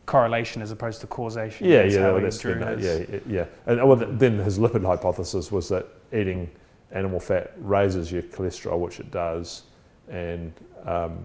[0.07, 1.67] correlation as opposed to causation.
[1.67, 3.45] Yeah, yeah, well, he that's drew his- yeah, yeah, yeah.
[3.67, 6.49] And well, then his lipid hypothesis was that eating
[6.93, 9.65] animal fat raises your cholesterol, which it does,
[10.09, 10.53] and
[10.85, 11.19] um,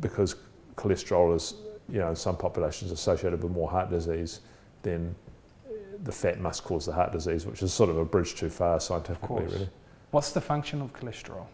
[0.00, 0.36] because
[0.76, 1.54] cholesterol is,
[1.90, 4.40] you know, in some populations associated with more heart disease,
[4.82, 5.14] then
[6.02, 8.80] the fat must cause the heart disease, which is sort of a bridge too far
[8.80, 9.68] scientifically, really.
[10.10, 11.46] What's the function of cholesterol?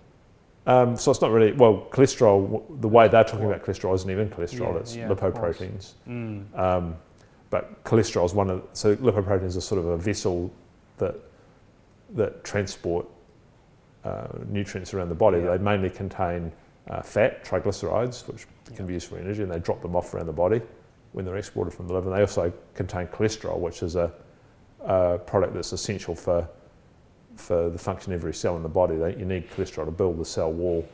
[0.66, 2.80] Um, so it's not really well cholesterol.
[2.80, 5.94] The way they're talking about cholesterol isn't even cholesterol; yeah, it's yeah, lipoproteins.
[6.08, 6.58] Mm.
[6.58, 6.96] Um,
[7.50, 10.52] but cholesterol is one of so lipoproteins are sort of a vessel
[10.98, 11.14] that
[12.14, 13.06] that transport
[14.04, 15.38] uh, nutrients around the body.
[15.38, 15.56] Yeah.
[15.56, 16.52] They mainly contain
[16.88, 20.26] uh, fat, triglycerides, which can be used for energy, and they drop them off around
[20.26, 20.60] the body
[21.12, 22.08] when they're exported from the liver.
[22.08, 24.12] And they also contain cholesterol, which is a,
[24.86, 26.48] a product that's essential for
[27.36, 28.96] for the function of every cell in the body.
[28.96, 30.88] They, you need cholesterol to build the cell wall,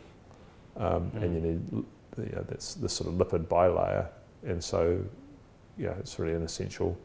[0.77, 1.35] um, and Mm.
[1.35, 1.85] you need
[2.19, 4.07] you know, that's this sort of lipid bilayer.
[4.45, 5.01] And so,
[5.79, 6.97] yeah, it's really an essential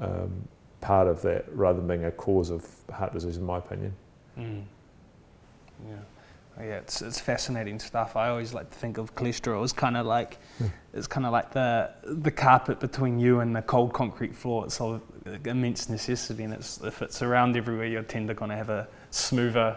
[0.00, 0.30] um,
[0.80, 3.94] part of that, rather than being a cause of heart disease, in my opinion.
[4.38, 4.62] Mm.
[5.88, 5.96] Yeah.
[6.58, 8.14] Yeah, it's, it's fascinating stuff.
[8.14, 10.66] I always like to think of cholesterol as kind of like Hmm.
[10.92, 14.64] it's kind of like the the carpet between you and the cold concrete floor.
[14.66, 15.00] It's of
[15.46, 18.86] immense necessity, and it's, if it's around everywhere, you're tend to going to have a
[19.10, 19.76] smoother,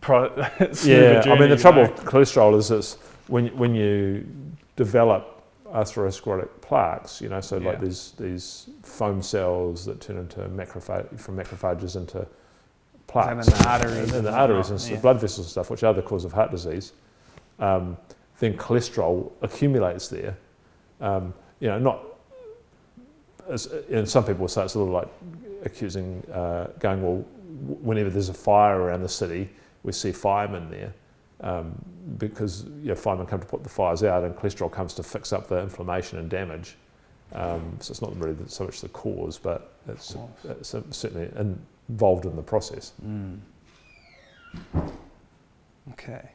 [0.00, 0.28] pro,
[0.72, 1.90] smoother yeah, I mean the trouble know?
[1.90, 2.94] with cholesterol is this
[3.28, 4.26] when when you
[4.76, 7.68] develop atherosclerotic plaques, you know, so Yeah.
[7.70, 12.26] like these these foam cells that turn into macrophage from macrophages into
[13.12, 15.00] plaques in the arteries and the arteries and yeah.
[15.00, 16.92] blood vessels and stuff, which are the cause of heart disease.
[17.58, 17.96] Um,
[18.38, 20.36] then cholesterol accumulates there.
[21.00, 22.02] Um, you know, not
[23.48, 25.08] as, and some people will say it's a little like
[25.64, 27.24] accusing, uh, going, well,
[27.82, 29.48] whenever there's a fire around the city,
[29.82, 30.92] we see firemen there
[31.40, 31.72] um,
[32.18, 35.32] because you know, firemen come to put the fires out, and cholesterol comes to fix
[35.32, 36.76] up the inflammation and damage.
[37.34, 41.30] Um, so it's not really so much the cause, but it's, it's certainly
[41.92, 42.92] involved in the process.
[43.06, 43.38] Mm.
[45.92, 46.30] Okay.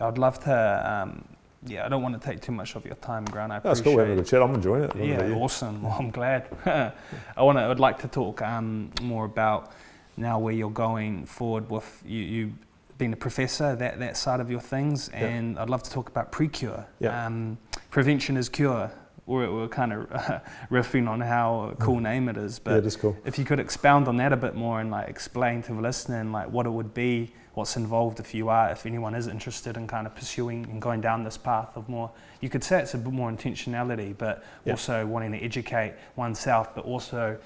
[0.00, 0.92] I'd love to.
[0.92, 1.24] Um,
[1.66, 3.50] yeah, I don't want to take too much of your time, Grant.
[3.52, 3.92] I That's appreciate.
[3.94, 3.98] cool.
[4.00, 4.42] Having a good chat.
[4.42, 4.94] I'm enjoying it.
[4.94, 5.82] What Yeah, awesome.
[5.82, 6.42] Well, I'm glad.
[7.36, 7.62] I want to.
[7.62, 9.72] I'd like to talk um, more about
[10.16, 12.20] now where you're going forward with you.
[12.20, 12.52] you
[12.96, 15.26] being a professor, that, that side of your things, Yeah.
[15.26, 16.84] and I'd love to talk about PreKure.
[17.00, 17.26] Yeah.
[17.26, 17.58] Um,
[17.90, 18.88] prevention is cure.
[19.26, 20.08] We're, we're kind of
[20.70, 22.74] riffing on how a cool name it is, Mm.
[22.74, 23.16] yeah, but cool.
[23.24, 26.20] if you could expound on that a bit more and like explain to the listener
[26.20, 29.76] and like what it would be, what's involved if you are, if anyone is interested
[29.78, 32.10] in kind of pursuing and going down this path of more,
[32.42, 34.72] you could say it's a bit more intentionality, but Yeah.
[34.72, 37.38] also wanting to educate oneself, but also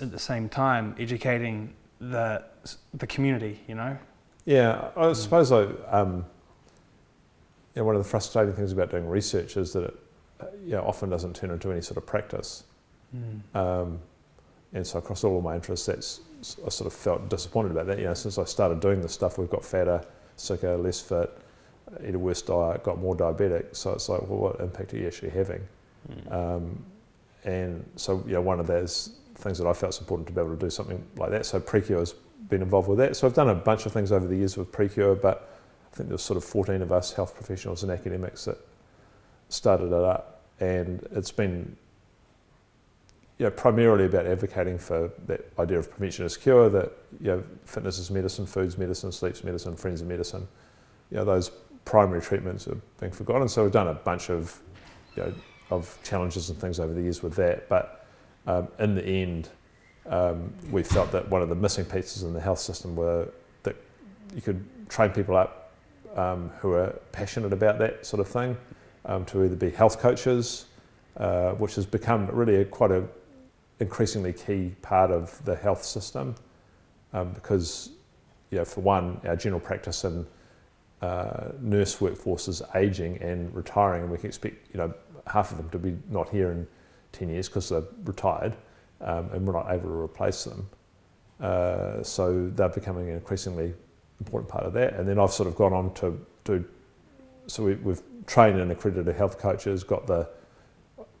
[0.00, 2.44] at the same time educating the
[2.94, 3.96] the community, you know.
[4.44, 5.16] Yeah, I Mm.
[5.16, 6.24] suppose I, um,
[7.74, 9.96] one of the frustrating things about doing research is that it
[10.64, 12.64] you know, often doesn't turn into any sort of practice.
[13.54, 14.00] Um,
[14.72, 16.20] and so across all of my interests, that's
[16.64, 17.98] I sort of felt disappointed about that.
[17.98, 20.04] You know, since I started doing this stuff, we've got fatter,
[20.36, 21.36] sicker, less fit,
[22.06, 23.74] eat a worse diet, got more diabetic.
[23.74, 25.66] So it's like, well, what impact are you actually having?
[26.10, 26.32] Mm.
[26.32, 26.84] Um,
[27.44, 30.40] and so, you know, one of those things that I felt was important to be
[30.40, 31.46] able to do something like that.
[31.46, 32.14] So PreKure has
[32.48, 33.16] been involved with that.
[33.16, 35.50] So I've done a bunch of things over the years with PreKure, but
[35.92, 38.58] I think there's sort of 14 of us health professionals and academics that
[39.48, 41.76] started it up, and it's been
[43.38, 47.44] you know, primarily about advocating for that idea of prevention is cure, that you know,
[47.64, 50.46] fitness is medicine, food's medicine, sleep's medicine, friends are medicine.
[51.10, 51.50] You know, those
[51.84, 53.48] primary treatments are being forgotten.
[53.48, 54.60] So we've done a bunch of,
[55.16, 55.34] you know,
[55.70, 57.68] of challenges and things over the years with that.
[57.68, 58.06] But
[58.46, 59.48] um, in the end,
[60.06, 63.28] um, we felt that one of the missing pieces in the health system were
[63.62, 63.76] that
[64.34, 65.72] you could train people up
[66.16, 68.56] um, who are passionate about that sort of thing
[69.08, 70.66] um, to either be health coaches,
[71.16, 73.04] uh, which has become really a, quite a
[73.80, 76.34] increasingly key part of the health system
[77.12, 77.90] um, because,
[78.50, 80.26] you know, for one, our general practice and
[81.00, 84.92] uh, nurse workforce is aging and retiring, and we can expect, you know,
[85.26, 86.66] half of them to be not here in
[87.12, 88.56] 10 years because they're retired
[89.00, 90.68] um, and we're not able to replace them.
[91.40, 93.72] Uh, so they're becoming an increasingly
[94.20, 94.94] important part of that.
[94.94, 96.64] And then I've sort of gone on to do,
[97.48, 100.28] so we, we've trained and accredited health coaches, got the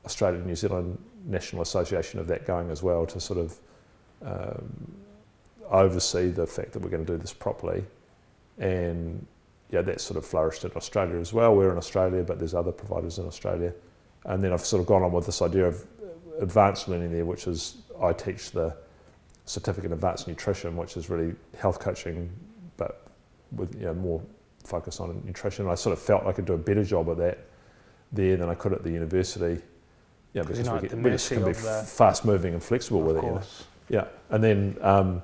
[0.04, 3.58] Australia New Zealand National Association of that going as well to sort of
[4.24, 4.92] um,
[5.70, 7.84] oversee the fact that we're going to do this properly.
[8.58, 9.26] And
[9.70, 11.54] yeah, that sort of flourished in Australia as well.
[11.54, 13.72] We're in Australia, but there's other providers in Australia.
[14.24, 15.84] And then I've sort of gone on with this idea of
[16.40, 18.76] advanced learning there, which is I teach the
[19.44, 22.30] certificate in advanced nutrition, which is really health coaching,
[22.76, 23.06] but
[23.52, 24.22] with you know, more
[24.68, 25.64] focus on nutrition.
[25.64, 27.38] And I sort of felt I could do a better job of that
[28.12, 29.62] there than I could at the university.
[30.34, 33.16] Yeah, 'Cause because we, get, we just can be the- fast moving and flexible with
[33.16, 33.26] of it.
[33.26, 33.42] You know?
[33.88, 35.22] Yeah, and then um,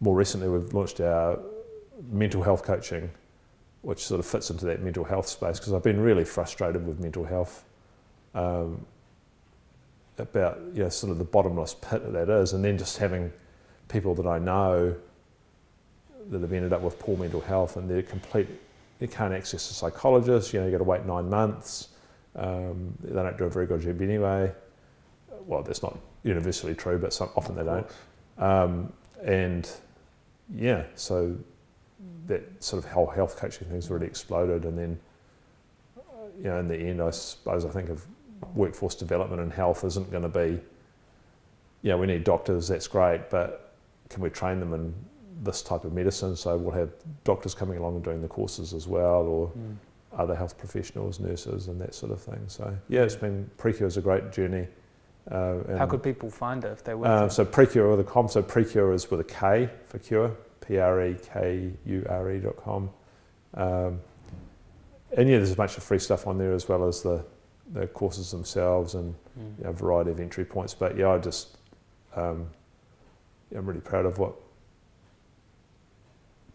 [0.00, 1.38] more recently we've launched our
[2.10, 3.10] mental health coaching,
[3.82, 6.98] which sort of fits into that mental health space because I've been really frustrated with
[7.00, 7.64] mental health.
[8.34, 8.84] Um,
[10.18, 13.32] about you know, sort of the bottomless pit that is, and then just having
[13.88, 14.96] people that I know
[16.30, 18.48] that have ended up with poor mental health and they're complete,
[18.98, 21.88] they can't access a psychologist, you know, you got to wait nine months,
[22.34, 24.52] um, they don't do a very good job anyway.
[25.46, 27.86] Well, that's not universally true, but some, often they don't.
[28.38, 28.92] Um,
[29.22, 29.70] and
[30.54, 31.36] yeah, so
[32.26, 34.64] that sort of whole health coaching thing's really exploded.
[34.64, 35.00] And then,
[36.38, 38.04] you know, in the end, I suppose I think of
[38.54, 40.60] workforce development and health isn't going to be,
[41.82, 43.74] yeah, we need doctors, that's great, but
[44.10, 44.94] can we train them in
[45.42, 46.36] this type of medicine?
[46.36, 46.90] So we'll have
[47.24, 49.76] doctors coming along and doing the courses as well, or Mm.
[50.18, 52.40] other health professionals, nurses, and that sort of thing.
[52.48, 54.66] So yeah, it's been PreKure is a great journey.
[55.30, 57.06] Uh, How could people find it if they were?
[57.06, 58.28] um, so PreKure with a com.
[58.28, 60.30] So PreKure is with a K for cure.
[60.60, 62.90] P R E K U R E dot com.
[63.54, 64.00] Um,
[65.16, 67.24] and yeah, there's a bunch of free stuff on there as well as the
[67.72, 69.58] the courses themselves and Mm.
[69.58, 70.72] you know, a variety of entry points.
[70.74, 71.58] But yeah, I just
[72.14, 72.48] um,
[73.54, 74.34] I'm really proud of what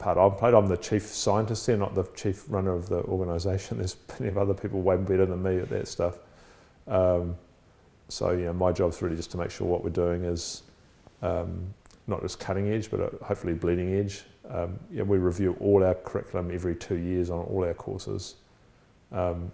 [0.02, 0.54] part I've played.
[0.54, 3.78] I'm the chief scientist here, not the chief runner of the organisation.
[3.80, 6.20] There's plenty of other people way better than me at that stuff.
[6.88, 7.36] Um,
[8.10, 10.64] so you know, my job's really just to make sure what we're doing is
[11.22, 11.74] um,
[12.08, 14.24] not just cutting edge, but uh, hopefully bleeding edge.
[14.50, 18.36] Um, you know, we review all our curriculum every two years on all our courses.
[19.12, 19.52] Um,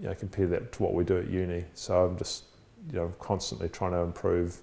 [0.00, 1.64] you know, compare that to what we do at uni.
[1.74, 2.44] So I'm just,
[2.92, 4.60] you know, constantly trying to improve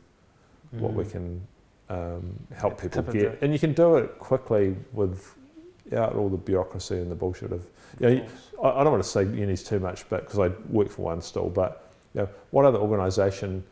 [0.72, 1.12] what we Mm.
[1.12, 1.48] can
[1.92, 7.12] um, help people get, and you can do it quickly without all the bureaucracy and
[7.12, 7.68] the bullshit of.
[8.00, 8.26] You know,
[8.64, 11.22] I, I don't want to say unis too much, but because I work for one
[11.22, 11.72] still, but
[12.14, 13.64] you know, what other organisation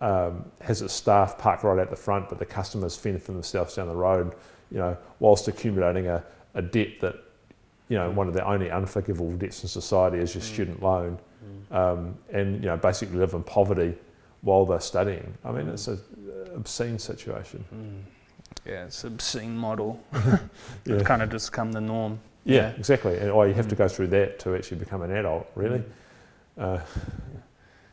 [0.00, 3.74] um, has its staff parked right at the front, but the customers fend for themselves
[3.76, 4.34] down the road,
[4.70, 6.24] you know, whilst accumulating a,
[6.54, 7.16] a debt that,
[7.88, 10.52] you know, one of the only unforgivable debts in society is your Mm.
[10.54, 11.76] student loan, Mm.
[11.76, 13.94] um, and you know, basically live in poverty
[14.40, 15.34] while they're studying.
[15.44, 15.72] I mean, Mm.
[15.74, 16.00] it's an
[16.56, 17.64] obscene situation.
[17.74, 18.00] Mm.
[18.66, 20.02] Yeah, it's an obscene model.
[20.84, 20.94] Yeah.
[20.96, 22.18] It's kind of just become the norm.
[22.44, 22.68] Yeah, Yeah.
[22.78, 23.16] exactly.
[23.18, 23.78] And oh, you have to Mm.
[23.78, 25.82] go through that to actually become an adult, really.
[26.58, 26.80] Uh,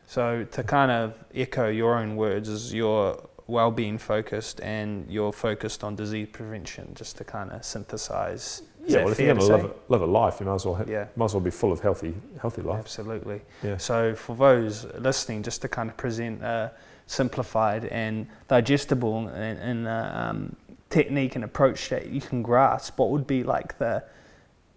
[0.06, 3.16] So to kind of echo your own words, is you're
[3.46, 8.62] well-being focused and you're focused on disease prevention, just to kind of synthesize.
[8.84, 10.66] Is yeah, well, if you're going to live, a- live a life, you might as
[10.66, 12.80] well ha- Yeah, might as well be full of healthy, healthy life.
[12.80, 13.40] absolutely.
[13.62, 13.76] Yeah.
[13.76, 16.72] So for those listening, just to kind of present a
[17.10, 20.56] simplified and digestible and, and uh, um,
[20.90, 24.02] technique and approach that you can grasp, what would be like the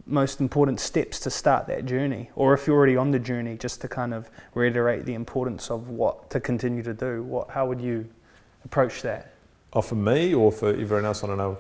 [0.08, 2.32] most important steps to start that journey?
[2.36, 5.90] Or if you're already on the journey, just to kind of reiterate the importance of
[5.90, 8.10] what to continue to do, what, how would you
[8.66, 9.36] approach that?
[9.74, 11.58] Oh, for me or for everyone else, I don't know.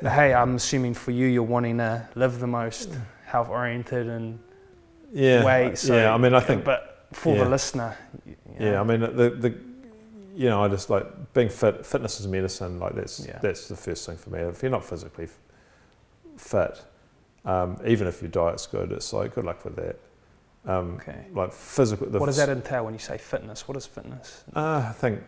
[0.00, 2.96] hey, I'm assuming for you, you're wanting to live the most
[3.26, 4.38] health oriented and
[5.12, 5.74] Yeah, way.
[5.74, 6.14] So, yeah.
[6.14, 7.44] I mean, I think but for yeah.
[7.44, 9.69] the listener, you Yeah, I mean the the
[10.40, 11.84] you know I just like being fit.
[11.84, 12.78] Fitness is medicine.
[12.80, 13.38] Like that's Yeah.
[13.42, 14.38] that's the first thing for me.
[14.40, 15.28] If you're not physically
[16.38, 16.82] fit,
[17.44, 19.96] um, even if your diet's good, it's like good luck with that.
[20.64, 21.26] Um, okay.
[21.34, 22.06] Like physical.
[22.06, 23.68] What does that entail when you say fitness?
[23.68, 24.44] What is fitness?
[24.56, 25.20] Uh, I think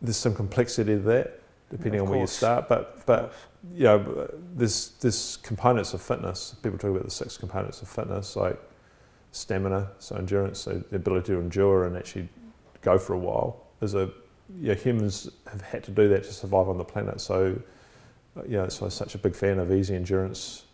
[0.00, 2.66] there's some complexity to that, depending on where you start.
[2.66, 3.34] But but
[3.74, 6.56] you know, there's there's components of fitness.
[6.62, 8.58] People talk about the six components of fitness, like
[9.32, 12.30] stamina, so endurance, so the ability to endure and actually
[12.82, 13.66] go for a while.
[13.78, 14.10] There's a
[14.60, 17.20] you know, humans have had to do that to survive on the planet.
[17.20, 17.60] So
[18.36, 20.64] uh, you know, so I'm such a big fan of easy endurance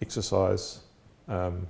[0.00, 0.80] exercise.
[1.28, 1.66] Um,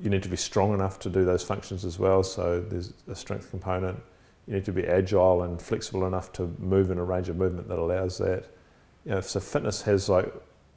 [0.00, 2.22] you need to be strong enough to do those functions as well.
[2.22, 4.00] So there's a strength component.
[4.46, 7.68] You need to be agile and flexible enough to move in a range of movement
[7.68, 8.46] that allows that.
[9.04, 10.32] You know, so fitness has like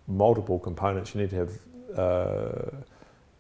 [0.08, 1.16] multiple components.
[1.16, 1.52] You need to have
[1.98, 2.78] uh,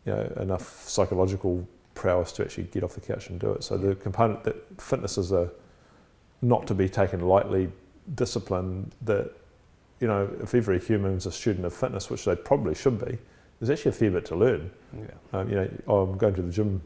[0.05, 3.63] you know enough psychological prowess to actually get off the couch and do it.
[3.63, 5.49] So the component that fitness is a
[6.41, 7.71] not to be taken lightly
[8.13, 9.31] discipline that
[9.99, 13.17] you know if every human's a student of fitness, which they probably should be,
[13.59, 14.69] there's actually a fair bit to learn.
[14.93, 15.05] Yeah.
[15.39, 16.81] Um, you know, oh, I'm going to the gym.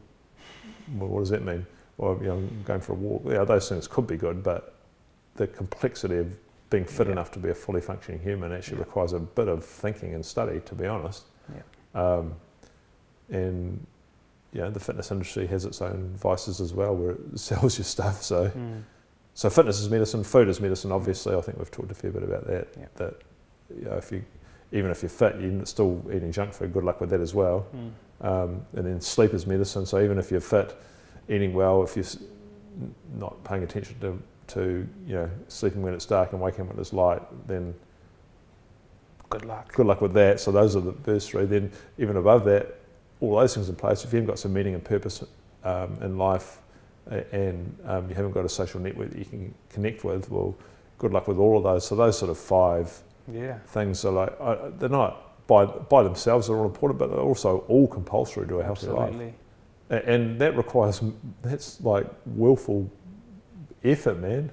[0.94, 1.66] Well, what does that mean?
[1.98, 3.22] Or you know, I'm going for a walk.
[3.26, 4.74] Yeah, those things could be good, but
[5.34, 6.36] the complexity of
[6.70, 7.14] being fit Yeah.
[7.14, 8.84] enough to be a fully functioning human actually Yeah.
[8.84, 11.24] requires a bit of thinking and study, to be honest.
[11.52, 11.62] Yeah.
[12.00, 12.34] Um,
[13.28, 13.84] and
[14.52, 17.84] you know, the fitness industry has its own vices as well, where it sells your
[17.84, 18.22] stuff.
[18.22, 18.82] So, Mm.
[19.34, 20.90] so fitness is medicine, food is medicine.
[20.92, 22.68] Obviously, I think we've talked a fair bit about that.
[22.78, 22.86] Yeah.
[22.96, 23.14] That
[23.76, 24.24] you know, if you
[24.72, 26.72] even if you're fit, you're still eating junk food.
[26.72, 27.66] Good luck with that as well.
[27.74, 27.90] Mm.
[28.26, 29.86] Um, and then sleep is medicine.
[29.86, 30.76] So even if you're fit,
[31.28, 32.04] eating well, if you're
[33.16, 34.22] not paying attention to,
[34.54, 37.74] to you know sleeping when it's dark and waking when it's light, then
[39.28, 39.72] Good luck.
[39.72, 40.40] good luck with that.
[40.40, 41.44] So those are the first three.
[41.44, 42.79] Then even above that,
[43.20, 44.04] all those things in place.
[44.04, 45.24] If you haven't got some meaning and purpose
[45.64, 46.58] um, in life,
[47.32, 50.54] and um, you haven't got a social network that you can connect with, well,
[50.98, 51.86] good luck with all of those.
[51.86, 53.58] So those sort of five Yeah.
[53.66, 56.46] things are like uh, they're not by by themselves.
[56.46, 59.08] They're all important, but they're also all compulsory to a healthy life.
[59.08, 59.34] Absolutely.
[59.90, 61.02] A- And that requires,
[61.42, 62.88] that's like willful
[63.82, 64.50] effort, man.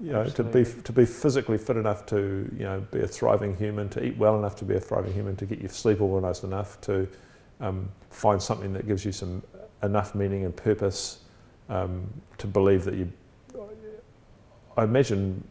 [0.00, 2.16] You know, to be to be physically fit enough to,
[2.56, 5.34] you know, be a thriving human, to eat well enough to be a thriving human,
[5.36, 7.08] to get your sleep organised enough, to
[7.60, 9.42] um, find something that gives you some
[9.82, 11.20] enough meaning and purpose,
[11.68, 12.08] um,
[12.38, 13.12] to believe that you.
[14.76, 15.42] I imagine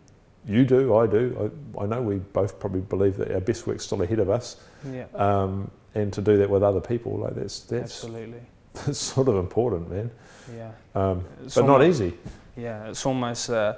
[0.46, 1.52] you do, I do.
[1.78, 4.58] I, I know we both probably believe that our best work's still ahead of us,
[4.90, 5.06] Yeah.
[5.16, 8.40] um, and to do that with other people, like that's that's Absolutely.
[8.74, 10.12] that's sort of important, man.
[10.56, 10.72] Yeah.
[10.96, 12.14] Um, but not easy.
[12.56, 13.76] Yeah, it's almost uh,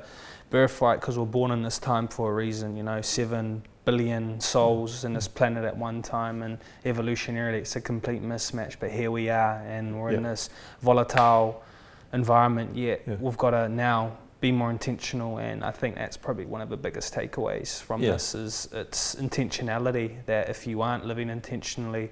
[0.52, 2.78] birthright because we're born in this time for a reason.
[2.78, 7.82] You know, seven billion souls in this planet at one time, and evolutionarily, it's a
[7.82, 8.76] complete mismatch.
[8.80, 10.52] But here we are, and we're in this
[10.82, 11.64] volatile
[12.14, 12.76] environment.
[12.76, 13.16] Yet Yeah.
[13.20, 14.12] we've got to now
[14.42, 18.12] be more intentional, and I think that's probably one of the biggest takeaways from Yeah.
[18.12, 20.24] this is its intentionality.
[20.28, 22.12] That if you aren't living intentionally,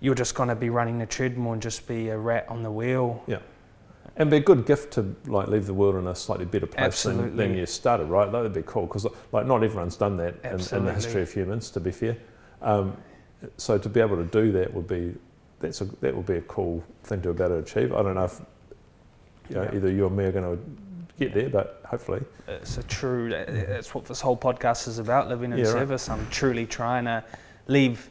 [0.00, 2.70] you're just going to be running the treadmill and just be a rat on the
[2.70, 3.22] wheel.
[4.16, 7.04] And be a good gift to like leave the world in a slightly better place
[7.04, 8.30] than, than you started, right?
[8.30, 11.32] That would be cool because like not everyone's done that in, in the history of
[11.32, 11.70] humans.
[11.70, 12.16] To be fair,
[12.60, 12.96] um,
[13.56, 15.14] so to be able to do that would be
[15.60, 17.94] that's a that would be a cool thing to be able to achieve.
[17.94, 18.40] I don't know if
[19.48, 19.74] you know, Yeah.
[19.74, 20.62] either you or me are going to
[21.18, 22.22] get there, but hopefully.
[22.48, 23.30] It's a true.
[23.30, 25.72] That's what this whole podcast is about: living in Yeah, right.
[25.72, 26.08] service.
[26.08, 27.24] I'm truly trying to
[27.68, 28.10] leave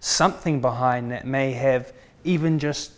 [0.00, 1.92] something behind that may have
[2.24, 2.92] even just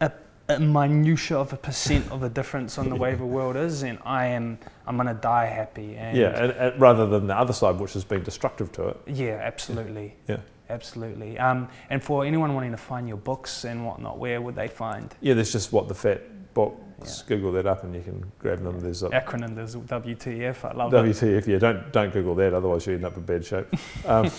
[0.00, 0.10] a,
[0.48, 3.98] a minutia of a percent of a difference on the way the world is, and
[4.04, 5.96] I am I'm gonna die happy.
[5.96, 9.00] And Yeah, and, and rather than the other side, which has been destructive to it.
[9.06, 10.14] yeah, absolutely.
[10.28, 10.38] Yeah.
[10.68, 11.38] Absolutely.
[11.38, 15.14] Um, and for anyone wanting to find your books and whatnot, where would they find?
[15.20, 16.22] Yeah, there's just what the fat
[16.54, 16.74] box.
[17.04, 17.36] Yeah.
[17.36, 18.80] Google that up and you can grab them.
[18.80, 20.64] There's a Acronym, there's WTF.
[20.64, 20.96] I love it.
[20.96, 21.46] WTF.
[21.46, 23.66] Yeah, don't don't Google that, otherwise you end up in bad shape.
[24.06, 24.30] Um,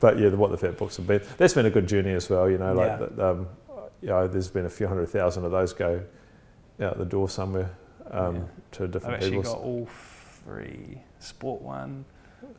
[0.00, 1.20] but yeah, the, what the fat books have been.
[1.36, 2.48] That's been a good journey as well.
[2.48, 2.96] You know, like Yeah.
[2.96, 3.48] that, um,
[4.06, 6.00] you know, there's been a few hundred thousand of those go
[6.80, 7.70] out the door somewhere
[8.12, 8.42] um, Yeah.
[8.72, 9.42] to I've actually people.
[9.54, 9.88] got all
[10.44, 12.04] three: sport one,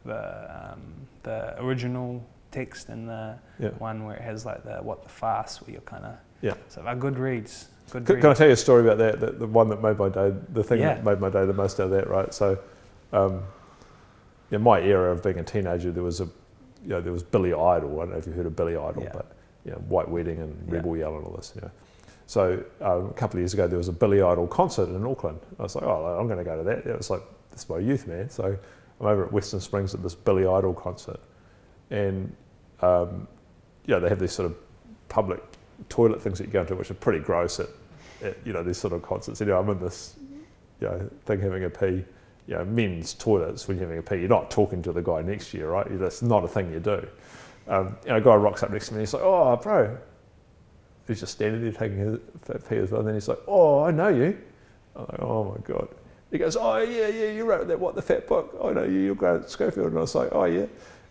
[0.04, 0.82] the um,
[1.24, 2.22] the original
[2.52, 3.70] text, and the Yeah.
[3.80, 6.56] one where it has like the what the fast, where you're kind of Yeah.
[6.68, 7.70] So they're good reads.
[7.92, 8.24] Good Can, reads.
[8.24, 9.22] can I tell you a story about that?
[9.22, 10.96] The, the one that made my day, the thing Yeah.
[10.96, 12.34] that made my day the most out of that, right?
[12.34, 12.60] So,
[13.14, 13.42] um,
[14.52, 16.26] in my era of being a teenager, there was a,
[16.84, 18.02] you know, there was Billy Idol.
[18.02, 19.32] I don't know if you heard of Billy Idol, but
[19.68, 20.76] you know, White Wedding and Yeah.
[20.78, 21.54] Rebel Yell and all this.
[21.56, 21.72] You know.
[22.26, 25.40] So um, a couple of years ago, there was a Billy Idol concert in Auckland.
[25.60, 26.86] I was like, oh, I'm going to go to that.
[26.86, 27.22] It was like,
[27.52, 28.30] this is my youth, man.
[28.30, 28.58] So
[29.00, 31.20] I'm over at Western Springs at this Billy Idol concert,
[31.92, 32.36] and
[32.82, 33.28] um,
[33.86, 34.58] yeah, they have these sort of
[35.10, 35.42] public
[35.90, 37.70] toilet things that you go into, which are pretty gross at,
[38.24, 39.40] at you know these sort of concerts.
[39.40, 40.16] You know, I'm in this
[40.82, 42.04] you know thing having a pee.
[42.48, 45.22] You know, men's toilets when you're having a pee, you're not talking to the guy
[45.22, 45.86] next to you, right?
[45.90, 47.06] That's not a thing you do.
[47.68, 49.98] Um, you know, a guy rocks up next to me and he's like, "Oh, bro,"
[51.08, 52.20] he's just standing there taking his
[52.68, 53.02] pee as well.
[53.02, 54.38] And then he's like, "Oh, I know you."
[54.96, 55.90] I'm like, "Oh my god."
[56.32, 58.58] He goes, "Oh yeah, yeah, you wrote that what the fat book?
[58.64, 59.00] I know you.
[59.00, 60.66] You're Grant Schofield." And I was like, "Oh yeah."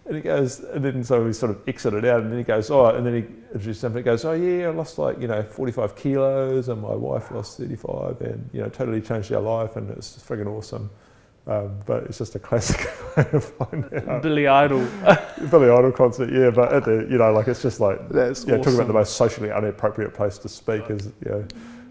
[0.06, 2.70] And he goes, and then so we sort of exited out, and then he goes,
[2.70, 3.20] "Oh," and then he
[3.52, 3.98] introduced something.
[3.98, 7.58] He goes, "Oh yeah, I lost like you know 45 kilos, and my wife lost
[7.58, 10.90] 35, and you know totally changed our life, and it's just friggin' awesome."
[11.48, 12.80] Um, but it's just a classic
[13.16, 14.22] way to find out.
[14.22, 14.80] Billy Idol.
[15.50, 18.56] Billy Idol concert, yeah, but at the, you know, like it's just like That's yeah,
[18.56, 21.46] talking about the most socially inappropriate place to speak is you know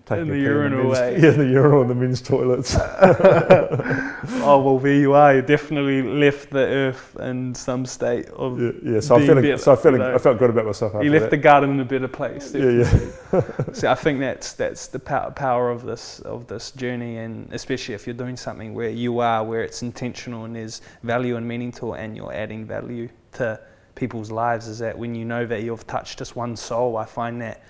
[0.05, 2.75] taking the a pee urinal, yeah, the urinal in the men's toilets.
[2.79, 5.35] oh well, there you are.
[5.35, 8.61] You definitely left the earth in some state of.
[8.61, 10.15] yeah, yeah, so I'm feeling, better, so I'm feeling, you know.
[10.15, 11.31] I felt good about myself after You left that.
[11.31, 12.53] the garden in a better place.
[12.53, 13.41] yeah, yeah,
[13.73, 17.95] So I think that's that's the pow- power of this of this journey, and especially
[17.95, 21.71] if you're doing something where you are, where it's intentional and there's value and meaning
[21.73, 23.59] to it, and you're adding value to
[23.95, 24.67] people's lives.
[24.67, 27.63] Is that when you know that you've touched just one soul, I find that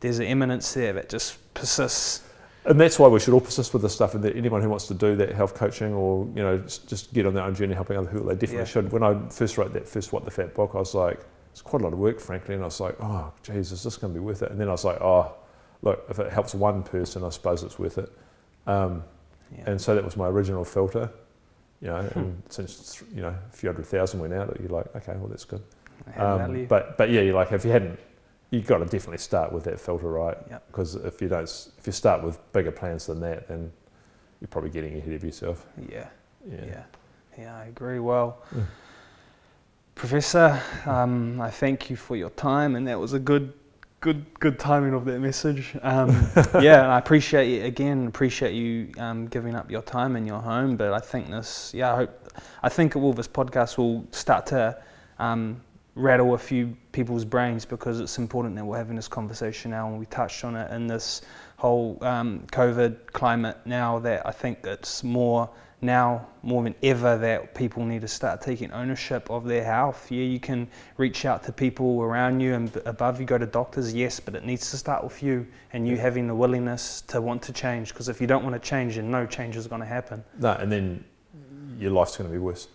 [0.00, 2.22] there's an eminence there that just persists.
[2.64, 4.14] and that's why we should all persist with this stuff.
[4.14, 7.12] And that anyone who wants to do that health coaching or you know just, just
[7.14, 8.64] get on their own journey helping other people, they definitely Yeah.
[8.64, 8.92] should.
[8.92, 11.20] When I first wrote that first What the Fat book, I was like,
[11.52, 13.96] it's quite a lot of work, frankly, and I was like, oh, geez, is this
[13.96, 14.50] going to be worth it?
[14.50, 15.32] And then I was like, oh,
[15.82, 18.10] look, if it helps one person, I suppose it's worth it.
[18.66, 19.02] Um,
[19.56, 19.70] Yeah.
[19.70, 21.08] And so that was my original filter,
[21.80, 22.02] you know.
[22.02, 22.18] Hmm.
[22.18, 25.44] And since you know a few hundred thousand went out, you're like, okay, well that's
[25.44, 25.62] good.
[26.16, 27.98] Um, but but yeah, you're like if you hadn't,
[28.50, 30.36] you got to definitely start with that filter, right?
[30.50, 30.66] Yep.
[30.68, 31.42] Because if you don't,
[31.78, 33.72] if you start with bigger plans than that, then
[34.40, 35.66] you're probably getting ahead of yourself.
[35.90, 36.08] yeah.
[36.48, 36.64] Yeah.
[36.64, 36.82] Yeah,
[37.38, 37.98] yeah, I agree.
[37.98, 38.38] Well.
[39.96, 43.54] Professor, um, I thank you for your time, and that was a good,
[44.00, 45.74] good, good timing of that message.
[45.80, 46.10] Um,
[46.60, 48.06] yeah, and I appreciate it again.
[48.06, 50.76] Appreciate you um, giving up your time in your home.
[50.76, 52.32] But I think this, yeah, I hope,
[52.62, 54.78] I think all this podcast will start to
[55.18, 55.62] um,
[55.96, 59.98] rattle a few people's brains because it's important that we're having this conversation now, and
[59.98, 61.22] we touched on it in this
[61.56, 63.98] whole um, COVID climate now.
[63.98, 65.50] That I think it's more
[65.82, 70.10] now more than ever that people need to start taking ownership of their health.
[70.10, 73.92] Yeah, you can reach out to people around you and above you, go to doctors,
[73.92, 77.42] yes, but it needs to start with you and you having the willingness to want
[77.42, 77.88] to change.
[77.88, 80.24] Because if you don't want to change, then no change is going to happen.
[80.38, 81.04] No, and then
[81.78, 82.68] your life's going to be worse.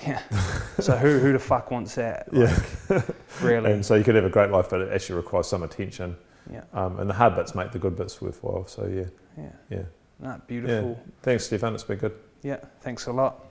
[0.06, 0.20] Yeah.
[0.80, 2.28] so who who the fuck wants that?
[2.32, 2.58] Yeah.
[3.40, 3.70] Really?
[3.72, 6.16] And so you could have a great life, but it actually requires some attention.
[6.52, 6.62] yeah.
[6.72, 8.66] Um, and the hard bits make the good bits worthwhile.
[8.66, 9.04] So yeah,
[9.38, 9.52] Yeah.
[9.70, 9.82] yeah.
[10.18, 10.90] No, beautiful.
[10.90, 11.12] Yeah.
[11.22, 11.74] Thanks, Stefan.
[11.74, 12.14] It's been good.
[12.42, 12.56] yeah.
[12.80, 13.44] Thanks a lot.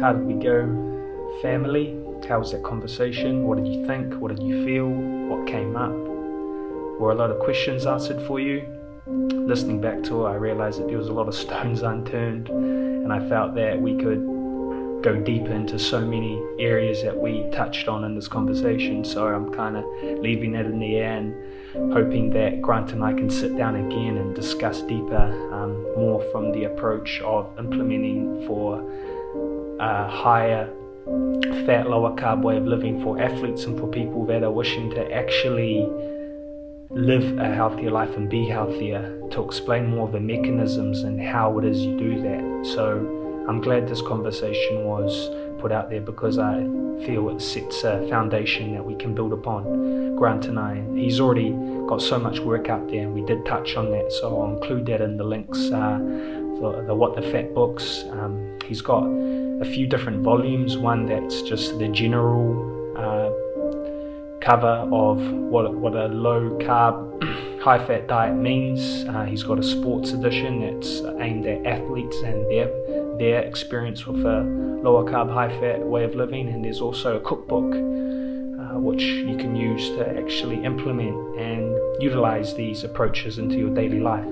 [0.00, 1.38] How did we go?
[1.42, 1.96] Family?
[2.28, 3.44] How was that conversation?
[3.46, 4.14] What did you think?
[4.14, 4.88] What did you feel?
[4.88, 5.90] What came up?
[7.00, 8.64] Were a lot of questions answered for you?
[9.06, 12.48] Listening back to it, I realized that there was a lot of stones unturned,
[13.02, 14.20] and I felt that we could
[15.02, 19.04] go deeper into so many areas that we touched on in this conversation.
[19.04, 19.84] So I'm kind of
[20.20, 24.16] leaving that in the air and hoping that Grant and I can sit down again
[24.16, 28.80] and discuss deeper, um, more from the approach of implementing for
[29.80, 30.70] a higher
[31.66, 35.12] fat, lower carb way of living for athletes and for people that are wishing to
[35.12, 35.88] actually
[36.94, 41.58] live a healthier life and be healthier, to explain more of the mechanisms and how
[41.58, 42.66] it is you do that.
[42.74, 46.60] So I'm glad this conversation was put out there because I
[47.06, 50.16] feel it sets a foundation that we can build upon.
[50.16, 51.50] Grant and I, he's already
[51.88, 54.86] got so much work out there, and we did touch on that, so I'll include
[54.86, 55.98] that in the links uh,
[56.58, 58.04] for the What the Fat books.
[58.10, 62.70] Um, he's got a few different volumes, one that's just the general.
[62.96, 63.41] Uh,
[64.42, 69.04] cover of what, what a low carb, high fat diet means.
[69.08, 72.66] Uh, he's got a sports edition that's aimed at athletes and their,
[73.18, 74.42] their experience with a
[74.82, 76.48] lower carb, high fat way of living.
[76.48, 82.54] And there's also a cookbook uh, which you can use to actually implement and utilize
[82.54, 84.26] these approaches into your daily life.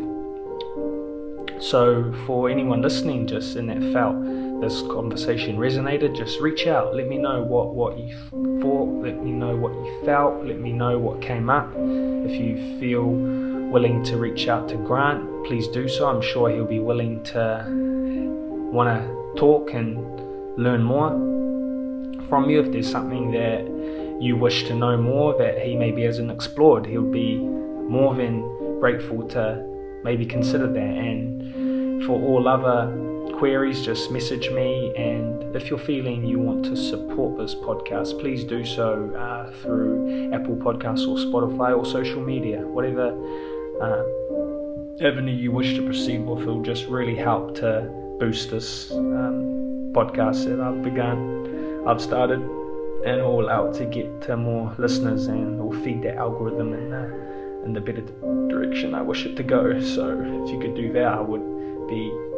[1.61, 4.17] So, for anyone listening, just in that felt
[4.61, 6.95] this conversation resonated, just reach out.
[6.95, 8.15] Let me know what, what you
[8.61, 9.03] thought.
[9.03, 10.45] Let me know what you felt.
[10.45, 11.71] Let me know what came up.
[11.77, 13.07] If you feel
[13.71, 16.09] willing to reach out to Grant, please do so.
[16.09, 17.65] I'm sure he'll be willing to
[18.73, 21.11] want to talk and learn more
[22.29, 22.61] from you.
[22.61, 27.11] If there's something that you wish to know more that he maybe hasn't explored, he'll
[27.11, 29.67] be more than grateful to
[30.05, 30.79] maybe consider that.
[30.81, 33.10] And for all other
[33.41, 34.95] queries, just message me.
[34.97, 40.31] And if you're feeling you want to support this podcast, please do so uh, through
[40.35, 43.07] Apple Podcasts or Spotify or social media, whatever
[43.81, 44.03] uh,
[45.03, 46.43] avenue you wish to proceed with.
[46.43, 47.89] It'll just really help to
[48.21, 52.41] boost this um, podcast that I've begun, I've started,
[53.07, 57.65] and all out to get to more listeners and will feed that algorithm in the
[57.65, 58.03] in the better
[58.49, 59.81] direction I wish it to go.
[59.81, 60.11] So
[60.45, 62.30] if you could do that, I would be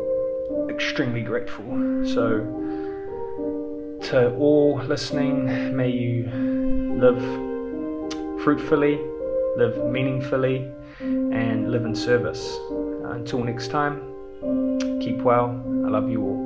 [0.68, 1.64] extremely grateful.
[2.06, 2.44] So
[4.10, 6.28] to all listening, may you
[6.98, 7.22] live
[8.43, 8.98] fruitfully,
[9.56, 10.68] live meaningfully,
[11.01, 12.59] and live in service.
[13.05, 14.01] Until next time,
[15.01, 15.51] keep well.
[15.86, 16.41] I love you all.